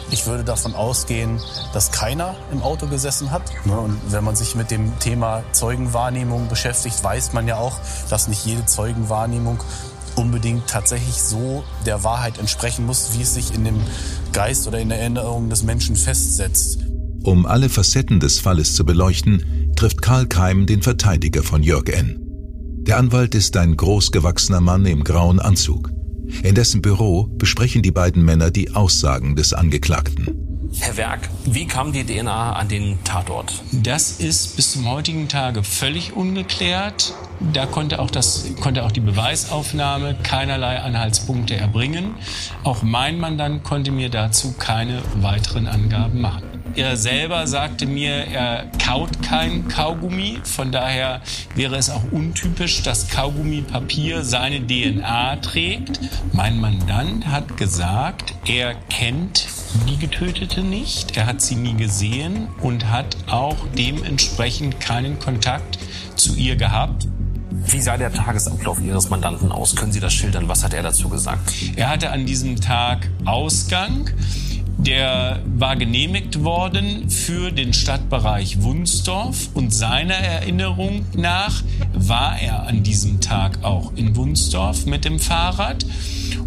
Ich 0.10 0.26
würde 0.26 0.44
davon 0.44 0.74
ausgehen, 0.74 1.40
dass 1.74 1.92
keiner 1.92 2.36
im 2.52 2.64
Auto 2.64 2.88
gesessen 2.88 3.30
hat. 3.30 3.44
Ne, 3.66 3.78
und 3.78 4.00
wenn 4.12 4.24
man 4.24 4.36
sich 4.36 4.56
mit 4.56 4.72
dem 4.72 4.98
Thema 5.00 5.44
Zeugenwahrnehmung 5.52 6.48
beschäftigt, 6.48 7.04
weiß 7.04 7.34
man 7.34 7.48
ja 7.48 7.58
auch, 7.58 7.80
dass 8.10 8.28
nicht 8.28 8.46
jede 8.46 8.66
Zeugenwahrnehmung 8.66 9.60
unbedingt 10.16 10.68
tatsächlich 10.68 11.22
so 11.22 11.64
der 11.86 12.04
Wahrheit 12.04 12.40
entsprechen 12.40 12.86
muss, 12.86 13.10
wie 13.14 13.22
es 13.22 13.34
sich 13.34 13.54
in 13.54 13.64
dem 13.64 13.80
Geist 14.32 14.68
oder 14.68 14.80
in 14.80 14.90
der 14.90 15.00
Erinnerung 15.00 15.50
des 15.50 15.64
Menschen 15.64 15.96
festsetzt. 15.96 16.80
Um 17.26 17.48
alle 17.48 17.70
Facetten 17.70 18.20
des 18.20 18.40
Falles 18.40 18.76
zu 18.76 18.86
beleuchten, 18.86 19.74
trifft 19.76 20.04
Karl 20.04 20.28
Keim 20.28 20.68
den 20.68 20.84
Verteidiger 20.84 21.42
von 21.42 21.64
Jörg 21.64 21.90
N. 21.90 22.20
Der 22.84 22.98
Anwalt 22.98 23.34
ist 23.34 23.58
ein 23.58 23.76
großgewachsener 23.76 24.62
Mann 24.62 24.86
im 24.86 25.04
grauen 25.04 25.40
Anzug. 25.40 25.90
In 26.44 26.54
dessen 26.54 26.84
Büro 26.84 27.24
besprechen 27.24 27.82
die 27.82 27.90
beiden 27.90 28.24
Männer 28.24 28.52
die 28.52 28.76
Aussagen 28.76 29.36
des 29.36 29.54
Angeklagten. 29.54 30.70
Herr 30.80 30.98
Werk, 30.98 31.30
wie 31.46 31.66
kam 31.66 31.94
die 31.94 32.04
DNA 32.04 32.54
an 32.54 32.68
den 32.68 33.04
Tatort? 33.04 33.64
Das 33.72 34.20
ist 34.20 34.56
bis 34.56 34.74
zum 34.74 34.88
heutigen 34.88 35.28
Tage 35.28 35.64
völlig 35.64 36.14
ungeklärt. 36.14 37.16
Da 37.54 37.66
konnte 37.66 37.98
auch, 38.00 38.12
das, 38.12 38.46
konnte 38.62 38.84
auch 38.84 38.92
die 38.92 39.00
Beweisaufnahme 39.00 40.16
keinerlei 40.22 40.80
Anhaltspunkte 40.80 41.56
erbringen. 41.56 42.14
Auch 42.64 42.84
mein 42.84 43.18
Mandant 43.20 43.64
konnte 43.64 43.92
mir 43.92 44.10
dazu 44.10 44.54
keine 44.60 45.02
weiteren 45.22 45.66
Angaben 45.66 46.22
machen. 46.22 46.55
Er 46.76 46.98
selber 46.98 47.48
sagte 47.48 47.86
mir, 47.86 48.12
er 48.12 48.66
kaut 48.84 49.22
kein 49.22 49.70
Kaugummi. 49.70 50.40
Von 50.44 50.74
daher 50.74 51.22
wäre 51.56 51.78
es 51.78 51.90
auch 51.90 52.04
untypisch, 52.12 52.84
dass 52.84 53.08
Kaugummipapier 53.08 54.26
seine 54.26 54.60
DNA 54.60 55.38
trägt. 55.38 56.02
Mein 56.34 56.60
Mandant 56.60 57.28
hat 57.28 57.56
gesagt, 57.56 58.34
er 58.46 58.76
kennt 58.90 59.48
die 59.88 59.98
Getötete 59.98 60.64
nicht. 60.64 61.16
Er 61.16 61.28
hat 61.28 61.42
sie 61.42 61.56
nie 61.56 61.76
gesehen 61.76 62.50
und 62.60 62.92
hat 62.92 63.16
auch 63.28 63.58
dementsprechend 63.78 64.82
keinen 64.82 65.18
Kontakt 65.20 65.80
zu 66.18 66.36
ihr 66.36 66.58
gehabt. 66.58 67.08
Wie 67.68 67.82
sah 67.82 67.96
der 67.96 68.12
Tagesablauf 68.12 68.82
Ihres 68.82 69.10
Mandanten 69.10 69.52
aus? 69.52 69.78
Können 69.78 69.94
Sie 69.94 70.02
das 70.02 70.14
schildern? 70.14 70.50
Was 70.50 70.64
hat 70.64 70.74
er 70.74 70.84
dazu 70.84 71.08
gesagt? 71.08 71.54
Er 71.78 71.90
hatte 71.90 72.12
an 72.12 72.26
diesem 72.26 72.60
Tag 72.60 73.10
Ausgang. 73.24 74.12
Der 74.78 75.42
war 75.58 75.76
genehmigt 75.76 76.44
worden 76.44 77.10
für 77.10 77.52
den 77.52 77.74
Stadtbereich 77.74 78.62
Wunsdorf 78.62 79.50
und 79.54 79.74
seiner 79.74 80.16
Erinnerung 80.16 81.06
nach 81.16 81.64
war 81.94 82.40
er 82.40 82.68
an 82.68 82.84
diesem 82.84 83.22
Tag 83.22 83.64
auch 83.64 83.94
in 83.96 84.16
Wunsdorf 84.16 84.86
mit 84.86 85.06
dem 85.06 85.20
Fahrrad 85.20 85.86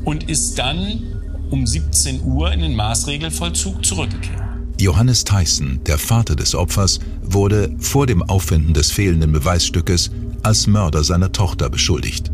und 0.04 0.28
ist 0.28 0.58
dann 0.58 1.02
um 1.50 1.66
17 1.66 2.22
Uhr 2.24 2.52
in 2.52 2.60
den 2.60 2.76
Maßregelvollzug 2.76 3.84
zurückgekehrt. 3.84 4.42
Johannes 4.80 5.24
Theissen, 5.24 5.80
der 5.86 5.98
Vater 5.98 6.36
des 6.36 6.54
Opfers, 6.54 7.00
wurde 7.22 7.74
vor 7.78 8.06
dem 8.06 8.22
Auffinden 8.22 8.74
des 8.74 8.92
fehlenden 8.92 9.32
Beweisstückes 9.32 10.10
als 10.42 10.66
Mörder 10.66 11.02
seiner 11.02 11.32
Tochter 11.32 11.68
beschuldigt. 11.68 12.30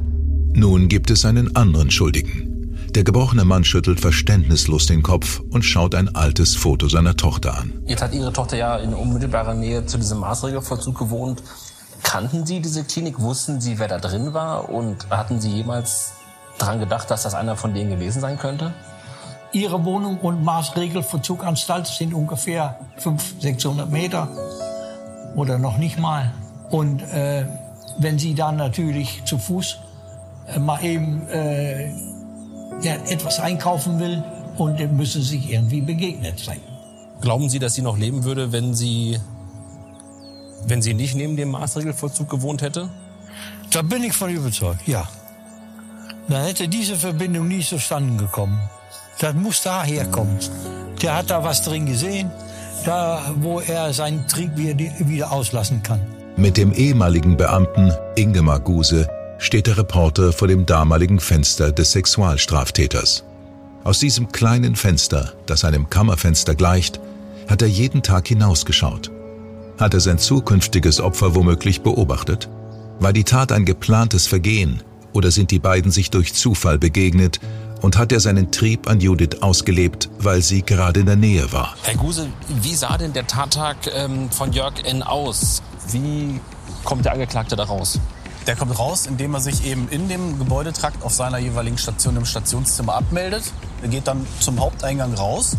Nun 0.53 0.89
gibt 0.89 1.11
es 1.11 1.25
einen 1.25 1.57
anderen 1.57 1.91
Schuldigen. 1.91 2.54
Der 2.95 3.03
gebrochene 3.03 3.45
Mann 3.45 3.65
schüttelt 3.65 3.99
verständnislos 3.99 4.87
den 4.87 5.03
Kopf 5.03 5.41
und 5.51 5.65
schaut 5.65 5.97
ein 5.97 6.15
altes 6.15 6.55
Foto 6.55 6.89
seiner 6.89 7.17
Tochter 7.17 7.59
an. 7.59 7.83
Jetzt 7.87 8.03
hat 8.03 8.15
Ihre 8.15 8.33
Tochter 8.33 8.57
ja 8.57 8.77
in 8.77 8.95
unmittelbarer 8.95 9.55
Nähe 9.55 9.85
zu 9.85 9.99
diesem 9.99 10.21
Maßregelvollzug 10.21 10.97
gewohnt. 10.97 11.43
Kannten 12.05 12.47
Sie 12.47 12.61
diese 12.61 12.85
Klinik? 12.85 13.19
Wussten 13.19 13.61
Sie, 13.61 13.81
wer 13.81 13.89
da 13.89 13.99
drin 13.99 14.33
war? 14.33 14.69
Und 14.69 15.11
hatten 15.11 15.41
Sie 15.41 15.51
jemals 15.51 16.13
daran 16.57 16.79
gedacht, 16.79 17.11
dass 17.11 17.25
das 17.25 17.35
einer 17.35 17.57
von 17.57 17.75
denen 17.75 17.91
gewesen 17.91 18.21
sein 18.21 18.39
könnte? 18.39 18.73
Ihre 19.51 19.85
Wohnung 19.85 20.19
und 20.21 20.45
Maßregelvollzuganstalt 20.45 21.89
sind 21.89 22.15
ungefähr 22.15 22.79
500, 22.99 23.43
600 23.43 23.91
Meter 23.91 24.29
oder 25.35 25.59
noch 25.59 25.79
nicht 25.79 25.99
mal. 25.99 26.33
Und 26.71 27.03
äh, 27.03 27.45
wenn 27.99 28.21
Sie 28.21 28.37
dann 28.37 28.55
natürlich 28.55 29.25
zu 29.25 29.39
Fuß 29.39 29.79
äh, 30.47 30.61
mal 30.61 30.85
eben 30.85 31.27
äh, 31.29 31.93
ja, 32.83 32.95
etwas 33.09 33.41
einkaufen 33.41 33.99
will 33.99 34.23
und 34.59 34.79
dem 34.79 34.97
müssen 34.97 35.23
Sie 35.23 35.39
sich 35.39 35.51
irgendwie 35.51 35.81
begegnet 35.81 36.39
sein. 36.39 36.61
Glauben 37.21 37.49
Sie, 37.49 37.59
dass 37.59 37.75
sie 37.75 37.83
noch 37.83 37.97
leben 37.97 38.25
würde, 38.25 38.53
wenn 38.53 38.75
sie, 38.75 39.19
wenn 40.67 40.83
sie 40.83 40.95
nicht 40.95 41.15
neben 41.15 41.37
dem 41.37 41.51
Maßregelvollzug 41.51 42.29
gewohnt 42.29 42.63
hätte? 42.63 42.91
Da 43.71 43.83
bin 43.83 44.03
ich 44.05 44.13
von 44.13 44.31
überzeugt, 44.31 44.87
ja. 44.87 45.09
Dann 46.29 46.45
hätte 46.45 46.69
diese 46.69 46.97
Verbindung 46.97 47.49
nie 47.49 47.63
zustande 47.63 48.25
gekommen. 48.25 48.61
Das 49.21 49.35
muss 49.35 49.63
daher 49.63 50.07
kommen. 50.07 50.39
Der 51.03 51.17
hat 51.17 51.31
da 51.31 51.43
was 51.43 51.63
drin 51.63 51.87
gesehen, 51.87 52.31
da 52.85 53.23
wo 53.37 53.61
er 53.61 53.93
seinen 53.93 54.27
Trieb 54.27 54.57
wieder, 54.57 54.77
wieder 54.77 55.33
auslassen 55.33 55.83
kann. 55.83 56.01
Mit 56.37 56.57
dem 56.57 56.73
ehemaligen 56.73 57.37
Beamten 57.37 57.93
Ingemar 58.17 58.61
Guse 58.61 59.09
steht 59.45 59.67
der 59.67 59.77
Reporter 59.77 60.33
vor 60.33 60.49
dem 60.49 60.65
damaligen 60.65 61.21
Fenster 61.21 61.71
des 61.71 61.93
Sexualstraftäters. 61.93 63.25
Aus 63.85 63.99
diesem 63.99 64.33
kleinen 64.33 64.75
Fenster, 64.75 65.35
das 65.45 65.65
einem 65.65 65.91
Kammerfenster 65.91 66.55
gleicht, 66.55 66.99
hat 67.49 67.61
er 67.61 67.69
jeden 67.69 68.03
Tag 68.03 68.27
hinausgeschaut. 68.27 69.11
Hat 69.79 69.93
er 69.93 70.01
sein 70.01 70.19
zukünftiges 70.19 70.99
Opfer 70.99 71.35
womöglich 71.35 71.83
beobachtet? 71.83 72.49
War 73.01 73.13
die 73.13 73.25
Tat 73.25 73.53
ein 73.53 73.67
geplantes 73.67 74.27
Vergehen 74.27 74.83
oder 75.13 75.31
sind 75.31 75.51
die 75.51 75.59
beiden 75.59 75.93
sich 75.93 76.11
durch 76.11 76.33
Zufall 76.33 76.79
begegnet 76.79 77.39
und 77.83 77.99
hat 77.99 78.13
er 78.13 78.21
seinen 78.21 78.51
Trieb 78.51 78.89
an 78.89 79.01
Judith 79.01 79.43
ausgelebt, 79.43 80.09
weil 80.21 80.41
sie 80.41 80.63
gerade 80.63 81.01
in 81.01 81.07
der 81.07 81.17
Nähe 81.17 81.53
war? 81.53 81.75
Herr 81.83 81.97
Guse, 81.97 82.29
wie 82.63 82.75
sah 82.75 82.97
denn 82.97 83.13
der 83.13 83.27
Tattag 83.27 83.77
ähm, 83.95 84.31
von 84.31 84.55
Jörg 84.55 84.83
N. 84.85 85.03
aus? 85.03 85.63
Wie 85.91 86.41
kommt 86.83 87.05
der 87.05 87.13
Angeklagte 87.13 87.57
da 87.57 87.65
raus? 87.65 88.01
Der 88.47 88.57
kommt 88.57 88.79
raus, 88.79 89.07
indem 89.07 89.35
er 89.35 89.41
sich 89.41 89.65
eben 89.65 89.89
in 89.89 90.09
dem 90.09 90.39
Gebäudetrakt 90.39 91.03
auf 91.03 91.13
seiner 91.13 91.39
jeweiligen 91.39 91.79
Station 91.79 92.17
im 92.17 92.27
Stationszimmer 92.27 92.95
abmeldet. 92.95 93.45
Er 93.83 93.89
geht 93.89 94.07
dann 94.07 94.27
zum 94.41 94.61
Haupteingang 94.61 95.15
raus. 95.15 95.57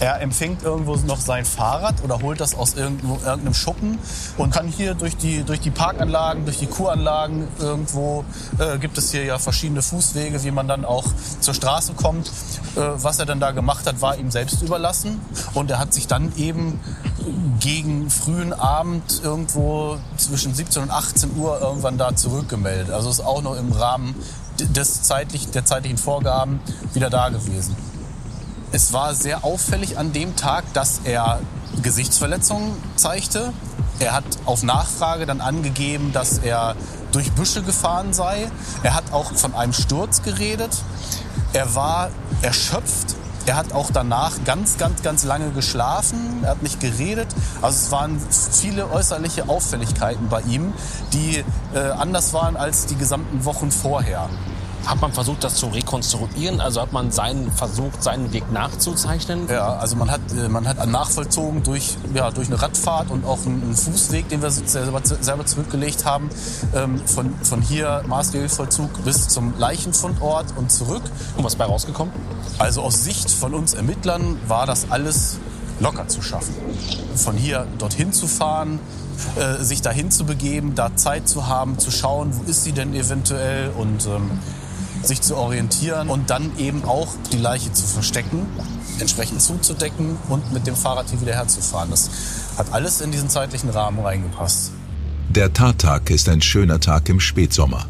Er 0.00 0.20
empfängt 0.20 0.62
irgendwo 0.62 0.94
noch 0.94 1.18
sein 1.18 1.44
Fahrrad 1.44 2.04
oder 2.04 2.20
holt 2.20 2.40
das 2.40 2.54
aus 2.54 2.74
irgendeinem 2.74 3.52
Schuppen 3.52 3.98
und 4.36 4.52
kann 4.52 4.68
hier 4.68 4.94
durch 4.94 5.16
die, 5.16 5.42
durch 5.42 5.58
die 5.58 5.72
Parkanlagen, 5.72 6.44
durch 6.44 6.58
die 6.58 6.68
Kuranlagen 6.68 7.48
irgendwo, 7.58 8.24
äh, 8.58 8.78
gibt 8.78 8.96
es 8.96 9.10
hier 9.10 9.24
ja 9.24 9.38
verschiedene 9.40 9.82
Fußwege, 9.82 10.44
wie 10.44 10.52
man 10.52 10.68
dann 10.68 10.84
auch 10.84 11.04
zur 11.40 11.52
Straße 11.52 11.94
kommt. 11.94 12.28
Äh, 12.76 12.80
was 12.94 13.18
er 13.18 13.26
dann 13.26 13.40
da 13.40 13.50
gemacht 13.50 13.86
hat, 13.86 14.00
war 14.00 14.16
ihm 14.16 14.30
selbst 14.30 14.62
überlassen. 14.62 15.20
Und 15.54 15.68
er 15.72 15.80
hat 15.80 15.92
sich 15.92 16.06
dann 16.06 16.32
eben 16.36 16.78
gegen 17.60 18.10
frühen 18.10 18.52
Abend 18.52 19.20
irgendwo 19.22 19.98
zwischen 20.16 20.54
17 20.54 20.82
und 20.82 20.90
18 20.90 21.36
Uhr 21.36 21.60
irgendwann 21.60 21.98
da 21.98 22.14
zurückgemeldet. 22.14 22.90
Also 22.90 23.10
ist 23.10 23.20
auch 23.20 23.42
noch 23.42 23.56
im 23.56 23.72
Rahmen 23.72 24.14
des 24.58 25.02
zeitlich, 25.02 25.50
der 25.50 25.64
zeitlichen 25.64 25.98
Vorgaben 25.98 26.60
wieder 26.94 27.10
da 27.10 27.28
gewesen. 27.28 27.76
Es 28.72 28.92
war 28.92 29.14
sehr 29.14 29.44
auffällig 29.44 29.98
an 29.98 30.12
dem 30.12 30.36
Tag, 30.36 30.64
dass 30.74 31.00
er 31.04 31.40
Gesichtsverletzungen 31.82 32.72
zeigte. 32.96 33.52
Er 33.98 34.12
hat 34.12 34.24
auf 34.44 34.62
Nachfrage 34.62 35.26
dann 35.26 35.40
angegeben, 35.40 36.12
dass 36.12 36.38
er 36.38 36.76
durch 37.12 37.32
Büsche 37.32 37.62
gefahren 37.62 38.12
sei. 38.12 38.50
Er 38.82 38.94
hat 38.94 39.04
auch 39.12 39.32
von 39.32 39.54
einem 39.54 39.72
Sturz 39.72 40.22
geredet. 40.22 40.70
Er 41.52 41.74
war 41.74 42.10
erschöpft. 42.42 43.16
Er 43.48 43.56
hat 43.56 43.72
auch 43.72 43.90
danach 43.90 44.44
ganz, 44.44 44.76
ganz, 44.76 45.00
ganz 45.00 45.24
lange 45.24 45.52
geschlafen. 45.52 46.40
Er 46.42 46.50
hat 46.50 46.62
nicht 46.62 46.80
geredet. 46.80 47.28
Also 47.62 47.78
es 47.78 47.90
waren 47.90 48.20
viele 48.52 48.90
äußerliche 48.90 49.48
Auffälligkeiten 49.48 50.28
bei 50.28 50.42
ihm, 50.42 50.74
die 51.14 51.42
äh, 51.74 51.78
anders 51.78 52.34
waren 52.34 52.58
als 52.58 52.84
die 52.84 52.96
gesamten 52.96 53.46
Wochen 53.46 53.70
vorher. 53.70 54.28
Hat 54.86 55.00
man 55.00 55.12
versucht, 55.12 55.44
das 55.44 55.56
zu 55.56 55.66
rekonstruieren? 55.66 56.60
Also 56.60 56.80
hat 56.80 56.92
man 56.92 57.10
seinen 57.10 57.50
versucht, 57.52 58.02
seinen 58.02 58.32
Weg 58.32 58.50
nachzuzeichnen? 58.52 59.48
Ja, 59.48 59.76
also 59.76 59.96
man 59.96 60.10
hat, 60.10 60.20
äh, 60.32 60.48
man 60.48 60.66
hat 60.66 60.86
nachvollzogen 60.86 61.62
durch, 61.62 61.96
ja, 62.14 62.30
durch 62.30 62.48
eine 62.48 62.60
Radfahrt 62.60 63.10
und 63.10 63.24
auch 63.24 63.38
einen 63.44 63.74
Fußweg, 63.74 64.28
den 64.28 64.42
wir 64.42 64.50
selber, 64.50 65.00
selber 65.02 65.46
zurückgelegt 65.46 66.04
haben, 66.04 66.30
ähm, 66.74 67.00
von, 67.06 67.34
von 67.42 67.60
hier 67.60 68.02
Maßregelvollzug 68.06 69.04
bis 69.04 69.28
zum 69.28 69.58
Leichenfundort 69.58 70.46
und 70.56 70.70
zurück. 70.72 71.02
Und 71.36 71.44
was 71.44 71.56
bei 71.56 71.64
rausgekommen? 71.64 72.12
Also 72.58 72.82
aus 72.82 73.04
Sicht 73.04 73.30
von 73.30 73.54
uns 73.54 73.74
Ermittlern 73.74 74.38
war 74.46 74.66
das 74.66 74.90
alles 74.90 75.38
locker 75.80 76.08
zu 76.08 76.22
schaffen. 76.22 76.54
Von 77.14 77.36
hier 77.36 77.66
dorthin 77.78 78.12
zu 78.12 78.26
fahren, 78.26 78.80
äh, 79.36 79.62
sich 79.62 79.82
dahin 79.82 80.10
zu 80.10 80.24
begeben, 80.24 80.74
da 80.74 80.94
Zeit 80.96 81.28
zu 81.28 81.46
haben, 81.46 81.78
zu 81.78 81.90
schauen, 81.90 82.30
wo 82.32 82.50
ist 82.50 82.64
sie 82.64 82.72
denn 82.72 82.94
eventuell 82.94 83.70
und 83.76 84.06
ähm, 84.06 84.30
sich 85.02 85.20
zu 85.20 85.36
orientieren 85.36 86.08
und 86.08 86.30
dann 86.30 86.50
eben 86.58 86.84
auch 86.84 87.08
die 87.32 87.38
Leiche 87.38 87.72
zu 87.72 87.86
verstecken, 87.86 88.46
entsprechend 88.98 89.42
zuzudecken 89.42 90.16
und 90.28 90.52
mit 90.52 90.66
dem 90.66 90.76
Fahrrad 90.76 91.08
hier 91.10 91.20
wieder 91.20 91.34
herzufahren. 91.34 91.90
Das 91.90 92.10
hat 92.56 92.72
alles 92.72 93.00
in 93.00 93.12
diesen 93.12 93.28
zeitlichen 93.28 93.70
Rahmen 93.70 94.00
reingepasst. 94.00 94.72
Der 95.30 95.52
Tattag 95.52 96.10
ist 96.10 96.28
ein 96.28 96.40
schöner 96.40 96.80
Tag 96.80 97.08
im 97.08 97.20
Spätsommer. 97.20 97.86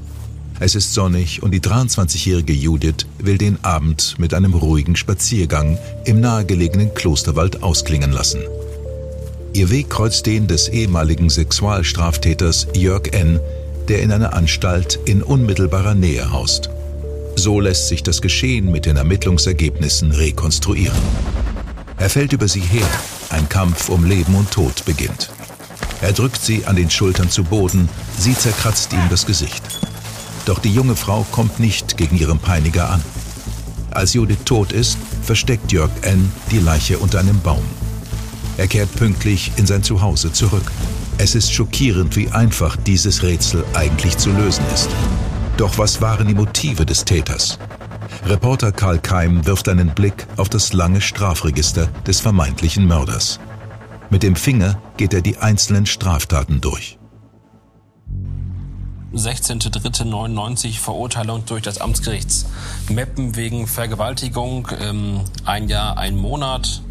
Es 0.60 0.74
ist 0.74 0.92
sonnig 0.92 1.42
und 1.42 1.52
die 1.52 1.60
23-jährige 1.60 2.52
Judith 2.52 3.06
will 3.18 3.38
den 3.38 3.62
Abend 3.64 4.16
mit 4.18 4.34
einem 4.34 4.54
ruhigen 4.54 4.96
Spaziergang 4.96 5.78
im 6.04 6.20
nahegelegenen 6.20 6.94
Klosterwald 6.94 7.62
ausklingen 7.62 8.10
lassen. 8.10 8.40
Ihr 9.52 9.70
Weg 9.70 9.88
kreuzt 9.88 10.26
den 10.26 10.48
des 10.48 10.68
ehemaligen 10.68 11.30
Sexualstraftäters 11.30 12.66
Jörg 12.74 13.12
N., 13.12 13.38
der 13.86 14.02
in 14.02 14.12
einer 14.12 14.34
Anstalt 14.34 14.98
in 15.04 15.22
unmittelbarer 15.22 15.94
Nähe 15.94 16.30
haust. 16.32 16.70
So 17.40 17.60
lässt 17.60 17.86
sich 17.86 18.02
das 18.02 18.20
Geschehen 18.20 18.72
mit 18.72 18.84
den 18.84 18.96
Ermittlungsergebnissen 18.96 20.10
rekonstruieren. 20.10 20.98
Er 21.96 22.10
fällt 22.10 22.32
über 22.32 22.48
sie 22.48 22.60
her, 22.60 22.86
ein 23.30 23.48
Kampf 23.48 23.90
um 23.90 24.04
Leben 24.04 24.34
und 24.34 24.50
Tod 24.50 24.84
beginnt. 24.84 25.30
Er 26.00 26.12
drückt 26.12 26.42
sie 26.42 26.66
an 26.66 26.74
den 26.74 26.90
Schultern 26.90 27.30
zu 27.30 27.44
Boden, 27.44 27.88
sie 28.18 28.34
zerkratzt 28.34 28.92
ihm 28.92 29.08
das 29.08 29.24
Gesicht. 29.24 29.62
Doch 30.46 30.58
die 30.58 30.74
junge 30.74 30.96
Frau 30.96 31.24
kommt 31.30 31.60
nicht 31.60 31.96
gegen 31.96 32.18
ihren 32.18 32.40
Peiniger 32.40 32.90
an. 32.90 33.04
Als 33.92 34.14
Judith 34.14 34.42
tot 34.44 34.72
ist, 34.72 34.98
versteckt 35.22 35.70
Jörg 35.70 35.92
N. 36.02 36.32
die 36.50 36.58
Leiche 36.58 36.98
unter 36.98 37.20
einem 37.20 37.40
Baum. 37.40 37.62
Er 38.56 38.66
kehrt 38.66 38.92
pünktlich 38.96 39.52
in 39.54 39.66
sein 39.66 39.84
Zuhause 39.84 40.32
zurück. 40.32 40.72
Es 41.18 41.36
ist 41.36 41.52
schockierend, 41.52 42.16
wie 42.16 42.30
einfach 42.30 42.74
dieses 42.74 43.22
Rätsel 43.22 43.64
eigentlich 43.74 44.18
zu 44.18 44.30
lösen 44.30 44.64
ist. 44.74 44.90
Doch 45.58 45.76
was 45.76 46.00
waren 46.00 46.28
die 46.28 46.34
Motive 46.34 46.86
des 46.86 47.04
Täters? 47.04 47.58
Reporter 48.24 48.70
Karl 48.70 49.00
Keim 49.00 49.44
wirft 49.44 49.68
einen 49.68 49.88
Blick 49.88 50.28
auf 50.36 50.48
das 50.48 50.72
lange 50.72 51.00
Strafregister 51.00 51.88
des 52.06 52.20
vermeintlichen 52.20 52.86
Mörders. 52.86 53.40
Mit 54.08 54.22
dem 54.22 54.36
Finger 54.36 54.80
geht 54.96 55.12
er 55.12 55.20
die 55.20 55.38
einzelnen 55.38 55.84
Straftaten 55.84 56.60
durch. 56.60 56.96
16.03.99 59.12 60.78
Verurteilung 60.78 61.44
durch 61.44 61.62
das 61.62 61.78
Amtsgerichts 61.78 62.46
Meppen 62.88 63.34
wegen 63.34 63.66
Vergewaltigung, 63.66 64.68
ähm, 64.80 65.22
ein 65.44 65.68
Jahr, 65.68 65.98
ein 65.98 66.16
Monat. 66.16 66.82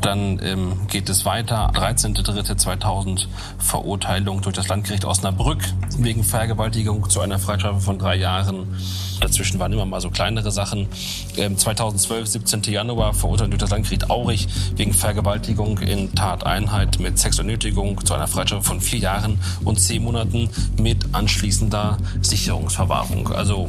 Dann 0.00 0.40
ähm, 0.42 0.86
geht 0.88 1.08
es 1.08 1.24
weiter. 1.24 1.70
13.03.2000 1.74 3.26
Verurteilung 3.58 4.42
durch 4.42 4.54
das 4.54 4.68
Landgericht 4.68 5.04
Osnabrück 5.04 5.62
wegen 5.98 6.22
Vergewaltigung 6.22 7.08
zu 7.08 7.20
einer 7.20 7.38
Freistrafe 7.38 7.80
von 7.80 7.98
drei 7.98 8.16
Jahren. 8.16 8.76
Dazwischen 9.20 9.58
waren 9.58 9.72
immer 9.72 9.86
mal 9.86 10.00
so 10.00 10.10
kleinere 10.10 10.50
Sachen. 10.50 10.88
Ähm, 11.36 11.56
2012, 11.56 12.26
17. 12.28 12.62
Januar, 12.64 13.14
verurteilt 13.14 13.52
durch 13.52 13.60
das 13.60 13.70
Landgericht 13.70 14.10
Aurich 14.10 14.46
wegen 14.76 14.92
Vergewaltigung 14.92 15.78
in 15.78 16.14
Tateinheit 16.14 16.98
mit 16.98 17.18
Sexualnötigung 17.18 18.04
zu 18.04 18.14
einer 18.14 18.28
Freistrafe 18.28 18.62
von 18.62 18.80
vier 18.80 19.00
Jahren 19.00 19.38
und 19.64 19.80
zehn 19.80 20.02
Monaten 20.02 20.50
mit 20.80 21.14
anschließender 21.14 21.98
Sicherungsverwahrung. 22.20 23.32
Also 23.32 23.68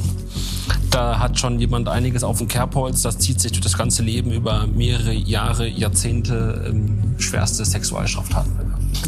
da 0.90 1.20
hat 1.20 1.40
schon 1.40 1.60
jemand 1.60 1.90
einiges 1.90 2.24
auf 2.24 2.40
dem 2.40 2.48
Kerbholz. 2.48 3.02
Das 3.02 3.18
zieht 3.20 3.40
sich 3.40 3.52
durch 3.52 3.62
das 3.62 3.78
ganze 3.78 4.04
Leben 4.04 4.32
über 4.32 4.68
mehrere 4.68 5.14
Jahre, 5.14 5.68
Jahrzehnte 5.68 6.66
ähm, 6.68 7.16
schwerste 7.18 7.66
Sexualstraftaten. 7.66 8.52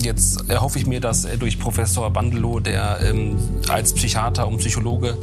Jetzt 0.01 0.49
erhoffe 0.49 0.77
ich 0.79 0.85
mir, 0.85 1.01
dass 1.01 1.27
durch 1.39 1.59
Professor 1.59 2.09
Bandelow, 2.11 2.59
der 2.59 2.99
ähm, 3.01 3.37
als 3.69 3.93
Psychiater 3.93 4.47
und 4.47 4.57
Psychologe 4.57 5.17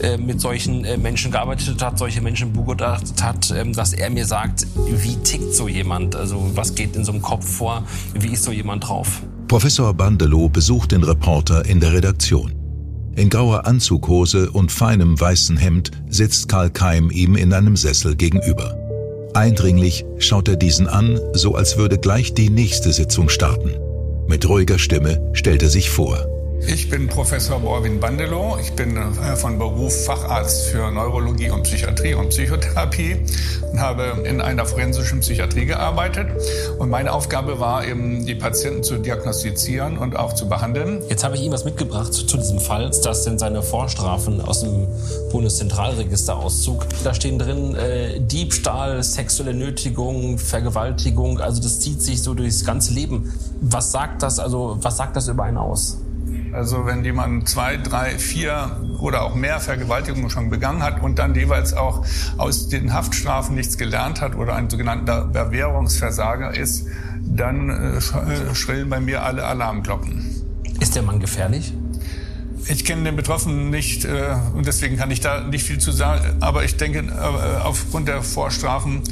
äh, 0.00 0.16
mit 0.16 0.40
solchen 0.40 0.84
äh, 0.84 0.96
Menschen 0.96 1.32
gearbeitet 1.32 1.82
hat, 1.82 1.98
solche 1.98 2.20
Menschen 2.20 2.52
begutachtet 2.52 3.22
hat, 3.22 3.50
ähm, 3.50 3.72
dass 3.72 3.92
er 3.92 4.10
mir 4.10 4.26
sagt, 4.26 4.66
wie 4.76 5.16
tickt 5.16 5.54
so 5.54 5.68
jemand? 5.68 6.14
Also 6.14 6.50
was 6.54 6.74
geht 6.74 6.96
in 6.96 7.04
so 7.04 7.12
einem 7.12 7.22
Kopf 7.22 7.48
vor? 7.48 7.84
Wie 8.14 8.32
ist 8.32 8.44
so 8.44 8.52
jemand 8.52 8.88
drauf? 8.88 9.22
Professor 9.48 9.92
Bandelow 9.94 10.48
besucht 10.48 10.92
den 10.92 11.04
Reporter 11.04 11.64
in 11.66 11.80
der 11.80 11.92
Redaktion. 11.92 12.55
In 13.16 13.30
grauer 13.30 13.66
Anzughose 13.66 14.50
und 14.50 14.70
feinem 14.70 15.18
weißen 15.18 15.56
Hemd 15.56 15.90
sitzt 16.08 16.48
Karl 16.48 16.68
Keim 16.68 17.10
ihm 17.10 17.34
in 17.34 17.54
einem 17.54 17.74
Sessel 17.74 18.14
gegenüber. 18.14 18.76
Eindringlich 19.32 20.04
schaut 20.18 20.48
er 20.48 20.56
diesen 20.56 20.86
an, 20.86 21.18
so 21.32 21.54
als 21.54 21.78
würde 21.78 21.96
gleich 21.96 22.34
die 22.34 22.50
nächste 22.50 22.92
Sitzung 22.92 23.30
starten. 23.30 23.70
Mit 24.28 24.46
ruhiger 24.46 24.78
Stimme 24.78 25.30
stellt 25.32 25.62
er 25.62 25.70
sich 25.70 25.88
vor. 25.88 26.35
Ich 26.68 26.90
bin 26.90 27.06
Professor 27.06 27.60
Borwin 27.60 28.00
Bandelow. 28.00 28.58
Ich 28.60 28.72
bin 28.72 28.96
äh, 28.96 29.36
von 29.36 29.56
Beruf 29.56 30.04
Facharzt 30.04 30.66
für 30.66 30.90
Neurologie 30.90 31.48
und 31.50 31.62
Psychiatrie 31.62 32.14
und 32.14 32.30
Psychotherapie 32.30 33.18
und 33.70 33.80
habe 33.80 34.24
in 34.24 34.40
einer 34.40 34.66
forensischen 34.66 35.20
Psychiatrie 35.20 35.66
gearbeitet. 35.66 36.26
Und 36.78 36.90
meine 36.90 37.12
Aufgabe 37.12 37.60
war 37.60 37.86
eben, 37.86 38.26
die 38.26 38.34
Patienten 38.34 38.82
zu 38.82 38.98
diagnostizieren 38.98 39.96
und 39.96 40.16
auch 40.16 40.32
zu 40.32 40.48
behandeln. 40.48 41.02
Jetzt 41.08 41.22
habe 41.22 41.36
ich 41.36 41.42
ihm 41.42 41.52
was 41.52 41.64
mitgebracht 41.64 42.12
zu 42.12 42.36
diesem 42.36 42.58
Fall. 42.58 42.90
Das 43.04 43.22
sind 43.22 43.38
seine 43.38 43.62
Vorstrafen 43.62 44.40
aus 44.40 44.62
dem 44.62 44.88
Bundeszentralregisterauszug. 45.30 46.84
Da 47.04 47.14
stehen 47.14 47.38
drin 47.38 47.76
äh, 47.76 48.18
Diebstahl, 48.18 49.04
sexuelle 49.04 49.54
Nötigung, 49.54 50.38
Vergewaltigung. 50.38 51.38
Also 51.38 51.62
das 51.62 51.78
zieht 51.78 52.02
sich 52.02 52.22
so 52.22 52.34
durchs 52.34 52.64
ganze 52.64 52.92
Leben. 52.92 53.32
Was 53.60 53.92
sagt 53.92 54.24
das? 54.24 54.40
Also 54.40 54.78
was 54.80 54.96
sagt 54.96 55.14
das 55.14 55.28
über 55.28 55.44
einen 55.44 55.58
aus? 55.58 55.98
Also 56.56 56.86
wenn 56.86 57.04
jemand 57.04 57.50
zwei, 57.50 57.76
drei, 57.76 58.16
vier 58.18 58.80
oder 58.98 59.24
auch 59.24 59.34
mehr 59.34 59.60
Vergewaltigungen 59.60 60.30
schon 60.30 60.48
begangen 60.48 60.82
hat 60.82 61.02
und 61.02 61.18
dann 61.18 61.34
jeweils 61.34 61.74
auch 61.74 62.02
aus 62.38 62.68
den 62.68 62.94
Haftstrafen 62.94 63.54
nichts 63.54 63.76
gelernt 63.76 64.22
hat 64.22 64.34
oder 64.34 64.54
ein 64.54 64.70
sogenannter 64.70 65.26
Bewährungsversager 65.26 66.56
ist, 66.56 66.86
dann 67.22 67.68
äh, 67.68 67.98
äh, 67.98 68.54
schrillen 68.54 68.88
bei 68.88 69.00
mir 69.00 69.22
alle 69.22 69.44
Alarmglocken. 69.44 70.24
Ist 70.80 70.94
der 70.94 71.02
Mann 71.02 71.20
gefährlich? 71.20 71.74
Ich 72.68 72.84
kenne 72.84 73.04
den 73.04 73.14
Betroffenen 73.14 73.70
nicht 73.70 74.04
äh, 74.04 74.36
und 74.54 74.66
deswegen 74.66 74.96
kann 74.96 75.10
ich 75.12 75.20
da 75.20 75.40
nicht 75.40 75.64
viel 75.64 75.78
zu 75.78 75.92
sagen. 75.92 76.36
Aber 76.40 76.64
ich 76.64 76.76
denke, 76.76 76.98
äh, 76.98 77.62
aufgrund 77.62 78.08
der 78.08 78.22
Vorstrafen 78.22 79.02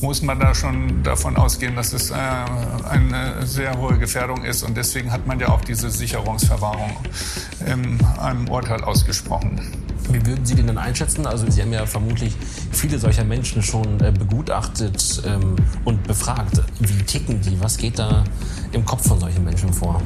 muss 0.00 0.22
man 0.22 0.40
da 0.40 0.54
schon 0.54 1.02
davon 1.02 1.36
ausgehen, 1.36 1.76
dass 1.76 1.92
es 1.92 2.10
äh, 2.10 2.14
eine 2.14 3.46
sehr 3.46 3.76
hohe 3.76 3.98
Gefährdung 3.98 4.44
ist. 4.44 4.62
Und 4.62 4.76
deswegen 4.76 5.12
hat 5.12 5.26
man 5.26 5.38
ja 5.38 5.48
auch 5.48 5.60
diese 5.60 5.90
Sicherungsverwahrung 5.90 6.96
in 7.66 7.98
einem 8.18 8.48
Urteil 8.48 8.82
ausgesprochen. 8.82 9.60
Wie 10.10 10.24
würden 10.26 10.44
Sie 10.44 10.54
den 10.54 10.66
denn 10.66 10.78
einschätzen? 10.78 11.26
Also 11.26 11.48
Sie 11.50 11.60
haben 11.60 11.72
ja 11.72 11.86
vermutlich 11.86 12.34
viele 12.72 12.98
solcher 12.98 13.24
Menschen 13.24 13.62
schon 13.62 14.00
äh, 14.00 14.10
begutachtet 14.10 15.22
ähm, 15.26 15.56
und 15.84 16.02
befragt. 16.04 16.62
Wie 16.80 17.02
ticken 17.04 17.40
die? 17.42 17.60
Was 17.60 17.76
geht 17.76 17.98
da 17.98 18.24
im 18.72 18.84
Kopf 18.84 19.06
von 19.06 19.20
solchen 19.20 19.44
Menschen 19.44 19.72
vor? 19.72 20.00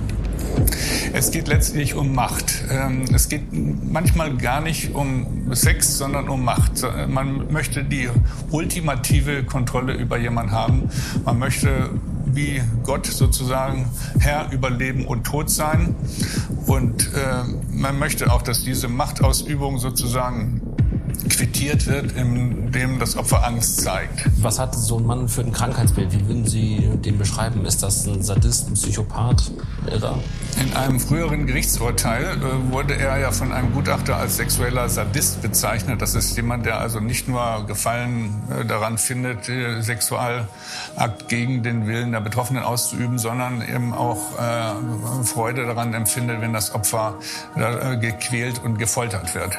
Es 1.12 1.30
geht 1.30 1.48
letztlich 1.48 1.94
um 1.94 2.14
Macht. 2.14 2.64
Ähm, 2.70 3.04
es 3.14 3.28
geht 3.28 3.44
manchmal 3.52 4.36
gar 4.36 4.60
nicht 4.60 4.94
um 4.94 5.54
Sex, 5.54 5.96
sondern 5.98 6.28
um 6.28 6.44
Macht. 6.44 6.84
Man 7.08 7.52
möchte 7.52 7.84
die 7.84 8.08
ultimative 8.50 9.44
Kontrolle 9.44 9.94
über 9.94 10.18
jemanden 10.18 10.52
haben. 10.52 10.90
Man 11.24 11.38
möchte 11.38 11.90
wie 12.26 12.60
Gott 12.82 13.06
sozusagen 13.06 13.86
Herr 14.20 14.52
über 14.52 14.70
Leben 14.70 15.06
und 15.06 15.24
Tod 15.24 15.50
sein. 15.50 15.94
Und 16.66 17.12
äh, 17.14 17.42
man 17.72 17.98
möchte 17.98 18.30
auch, 18.32 18.42
dass 18.42 18.62
diese 18.62 18.88
Machtausübung 18.88 19.78
sozusagen 19.78 20.60
quittiert 21.56 21.86
wird, 21.86 22.12
indem 22.12 22.98
das 22.98 23.16
Opfer 23.16 23.44
Angst 23.44 23.80
zeigt. 23.80 24.28
Was 24.42 24.58
hat 24.58 24.74
so 24.74 24.98
ein 24.98 25.06
Mann 25.06 25.28
für 25.28 25.40
ein 25.40 25.52
Krankheitsbild? 25.52 26.12
Wie 26.12 26.28
würden 26.28 26.46
Sie 26.46 26.90
den 26.96 27.16
beschreiben? 27.16 27.64
Ist 27.64 27.82
das 27.82 28.06
ein 28.06 28.22
Sadist, 28.22 28.68
ein 28.68 28.74
Psychopath, 28.74 29.50
Irrer? 29.90 30.18
In 30.60 30.74
einem 30.74 31.00
früheren 31.00 31.46
Gerichtsurteil 31.46 32.24
äh, 32.24 32.72
wurde 32.72 32.96
er 32.96 33.18
ja 33.18 33.32
von 33.32 33.52
einem 33.52 33.72
Gutachter 33.72 34.16
als 34.16 34.36
sexueller 34.36 34.88
Sadist 34.88 35.40
bezeichnet. 35.40 36.02
Das 36.02 36.14
ist 36.14 36.36
jemand, 36.36 36.66
der 36.66 36.80
also 36.80 37.00
nicht 37.00 37.26
nur 37.26 37.64
Gefallen 37.66 38.34
äh, 38.50 38.64
daran 38.66 38.98
findet, 38.98 39.48
äh, 39.48 39.80
Sexualakt 39.80 41.28
gegen 41.28 41.62
den 41.62 41.86
Willen 41.86 42.12
der 42.12 42.20
Betroffenen 42.20 42.62
auszuüben, 42.62 43.18
sondern 43.18 43.62
eben 43.62 43.94
auch 43.94 44.16
Freude 45.24 45.66
daran 45.66 45.94
empfindet, 45.94 46.40
wenn 46.40 46.52
das 46.52 46.74
Opfer 46.74 47.14
gequält 48.00 48.62
und 48.62 48.78
gefoltert 48.78 49.34
wird. 49.34 49.56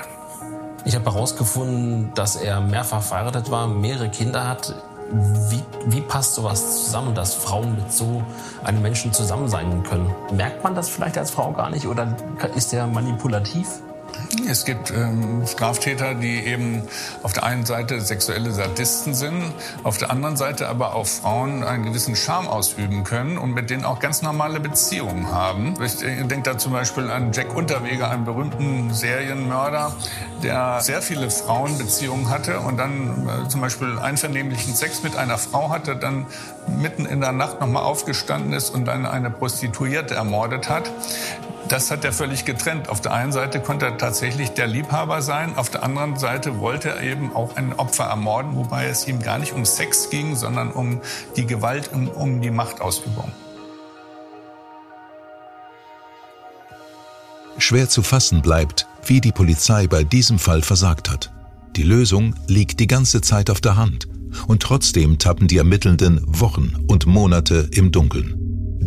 Ich 0.88 0.96
habe 0.96 1.12
herausgefunden, 1.12 2.14
dass 2.16 2.38
er 2.38 2.62
mehrfach 2.62 3.02
verheiratet 3.02 3.52
war, 3.52 3.68
mehrere 3.68 4.08
Kinder 4.08 4.48
hat. 4.48 4.74
Wie, 5.12 5.62
wie 5.88 6.00
passt 6.00 6.36
sowas 6.36 6.86
zusammen, 6.86 7.14
dass 7.14 7.34
Frauen 7.34 7.76
mit 7.76 7.92
so 7.92 8.24
einem 8.64 8.82
Menschen 8.82 9.12
zusammen 9.12 9.50
sein 9.50 9.84
können? 9.84 10.16
Merkt 10.32 10.64
man 10.64 10.76
das 10.76 10.88
vielleicht 10.88 11.18
als 11.18 11.30
Frau 11.30 11.52
gar 11.52 11.70
nicht 11.70 11.88
oder 11.88 12.16
ist 12.56 12.74
er 12.74 12.88
manipulativ? 12.88 13.68
Es 14.50 14.66
gibt 14.66 14.92
ähm, 14.92 15.46
Straftäter, 15.48 16.14
die 16.14 16.46
eben 16.46 16.84
auf 17.24 17.34
der 17.34 17.44
einen 17.44 17.66
Seite 17.66 18.02
sexuelle 18.02 18.52
Sadisten 18.52 19.14
sind, 19.14 19.42
auf 19.84 19.98
der 19.98 20.10
anderen 20.12 20.36
Seite 20.36 20.68
aber 20.68 20.96
auch 20.96 21.08
Frauen 21.08 21.64
einen 21.64 21.86
gewissen 21.86 22.16
Charme 22.16 22.48
ausüben 22.48 23.04
können 23.04 23.38
und 23.38 23.54
mit 23.54 23.70
denen 23.70 23.86
auch 23.86 24.00
ganz 24.00 24.22
normale 24.22 24.60
Beziehungen 24.60 25.32
haben. 25.32 25.76
Ich 25.84 25.98
denke 25.98 26.42
da 26.44 26.58
zum 26.58 26.74
Beispiel 26.74 27.10
an 27.10 27.32
Jack 27.32 27.56
Unterweger, 27.56 28.10
einen 28.10 28.26
berühmten 28.26 28.94
Serienmörder, 28.94 29.96
der 30.44 30.82
sehr 30.82 31.02
viele 31.02 31.30
Frauenbeziehungen 31.30 32.30
hatte 32.30 32.60
und 32.60 32.78
dann 32.78 33.28
äh, 33.28 33.48
zum 33.48 33.62
Beispiel 33.62 33.98
einvernehmlichen 33.98 34.76
Sex 34.76 35.04
mit 35.04 35.16
einer 35.16 35.38
Frau 35.38 35.70
hatte, 35.70 35.96
dann 35.96 36.26
mitten 36.68 37.06
in 37.06 37.22
der 37.22 37.32
Nacht 37.32 37.62
nochmal 37.62 37.84
aufgestanden 37.84 38.54
ist 38.54 38.72
und 38.72 38.86
dann 38.86 39.06
eine 39.06 39.30
Prostituierte 39.30 40.16
ermordet 40.16 40.70
hat 40.70 40.92
das 41.72 41.92
hat 41.92 42.06
er 42.06 42.14
völlig 42.14 42.46
getrennt. 42.46 42.90
Auf 42.90 43.02
der 43.02 43.14
einen 43.14 43.32
Seite 43.32 43.60
konnte 43.60 43.86
er 43.86 43.98
tatsächlich 43.98 44.52
der 44.52 44.68
Liebhaber 44.68 45.22
sein, 45.22 45.56
auf 45.56 45.70
der 45.70 45.84
anderen 45.84 46.18
Seite 46.18 46.60
wollte 46.60 46.90
er 46.90 47.02
eben 47.02 47.36
auch 47.36 47.56
ein 47.56 47.74
Opfer 47.74 48.06
ermorden, 48.06 48.56
wobei 48.56 48.86
es 48.86 49.08
ihm 49.08 49.22
gar 49.22 49.40
nicht 49.40 49.54
um 49.54 49.66
Sex 49.66 50.10
ging, 50.10 50.36
sondern 50.36 50.72
um 50.72 51.02
die 51.36 51.46
Gewalt, 51.46 51.92
um, 51.94 52.08
um 52.08 52.42
die 52.42 52.52
Machtausübung. 52.52 53.32
Schwer 57.58 57.90
zu 57.90 58.04
fassen 58.04 58.42
bleibt, 58.42 58.88
wie 59.06 59.20
die 59.20 59.32
Polizei 59.32 59.88
bei 59.88 60.04
diesem 60.04 60.38
Fall 60.38 60.62
versagt 60.62 61.10
hat. 61.10 61.32
Die 61.76 61.84
Lösung 61.84 62.36
liegt 62.48 62.80
die 62.80 62.88
ganze 62.88 63.22
Zeit 63.22 63.50
auf 63.50 63.62
der 63.62 63.76
Hand. 63.76 64.08
Und 64.48 64.62
trotzdem 64.62 65.18
tappen 65.18 65.48
die 65.48 65.58
Ermittelnden 65.58 66.22
Wochen 66.26 66.74
und 66.88 67.06
Monate 67.06 67.70
im 67.72 67.92
Dunkeln. 67.92 68.37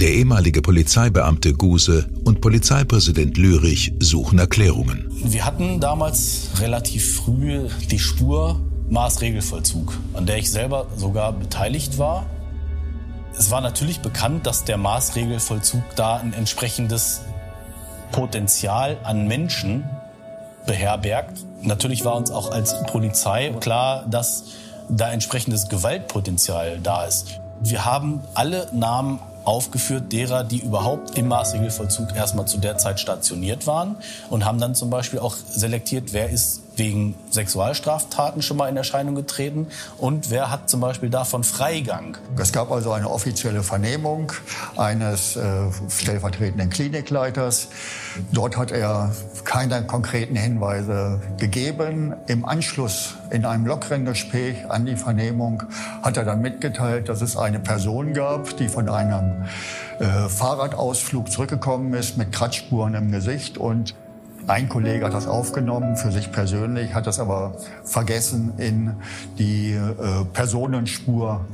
Der 0.01 0.14
ehemalige 0.14 0.62
Polizeibeamte 0.62 1.53
Guse 1.53 2.09
und 2.24 2.40
Polizeipräsident 2.40 3.36
Lürich 3.36 3.92
suchen 4.01 4.38
Erklärungen. 4.38 5.07
Wir 5.11 5.44
hatten 5.44 5.78
damals 5.78 6.48
relativ 6.59 7.16
früh 7.16 7.68
die 7.90 7.98
Spur 7.98 8.59
Maßregelvollzug, 8.88 9.92
an 10.14 10.24
der 10.24 10.38
ich 10.38 10.51
selber 10.51 10.86
sogar 10.96 11.34
beteiligt 11.34 11.98
war. 11.98 12.24
Es 13.38 13.51
war 13.51 13.61
natürlich 13.61 14.01
bekannt, 14.01 14.46
dass 14.46 14.64
der 14.64 14.78
Maßregelvollzug 14.78 15.82
da 15.96 16.16
ein 16.16 16.32
entsprechendes 16.32 17.20
Potenzial 18.11 18.96
an 19.03 19.28
Menschen 19.28 19.84
beherbergt. 20.64 21.44
Natürlich 21.61 22.07
war 22.07 22.16
uns 22.16 22.30
auch 22.30 22.51
als 22.51 22.74
Polizei 22.84 23.51
klar, 23.61 24.07
dass 24.11 24.44
da 24.88 25.12
entsprechendes 25.12 25.68
Gewaltpotenzial 25.68 26.80
da 26.82 27.05
ist. 27.05 27.38
Wir 27.62 27.84
haben 27.84 28.22
alle 28.32 28.66
Namen 28.72 29.18
aufgeführt 29.45 30.12
derer, 30.12 30.45
die 30.45 30.61
überhaupt 30.61 31.16
im 31.18 31.28
Maßregelvollzug 31.28 32.14
erstmal 32.14 32.47
zu 32.47 32.59
der 32.59 32.78
Zeit 32.78 33.01
stationiert 33.01 33.66
waren 33.66 33.97
und 34.28 34.45
haben 34.45 34.59
dann 34.59 34.74
zum 34.74 34.91
Beispiel 34.91 35.18
auch 35.18 35.36
selektiert, 35.36 36.12
wer 36.12 36.30
ist 36.30 36.62
wegen 36.80 37.14
Sexualstraftaten 37.30 38.40
schon 38.40 38.56
mal 38.56 38.68
in 38.68 38.76
Erscheinung 38.76 39.14
getreten 39.14 39.66
und 39.98 40.30
wer 40.30 40.50
hat 40.50 40.70
zum 40.70 40.80
Beispiel 40.80 41.10
davon 41.10 41.44
Freigang. 41.44 42.16
Es 42.38 42.52
gab 42.52 42.72
also 42.72 42.92
eine 42.92 43.10
offizielle 43.10 43.62
Vernehmung 43.62 44.32
eines 44.78 45.36
äh, 45.36 45.42
stellvertretenden 45.90 46.70
Klinikleiters. 46.70 47.68
Dort 48.32 48.56
hat 48.56 48.72
er 48.72 49.12
keine 49.44 49.84
konkreten 49.84 50.36
Hinweise 50.36 51.20
gegeben. 51.38 52.14
Im 52.26 52.46
Anschluss 52.46 53.14
in 53.30 53.44
einem 53.44 53.66
lockeren 53.66 54.08
an 54.68 54.86
die 54.86 54.96
Vernehmung 54.96 55.62
hat 56.02 56.16
er 56.16 56.24
dann 56.24 56.40
mitgeteilt, 56.40 57.10
dass 57.10 57.20
es 57.20 57.36
eine 57.36 57.60
Person 57.60 58.14
gab, 58.14 58.56
die 58.56 58.68
von 58.68 58.88
einem 58.88 59.44
äh, 59.98 60.28
Fahrradausflug 60.30 61.30
zurückgekommen 61.30 61.92
ist 61.92 62.16
mit 62.16 62.32
Kratzspuren 62.32 62.94
im 62.94 63.12
Gesicht 63.12 63.58
und 63.58 63.94
ein 64.47 64.68
Kollege 64.68 65.05
hat 65.05 65.14
das 65.14 65.26
aufgenommen 65.26 65.97
für 65.97 66.11
sich 66.11 66.32
persönlich, 66.32 66.95
hat 66.95 67.07
das 67.07 67.20
aber 67.20 67.57
vergessen 67.84 68.53
in 68.59 68.97
die 69.38 69.72
äh, 69.72 70.24
Personenspur 70.32 71.45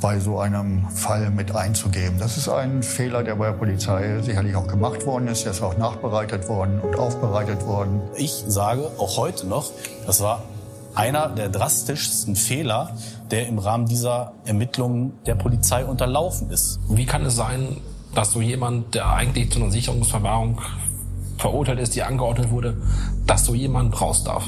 bei 0.00 0.20
so 0.20 0.38
einem 0.38 0.88
Fall 0.90 1.30
mit 1.30 1.54
einzugeben. 1.54 2.18
Das 2.18 2.36
ist 2.36 2.48
ein 2.48 2.82
Fehler, 2.82 3.24
der 3.24 3.34
bei 3.34 3.46
der 3.46 3.54
Polizei 3.54 4.20
sicherlich 4.22 4.54
auch 4.54 4.68
gemacht 4.68 5.04
worden 5.06 5.28
ist. 5.28 5.44
Der 5.44 5.52
ist 5.52 5.62
auch 5.62 5.76
nachbereitet 5.76 6.48
worden 6.48 6.80
und 6.80 6.96
aufbereitet 6.96 7.66
worden. 7.66 8.00
Ich 8.16 8.44
sage 8.46 8.90
auch 8.98 9.16
heute 9.16 9.46
noch, 9.46 9.72
das 10.06 10.20
war 10.20 10.44
einer 10.94 11.28
der 11.28 11.48
drastischsten 11.48 12.36
Fehler, 12.36 12.96
der 13.30 13.46
im 13.46 13.58
Rahmen 13.58 13.86
dieser 13.86 14.32
Ermittlungen 14.44 15.12
der 15.26 15.34
Polizei 15.34 15.84
unterlaufen 15.84 16.50
ist. 16.50 16.78
Wie 16.88 17.06
kann 17.06 17.24
es 17.24 17.36
sein, 17.36 17.76
dass 18.14 18.32
so 18.32 18.40
jemand, 18.40 18.94
der 18.94 19.12
eigentlich 19.12 19.50
zu 19.50 19.60
einer 19.60 19.70
Sicherungsverwahrung 19.70 20.60
verurteilt 21.38 21.80
ist, 21.80 21.94
die 21.96 22.02
angeordnet 22.02 22.50
wurde, 22.50 22.76
dass 23.26 23.44
so 23.44 23.54
jemand 23.54 24.00
raus 24.00 24.24
darf? 24.24 24.44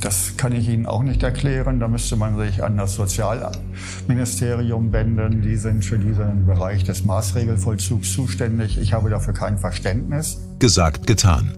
Das 0.00 0.36
kann 0.36 0.52
ich 0.52 0.68
Ihnen 0.68 0.86
auch 0.86 1.02
nicht 1.02 1.24
erklären. 1.24 1.80
Da 1.80 1.88
müsste 1.88 2.14
man 2.14 2.38
sich 2.38 2.62
an 2.62 2.76
das 2.76 2.94
Sozialministerium 2.94 4.92
wenden. 4.92 5.42
Die 5.42 5.56
sind 5.56 5.84
für 5.84 5.98
diesen 5.98 6.46
Bereich 6.46 6.84
des 6.84 7.04
Maßregelvollzugs 7.04 8.12
zuständig. 8.12 8.78
Ich 8.78 8.92
habe 8.92 9.10
dafür 9.10 9.34
kein 9.34 9.58
Verständnis. 9.58 10.40
Gesagt, 10.60 11.08
getan. 11.08 11.52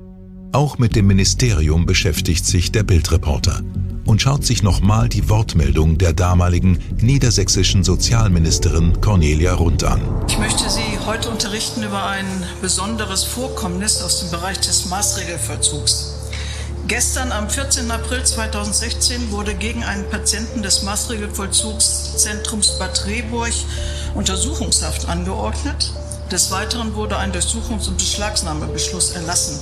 Auch 0.53 0.78
mit 0.78 0.97
dem 0.97 1.07
Ministerium 1.07 1.85
beschäftigt 1.85 2.47
sich 2.47 2.72
der 2.72 2.83
Bildreporter 2.83 3.61
und 4.11 4.20
schaut 4.20 4.44
sich 4.44 4.64
nochmal 4.64 5.08
die 5.08 5.28
Wortmeldung 5.28 5.96
der 5.96 6.12
damaligen 6.12 6.80
niedersächsischen 7.00 7.84
Sozialministerin 7.84 9.00
Cornelia 9.00 9.54
Rund 9.54 9.84
an. 9.84 10.00
Ich 10.26 10.36
möchte 10.36 10.68
Sie 10.68 10.98
heute 11.06 11.30
unterrichten 11.30 11.84
über 11.84 12.06
ein 12.06 12.26
besonderes 12.61 13.22
Vorkommnis 13.22 14.02
aus 14.02 14.18
dem 14.18 14.30
Bereich 14.32 14.58
des 14.58 14.86
Maßregelvollzugs. 14.86 16.14
Gestern 16.88 17.30
am 17.30 17.48
14. 17.48 17.88
April 17.88 18.24
2016 18.24 19.30
wurde 19.30 19.54
gegen 19.54 19.84
einen 19.84 20.11
Patienten 20.11 20.62
des 20.62 20.82
Maßregelvollzugszentrums 20.82 22.80
Bad 22.80 23.06
Rehburg 23.06 23.52
Untersuchungshaft 24.16 25.08
angeordnet. 25.08 25.92
Des 26.32 26.50
Weiteren 26.50 26.96
wurde 26.96 27.16
ein 27.16 27.30
Durchsuchungs- 27.30 27.86
und 27.86 27.96
Beschlagnahmebeschluss 27.96 29.12
erlassen. 29.12 29.61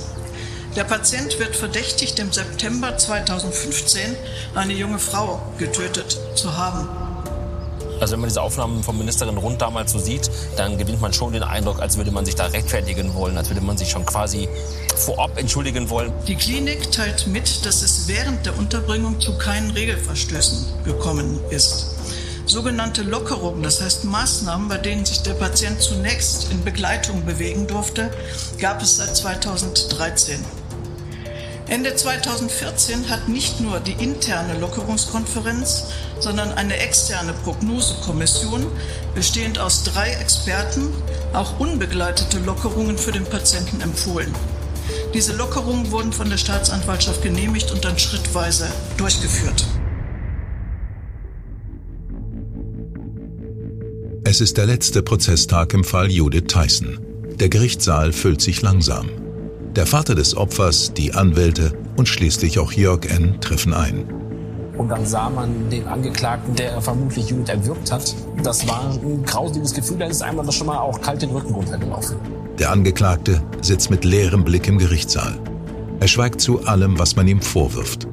Der 0.75 0.83
Patient 0.83 1.39
wird 1.39 1.55
verdächtigt, 1.55 2.19
im 2.19 2.31
September 2.31 2.95
2015 2.95 4.15
eine 4.53 4.73
junge 4.73 4.99
Frau 4.99 5.41
getötet 5.57 6.17
zu 6.35 6.55
haben. 6.55 6.87
Also 7.99 8.13
wenn 8.13 8.21
man 8.21 8.29
diese 8.29 8.41
Aufnahmen 8.41 8.83
von 8.83 8.97
Ministerin 8.97 9.35
Rund 9.37 9.61
damals 9.61 9.91
so 9.91 9.99
sieht, 9.99 10.29
dann 10.55 10.77
gewinnt 10.77 11.01
man 11.01 11.11
schon 11.11 11.33
den 11.33 11.43
Eindruck, 11.43 11.81
als 11.81 11.97
würde 11.97 12.11
man 12.11 12.23
sich 12.23 12.35
da 12.35 12.45
rechtfertigen 12.45 13.13
wollen, 13.15 13.37
als 13.37 13.49
würde 13.49 13.61
man 13.61 13.77
sich 13.77 13.89
schon 13.89 14.05
quasi 14.05 14.47
vorab 14.95 15.37
entschuldigen 15.37 15.89
wollen. 15.89 16.13
Die 16.27 16.35
Klinik 16.35 16.91
teilt 16.91 17.27
mit, 17.27 17.65
dass 17.65 17.81
es 17.81 18.07
während 18.07 18.45
der 18.45 18.57
Unterbringung 18.57 19.19
zu 19.19 19.37
keinen 19.37 19.71
Regelverstößen 19.71 20.83
gekommen 20.85 21.39
ist. 21.49 21.95
Sogenannte 22.45 23.03
Lockerungen, 23.03 23.61
das 23.61 23.81
heißt 23.81 24.05
Maßnahmen, 24.05 24.69
bei 24.69 24.77
denen 24.77 25.05
sich 25.05 25.21
der 25.21 25.33
Patient 25.33 25.81
zunächst 25.81 26.51
in 26.51 26.63
Begleitung 26.63 27.25
bewegen 27.25 27.67
durfte, 27.67 28.09
gab 28.59 28.81
es 28.81 28.97
seit 28.97 29.15
2013. 29.15 30.39
Ende 31.69 31.95
2014 31.95 33.09
hat 33.09 33.29
nicht 33.29 33.61
nur 33.61 33.79
die 33.79 33.91
interne 34.03 34.57
Lockerungskonferenz, 34.59 35.85
sondern 36.19 36.51
eine 36.53 36.77
externe 36.77 37.33
Prognosekommission, 37.43 38.65
bestehend 39.13 39.59
aus 39.59 39.83
drei 39.83 40.09
Experten, 40.13 40.91
auch 41.31 41.59
unbegleitete 41.59 42.39
Lockerungen 42.39 42.97
für 42.97 43.11
den 43.11 43.23
Patienten 43.23 43.81
empfohlen. 43.81 44.33
Diese 45.13 45.35
Lockerungen 45.35 45.91
wurden 45.91 46.11
von 46.11 46.31
der 46.31 46.37
Staatsanwaltschaft 46.37 47.21
genehmigt 47.21 47.71
und 47.71 47.85
dann 47.85 47.99
schrittweise 47.99 48.67
durchgeführt. 48.97 49.63
Es 54.23 54.41
ist 54.41 54.57
der 54.57 54.65
letzte 54.65 55.03
Prozesstag 55.03 55.75
im 55.75 55.83
Fall 55.83 56.09
Judith 56.09 56.45
Tyson. 56.47 56.99
Der 57.39 57.49
Gerichtssaal 57.49 58.11
füllt 58.11 58.41
sich 58.41 58.63
langsam. 58.63 59.18
Der 59.79 59.85
Vater 59.85 60.13
des 60.13 60.35
Opfers, 60.35 60.91
die 60.93 61.13
Anwälte 61.13 61.71
und 61.95 62.05
schließlich 62.05 62.59
auch 62.59 62.73
Jörg 62.73 63.05
N. 63.05 63.39
treffen 63.39 63.73
ein. 63.73 64.03
Und 64.77 64.89
dann 64.89 65.05
sah 65.05 65.29
man 65.29 65.69
den 65.69 65.87
Angeklagten, 65.87 66.53
der 66.53 66.81
vermutlich 66.81 67.29
Judith 67.29 67.47
erwürgt 67.47 67.89
hat. 67.89 68.13
Das 68.43 68.67
war 68.67 68.91
ein 68.91 69.23
grausiges 69.23 69.73
Gefühl, 69.73 69.99
da 69.99 70.07
ist 70.07 70.21
einmal 70.21 70.45
das 70.45 70.55
schon 70.55 70.67
mal 70.67 70.79
auch 70.79 70.99
kalt 70.99 71.21
den 71.21 71.29
Rücken 71.29 71.53
runtergelaufen. 71.53 72.17
Der 72.59 72.71
Angeklagte 72.71 73.41
sitzt 73.61 73.89
mit 73.89 74.03
leerem 74.03 74.43
Blick 74.43 74.67
im 74.67 74.79
Gerichtssaal. 74.79 75.39
Er 76.01 76.09
schweigt 76.09 76.41
zu 76.41 76.65
allem, 76.65 76.99
was 76.99 77.15
man 77.15 77.29
ihm 77.29 77.41
vorwirft. 77.41 78.05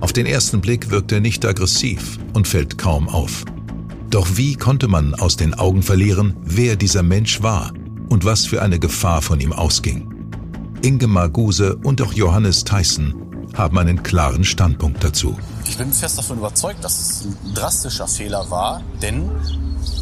Auf 0.00 0.12
den 0.12 0.26
ersten 0.26 0.60
Blick 0.60 0.90
wirkt 0.90 1.12
er 1.12 1.20
nicht 1.20 1.46
aggressiv 1.46 2.18
und 2.34 2.46
fällt 2.46 2.76
kaum 2.76 3.08
auf. 3.08 3.46
Doch 4.10 4.26
wie 4.34 4.54
konnte 4.54 4.86
man 4.86 5.14
aus 5.14 5.38
den 5.38 5.54
Augen 5.54 5.82
verlieren, 5.82 6.36
wer 6.44 6.76
dieser 6.76 7.02
Mensch 7.02 7.42
war 7.42 7.72
und 8.10 8.26
was 8.26 8.44
für 8.44 8.60
eine 8.60 8.78
Gefahr 8.78 9.22
von 9.22 9.40
ihm 9.40 9.54
ausging? 9.54 10.15
Ingemar 10.86 11.28
Guse 11.28 11.74
und 11.82 12.00
auch 12.00 12.12
Johannes 12.12 12.62
Tyson 12.62 13.12
haben 13.56 13.76
einen 13.76 14.04
klaren 14.04 14.44
Standpunkt 14.44 15.02
dazu. 15.02 15.36
Ich 15.64 15.76
bin 15.76 15.92
fest 15.92 16.16
davon 16.16 16.38
überzeugt, 16.38 16.84
dass 16.84 17.00
es 17.00 17.24
ein 17.24 17.54
drastischer 17.54 18.06
Fehler 18.06 18.48
war, 18.52 18.82
denn 19.02 19.28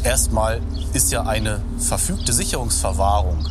erstmal 0.03 0.61
ist 0.93 1.11
ja 1.11 1.23
eine 1.23 1.59
verfügte 1.79 2.33
Sicherungsverwahrung 2.33 3.47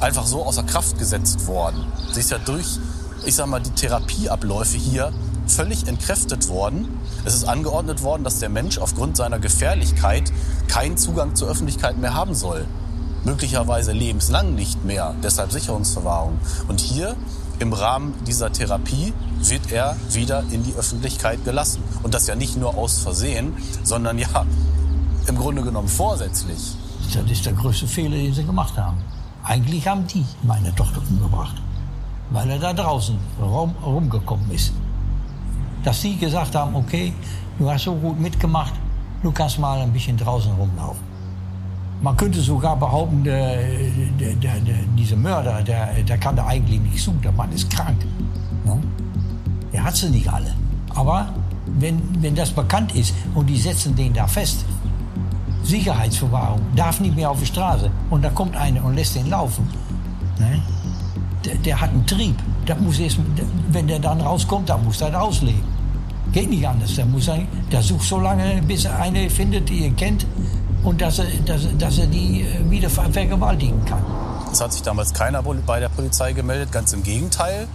einfach 0.00 0.26
so 0.26 0.44
außer 0.44 0.64
Kraft 0.64 0.98
gesetzt 0.98 1.46
worden. 1.46 1.84
Sie 2.10 2.18
ist 2.18 2.32
ja 2.32 2.38
durch, 2.38 2.80
ich 3.24 3.36
sag 3.36 3.46
mal, 3.46 3.60
die 3.60 3.70
Therapieabläufe 3.70 4.76
hier 4.76 5.12
völlig 5.46 5.86
entkräftet 5.86 6.48
worden. 6.48 6.88
Es 7.24 7.34
ist 7.34 7.44
angeordnet 7.44 8.02
worden, 8.02 8.24
dass 8.24 8.40
der 8.40 8.48
Mensch 8.48 8.78
aufgrund 8.78 9.16
seiner 9.16 9.38
Gefährlichkeit 9.38 10.32
keinen 10.66 10.96
Zugang 10.96 11.36
zur 11.36 11.48
Öffentlichkeit 11.48 11.96
mehr 11.98 12.14
haben 12.14 12.34
soll 12.34 12.66
möglicherweise 13.26 13.92
lebenslang 13.92 14.54
nicht 14.54 14.84
mehr, 14.84 15.14
deshalb 15.22 15.52
Sicherungsverwahrung. 15.52 16.38
Und 16.68 16.80
hier 16.80 17.16
im 17.58 17.72
Rahmen 17.72 18.14
dieser 18.24 18.52
Therapie 18.52 19.12
wird 19.40 19.72
er 19.72 19.96
wieder 20.10 20.44
in 20.50 20.62
die 20.62 20.74
Öffentlichkeit 20.74 21.44
gelassen. 21.44 21.82
Und 22.02 22.14
das 22.14 22.26
ja 22.28 22.36
nicht 22.36 22.56
nur 22.56 22.76
aus 22.76 23.00
Versehen, 23.00 23.54
sondern 23.82 24.18
ja 24.18 24.46
im 25.26 25.36
Grunde 25.36 25.62
genommen 25.62 25.88
vorsätzlich. 25.88 26.76
Das 27.12 27.30
ist 27.30 27.44
der 27.44 27.52
größte 27.52 27.86
Fehler, 27.86 28.16
den 28.16 28.32
sie 28.32 28.44
gemacht 28.44 28.76
haben. 28.78 28.98
Eigentlich 29.42 29.86
haben 29.86 30.06
die 30.06 30.24
meine 30.42 30.74
Tochter 30.74 31.00
umgebracht, 31.08 31.56
weil 32.30 32.50
er 32.50 32.58
da 32.58 32.72
draußen 32.72 33.16
rum, 33.40 33.74
rumgekommen 33.84 34.50
ist. 34.50 34.72
Dass 35.84 36.00
sie 36.00 36.16
gesagt 36.16 36.54
haben, 36.54 36.74
okay, 36.74 37.12
du 37.58 37.70
hast 37.70 37.84
so 37.84 37.94
gut 37.94 38.18
mitgemacht, 38.20 38.74
du 39.22 39.32
kannst 39.32 39.58
mal 39.58 39.80
ein 39.80 39.92
bisschen 39.92 40.16
draußen 40.16 40.52
rumlaufen. 40.52 41.05
Man 42.02 42.16
könnte 42.16 42.40
sogar 42.40 42.76
behaupten, 42.76 43.24
der, 43.24 43.56
der, 44.20 44.34
der, 44.34 44.74
dieser 44.96 45.16
Mörder, 45.16 45.62
der, 45.62 45.94
der 46.02 46.18
kann 46.18 46.36
da 46.36 46.46
eigentlich 46.46 46.80
nicht 46.80 47.02
zu. 47.02 47.12
Der 47.24 47.32
Mann 47.32 47.50
ist 47.52 47.70
krank. 47.70 47.96
Ne? 48.64 48.78
Der 49.72 49.82
hat 49.82 49.96
sie 49.96 50.10
nicht 50.10 50.28
alle. 50.28 50.54
Aber 50.94 51.32
wenn, 51.78 52.00
wenn 52.20 52.34
das 52.34 52.50
bekannt 52.50 52.94
ist 52.94 53.14
und 53.34 53.46
die 53.46 53.56
setzen 53.56 53.96
den 53.96 54.12
da 54.12 54.26
fest, 54.26 54.64
Sicherheitsverwahrung, 55.62 56.60
darf 56.76 57.00
nicht 57.00 57.16
mehr 57.16 57.30
auf 57.30 57.40
die 57.40 57.46
Straße. 57.46 57.90
Und 58.10 58.22
da 58.22 58.30
kommt 58.30 58.56
einer 58.56 58.84
und 58.84 58.94
lässt 58.94 59.16
den 59.16 59.30
laufen. 59.30 59.66
Ne? 60.38 60.62
Der, 61.44 61.54
der, 61.56 61.80
hat 61.80 61.90
einen 61.90 62.06
Trieb. 62.06 62.36
Der 62.68 62.76
muss 62.76 62.98
erst, 62.98 63.18
wenn 63.70 63.86
der 63.86 63.98
dann 63.98 64.20
rauskommt, 64.20 64.68
dann 64.68 64.84
muss 64.84 65.00
er 65.00 65.14
rauslegen. 65.14 65.62
Geht 66.32 66.50
nicht 66.50 66.68
anders. 66.68 66.94
Der, 66.94 67.06
muss, 67.06 67.30
der 67.72 67.82
sucht 67.82 68.06
so 68.06 68.20
lange, 68.20 68.62
bis 68.66 68.84
er 68.84 68.98
eine 69.00 69.30
findet, 69.30 69.68
die 69.68 69.84
er 69.84 69.90
kennt 69.92 70.26
und 70.86 71.00
dass 71.00 71.18
er, 71.18 71.26
dass, 71.44 71.62
dass 71.78 71.98
er 71.98 72.06
die 72.06 72.42
äh, 72.42 72.70
wieder 72.70 72.88
vergewaltigen 72.88 73.84
kann. 73.84 74.04
Es 74.52 74.60
hat 74.60 74.72
sich 74.72 74.82
damals 74.82 75.12
keiner 75.12 75.42
bei 75.42 75.80
der 75.80 75.88
Polizei 75.88 76.32
gemeldet, 76.32 76.70
ganz 76.72 76.92
im 76.92 77.02
Gegenteil. 77.02 77.66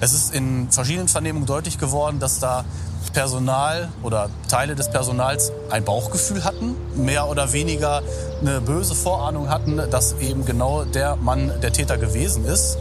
Es 0.00 0.12
ist 0.12 0.34
in 0.34 0.70
verschiedenen 0.70 1.08
Vernehmungen 1.08 1.46
deutlich 1.46 1.78
geworden, 1.78 2.18
dass 2.18 2.40
da 2.40 2.64
Personal 3.12 3.88
oder 4.02 4.30
Teile 4.48 4.74
des 4.74 4.90
Personals 4.90 5.52
ein 5.70 5.84
Bauchgefühl 5.84 6.44
hatten, 6.44 6.74
mehr 6.96 7.28
oder 7.28 7.52
weniger 7.52 8.02
eine 8.40 8.60
böse 8.60 8.94
Vorahnung 8.94 9.48
hatten, 9.48 9.80
dass 9.90 10.14
eben 10.20 10.44
genau 10.44 10.84
der 10.84 11.16
Mann 11.16 11.52
der 11.62 11.72
Täter 11.72 11.98
gewesen 11.98 12.44
ist, 12.44 12.78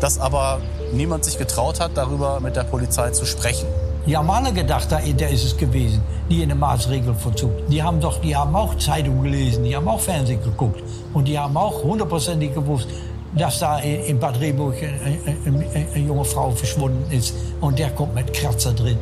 dass 0.00 0.18
aber 0.18 0.60
niemand 0.92 1.24
sich 1.24 1.38
getraut 1.38 1.80
hat, 1.80 1.92
darüber 1.94 2.40
mit 2.40 2.56
der 2.56 2.64
Polizei 2.64 3.10
zu 3.10 3.24
sprechen. 3.24 3.66
Die 4.06 4.16
haben 4.16 4.28
alle 4.30 4.52
gedacht, 4.52 4.88
der 4.90 5.30
ist 5.30 5.44
es 5.44 5.56
gewesen, 5.56 6.02
die 6.28 6.42
in 6.42 6.48
der 6.48 6.56
Maßregelverzug. 6.56 7.68
Die 7.68 7.82
haben 7.82 8.00
doch, 8.00 8.20
die 8.20 8.34
haben 8.34 8.54
auch 8.56 8.76
Zeitung 8.76 9.22
gelesen, 9.22 9.62
die 9.62 9.76
haben 9.76 9.86
auch 9.86 10.00
Fernsehen 10.00 10.42
geguckt. 10.42 10.82
Und 11.14 11.28
die 11.28 11.38
haben 11.38 11.56
auch 11.56 11.84
hundertprozentig 11.84 12.52
gewusst, 12.52 12.88
dass 13.36 13.60
da 13.60 13.78
in 13.78 14.18
Bad 14.18 14.40
Rehburg 14.40 14.74
eine, 14.82 16.04
junge 16.04 16.24
Frau 16.24 16.50
verschwunden 16.50 17.04
ist. 17.10 17.34
Und 17.60 17.78
der 17.78 17.90
kommt 17.90 18.14
mit 18.14 18.32
Kratzer 18.32 18.72
drin 18.72 18.98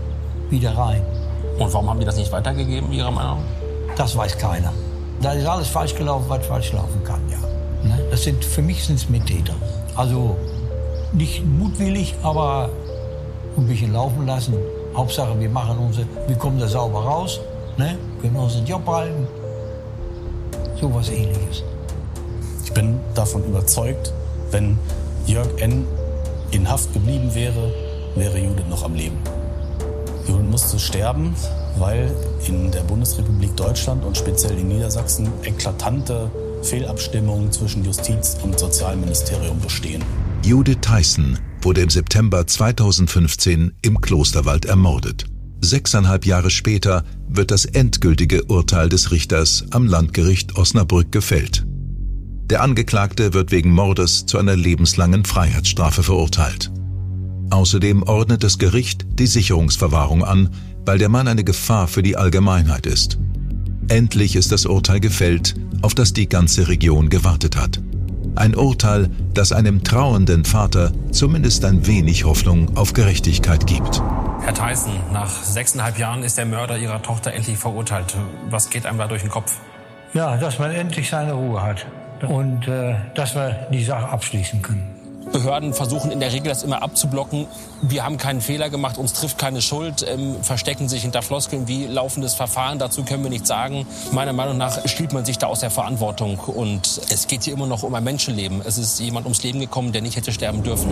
wieder 0.50 0.76
rein. 0.76 1.02
Und 1.58 1.72
warum 1.72 1.88
haben 1.88 2.00
die 2.00 2.06
das 2.06 2.16
nicht 2.16 2.30
weitergegeben, 2.30 2.92
Ihrer 2.92 3.10
Meinung? 3.10 3.42
Das 3.96 4.16
weiß 4.16 4.36
keiner. 4.36 4.72
Da 5.22 5.32
ist 5.32 5.46
alles 5.46 5.68
falsch 5.68 5.94
gelaufen, 5.94 6.26
was 6.28 6.46
falsch 6.46 6.72
laufen 6.72 7.02
kann, 7.04 7.20
ja. 7.30 7.38
Ne? 7.88 7.98
Das 8.10 8.24
sind, 8.24 8.44
für 8.44 8.62
mich 8.62 8.84
sind 8.84 8.96
es 8.96 9.08
Mittäter. 9.08 9.54
Also 9.96 10.36
nicht 11.12 11.44
mutwillig, 11.44 12.14
aber 12.22 12.70
ein 13.56 13.66
bisschen 13.66 13.92
laufen 13.92 14.26
lassen. 14.26 14.54
Hauptsache, 15.00 15.40
wir 15.40 15.48
machen 15.48 15.78
unsere, 15.78 16.06
wir 16.26 16.36
kommen 16.36 16.58
da 16.58 16.68
sauber 16.68 17.00
raus, 17.00 17.40
ne? 17.78 17.96
können 18.20 18.36
unseren 18.36 18.66
Job 18.66 18.86
halten 18.86 19.26
Sowas 20.78 21.08
ähnliches. 21.08 21.62
Ich 22.64 22.72
bin 22.74 23.00
davon 23.14 23.42
überzeugt, 23.44 24.12
wenn 24.50 24.78
Jörg 25.24 25.48
N. 25.56 25.86
in 26.50 26.68
Haft 26.70 26.92
geblieben 26.92 27.34
wäre, 27.34 27.72
wäre 28.14 28.38
Judith 28.38 28.66
noch 28.68 28.82
am 28.82 28.94
Leben. 28.94 29.16
Judith 30.28 30.50
musste 30.50 30.78
sterben, 30.78 31.34
weil 31.78 32.14
in 32.46 32.70
der 32.70 32.80
Bundesrepublik 32.80 33.56
Deutschland 33.56 34.04
und 34.04 34.18
speziell 34.18 34.58
in 34.58 34.68
Niedersachsen 34.68 35.32
eklatante 35.44 36.30
Fehlabstimmungen 36.62 37.50
zwischen 37.50 37.86
Justiz 37.86 38.36
und 38.42 38.58
Sozialministerium 38.58 39.58
bestehen. 39.60 40.04
Judith 40.42 40.78
Tyson 40.82 41.38
wurde 41.62 41.82
im 41.82 41.90
September 41.90 42.46
2015 42.46 43.72
im 43.82 44.00
Klosterwald 44.00 44.64
ermordet. 44.64 45.26
Sechseinhalb 45.60 46.24
Jahre 46.24 46.50
später 46.50 47.04
wird 47.28 47.50
das 47.50 47.66
endgültige 47.66 48.44
Urteil 48.44 48.88
des 48.88 49.10
Richters 49.10 49.64
am 49.70 49.86
Landgericht 49.86 50.56
Osnabrück 50.56 51.12
gefällt. 51.12 51.66
Der 52.48 52.62
Angeklagte 52.62 53.34
wird 53.34 53.52
wegen 53.52 53.70
Mordes 53.70 54.26
zu 54.26 54.38
einer 54.38 54.56
lebenslangen 54.56 55.24
Freiheitsstrafe 55.24 56.02
verurteilt. 56.02 56.72
Außerdem 57.50 58.02
ordnet 58.02 58.42
das 58.42 58.58
Gericht 58.58 59.06
die 59.18 59.26
Sicherungsverwahrung 59.26 60.24
an, 60.24 60.50
weil 60.86 60.98
der 60.98 61.08
Mann 61.08 61.28
eine 61.28 61.44
Gefahr 61.44 61.88
für 61.88 62.02
die 62.02 62.16
Allgemeinheit 62.16 62.86
ist. 62.86 63.18
Endlich 63.88 64.36
ist 64.36 64.52
das 64.52 64.66
Urteil 64.66 65.00
gefällt, 65.00 65.54
auf 65.82 65.94
das 65.94 66.12
die 66.12 66.28
ganze 66.28 66.68
Region 66.68 67.08
gewartet 67.08 67.56
hat. 67.56 67.80
Ein 68.36 68.54
Urteil, 68.54 69.10
das 69.34 69.52
einem 69.52 69.82
trauernden 69.84 70.44
Vater 70.44 70.92
zumindest 71.10 71.64
ein 71.64 71.86
wenig 71.86 72.24
Hoffnung 72.24 72.76
auf 72.76 72.92
Gerechtigkeit 72.92 73.66
gibt. 73.66 74.02
Herr 74.42 74.54
Tyson, 74.54 74.92
nach 75.12 75.30
sechseinhalb 75.30 75.98
Jahren 75.98 76.22
ist 76.22 76.38
der 76.38 76.46
Mörder 76.46 76.78
Ihrer 76.78 77.02
Tochter 77.02 77.32
endlich 77.32 77.58
verurteilt. 77.58 78.16
Was 78.48 78.70
geht 78.70 78.86
einem 78.86 78.98
da 78.98 79.06
durch 79.06 79.22
den 79.22 79.30
Kopf? 79.30 79.56
Ja, 80.14 80.36
dass 80.36 80.58
man 80.58 80.70
endlich 80.70 81.10
seine 81.10 81.32
Ruhe 81.32 81.62
hat 81.62 81.86
und 82.28 82.66
äh, 82.68 82.94
dass 83.14 83.34
wir 83.34 83.68
die 83.72 83.84
Sache 83.84 84.08
abschließen 84.08 84.62
können. 84.62 84.99
Behörden 85.32 85.74
versuchen 85.74 86.10
in 86.10 86.20
der 86.20 86.32
Regel 86.32 86.48
das 86.48 86.62
immer 86.62 86.82
abzublocken. 86.82 87.46
Wir 87.82 88.04
haben 88.04 88.16
keinen 88.16 88.40
Fehler 88.40 88.70
gemacht, 88.70 88.98
uns 88.98 89.12
trifft 89.12 89.38
keine 89.38 89.62
Schuld, 89.62 90.04
ähm, 90.08 90.36
verstecken 90.42 90.88
sich 90.88 91.02
hinter 91.02 91.22
Floskeln 91.22 91.68
wie 91.68 91.86
laufendes 91.86 92.34
Verfahren. 92.34 92.78
Dazu 92.78 93.04
können 93.04 93.22
wir 93.22 93.30
nichts 93.30 93.48
sagen. 93.48 93.86
Meiner 94.12 94.32
Meinung 94.32 94.56
nach 94.56 94.86
stiehlt 94.88 95.12
man 95.12 95.24
sich 95.24 95.38
da 95.38 95.46
aus 95.46 95.60
der 95.60 95.70
Verantwortung. 95.70 96.38
Und 96.38 97.00
es 97.10 97.26
geht 97.26 97.44
hier 97.44 97.52
immer 97.52 97.66
noch 97.66 97.82
um 97.82 97.94
ein 97.94 98.04
Menschenleben. 98.04 98.62
Es 98.64 98.78
ist 98.78 98.98
jemand 99.00 99.26
ums 99.26 99.42
Leben 99.42 99.60
gekommen, 99.60 99.92
der 99.92 100.02
nicht 100.02 100.16
hätte 100.16 100.32
sterben 100.32 100.62
dürfen. 100.62 100.88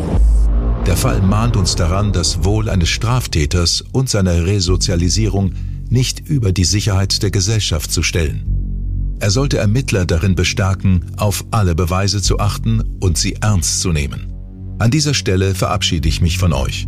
Der 0.87 0.97
Fall 0.97 1.21
mahnt 1.21 1.57
uns 1.57 1.77
daran, 1.77 2.13
das 2.13 2.45
Wohl 2.45 2.69
eines 2.71 2.89
Straftäters 2.89 3.85
und 3.93 4.09
seiner 4.09 4.47
Resozialisierung 4.47 5.53
nicht 5.91 6.21
über 6.21 6.53
die 6.53 6.65
Sicherheit 6.65 7.23
der 7.23 7.31
Gesellschaft 7.31 7.91
zu 7.91 8.03
stellen. 8.03 8.58
Er 9.21 9.31
sollte 9.31 9.59
Ermittler 9.59 10.07
darin 10.07 10.37
bestärken, 10.37 11.05
auf 11.17 11.45
alle 11.51 11.75
Beweise 11.75 12.23
zu 12.23 12.39
achten 12.39 12.99
und 13.01 13.19
sie 13.19 13.35
ernst 13.35 13.81
zu 13.81 13.93
nehmen. 13.93 14.33
An 14.79 14.93
dieser 14.93 15.13
Stelle 15.13 15.57
verabschiede 15.57 16.09
ich 16.09 16.21
mich 16.21 16.39
von 16.39 16.53
euch. 16.53 16.87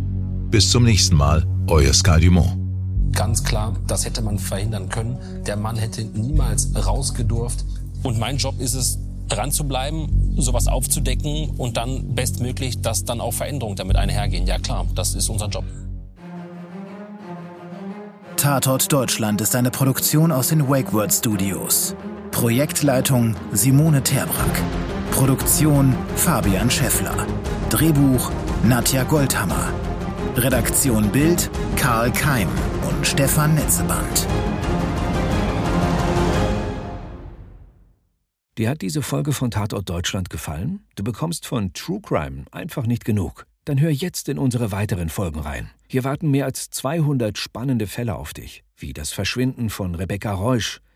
Bis 0.49 0.69
zum 0.69 0.83
nächsten 0.83 1.15
Mal, 1.15 1.45
euer 1.67 1.93
Sky 1.93 2.21
Dumont. 2.21 2.57
Ganz 3.11 3.43
klar, 3.43 3.75
das 3.87 4.05
hätte 4.05 4.21
man 4.21 4.39
verhindern 4.39 4.87
können. 4.87 5.17
Der 5.45 5.57
Mann 5.57 5.75
hätte 5.75 6.05
niemals 6.05 6.69
rausgedurft. 6.73 7.65
Und 8.03 8.17
mein 8.17 8.37
Job 8.37 8.59
ist 8.59 8.75
es, 8.75 8.97
dran 9.27 9.51
zu 9.51 9.65
bleiben, 9.65 10.35
sowas 10.37 10.67
aufzudecken 10.67 11.49
und 11.57 11.75
dann 11.75 12.15
bestmöglich, 12.15 12.81
dass 12.81 13.03
dann 13.03 13.19
auch 13.19 13.33
Veränderungen 13.33 13.75
damit 13.75 13.97
einhergehen. 13.97 14.47
Ja 14.47 14.57
klar, 14.57 14.87
das 14.95 15.15
ist 15.15 15.29
unser 15.29 15.47
Job. 15.47 15.65
Tatort 18.37 18.91
Deutschland 18.91 19.41
ist 19.41 19.55
eine 19.55 19.69
Produktion 19.69 20.31
aus 20.31 20.47
den 20.47 20.67
WakeWord 20.67 21.13
Studios. 21.13 21.93
Projektleitung 22.31 23.35
Simone 23.51 24.01
Terbrack. 24.01 24.61
Produktion 25.11 25.95
Fabian 26.15 26.71
Scheffler. 26.71 27.27
Drehbuch 27.69 28.31
Nadja 28.63 29.03
Goldhammer. 29.03 29.71
Redaktion 30.35 31.11
Bild 31.11 31.51
Karl 31.75 32.11
Keim 32.11 32.47
und 32.89 33.05
Stefan 33.05 33.53
Netzeband. 33.55 34.27
Dir 38.57 38.69
hat 38.69 38.81
diese 38.81 39.01
Folge 39.01 39.33
von 39.33 39.51
Tatort 39.51 39.89
Deutschland 39.89 40.29
gefallen? 40.29 40.85
Du 40.95 41.03
bekommst 41.03 41.45
von 41.45 41.73
True 41.73 41.99
Crime 42.01 42.45
einfach 42.51 42.87
nicht 42.87 43.05
genug. 43.05 43.45
Dann 43.65 43.79
hör 43.79 43.91
jetzt 43.91 44.29
in 44.29 44.39
unsere 44.39 44.71
weiteren 44.71 45.09
Folgen 45.09 45.41
rein. 45.41 45.69
Hier 45.87 46.03
warten 46.03 46.31
mehr 46.31 46.45
als 46.45 46.69
200 46.71 47.37
spannende 47.37 47.87
Fälle 47.87 48.15
auf 48.15 48.33
dich, 48.33 48.63
wie 48.77 48.93
das 48.93 49.11
Verschwinden 49.11 49.69
von 49.69 49.93
Rebecca 49.93 50.31
Reusch, 50.31 50.81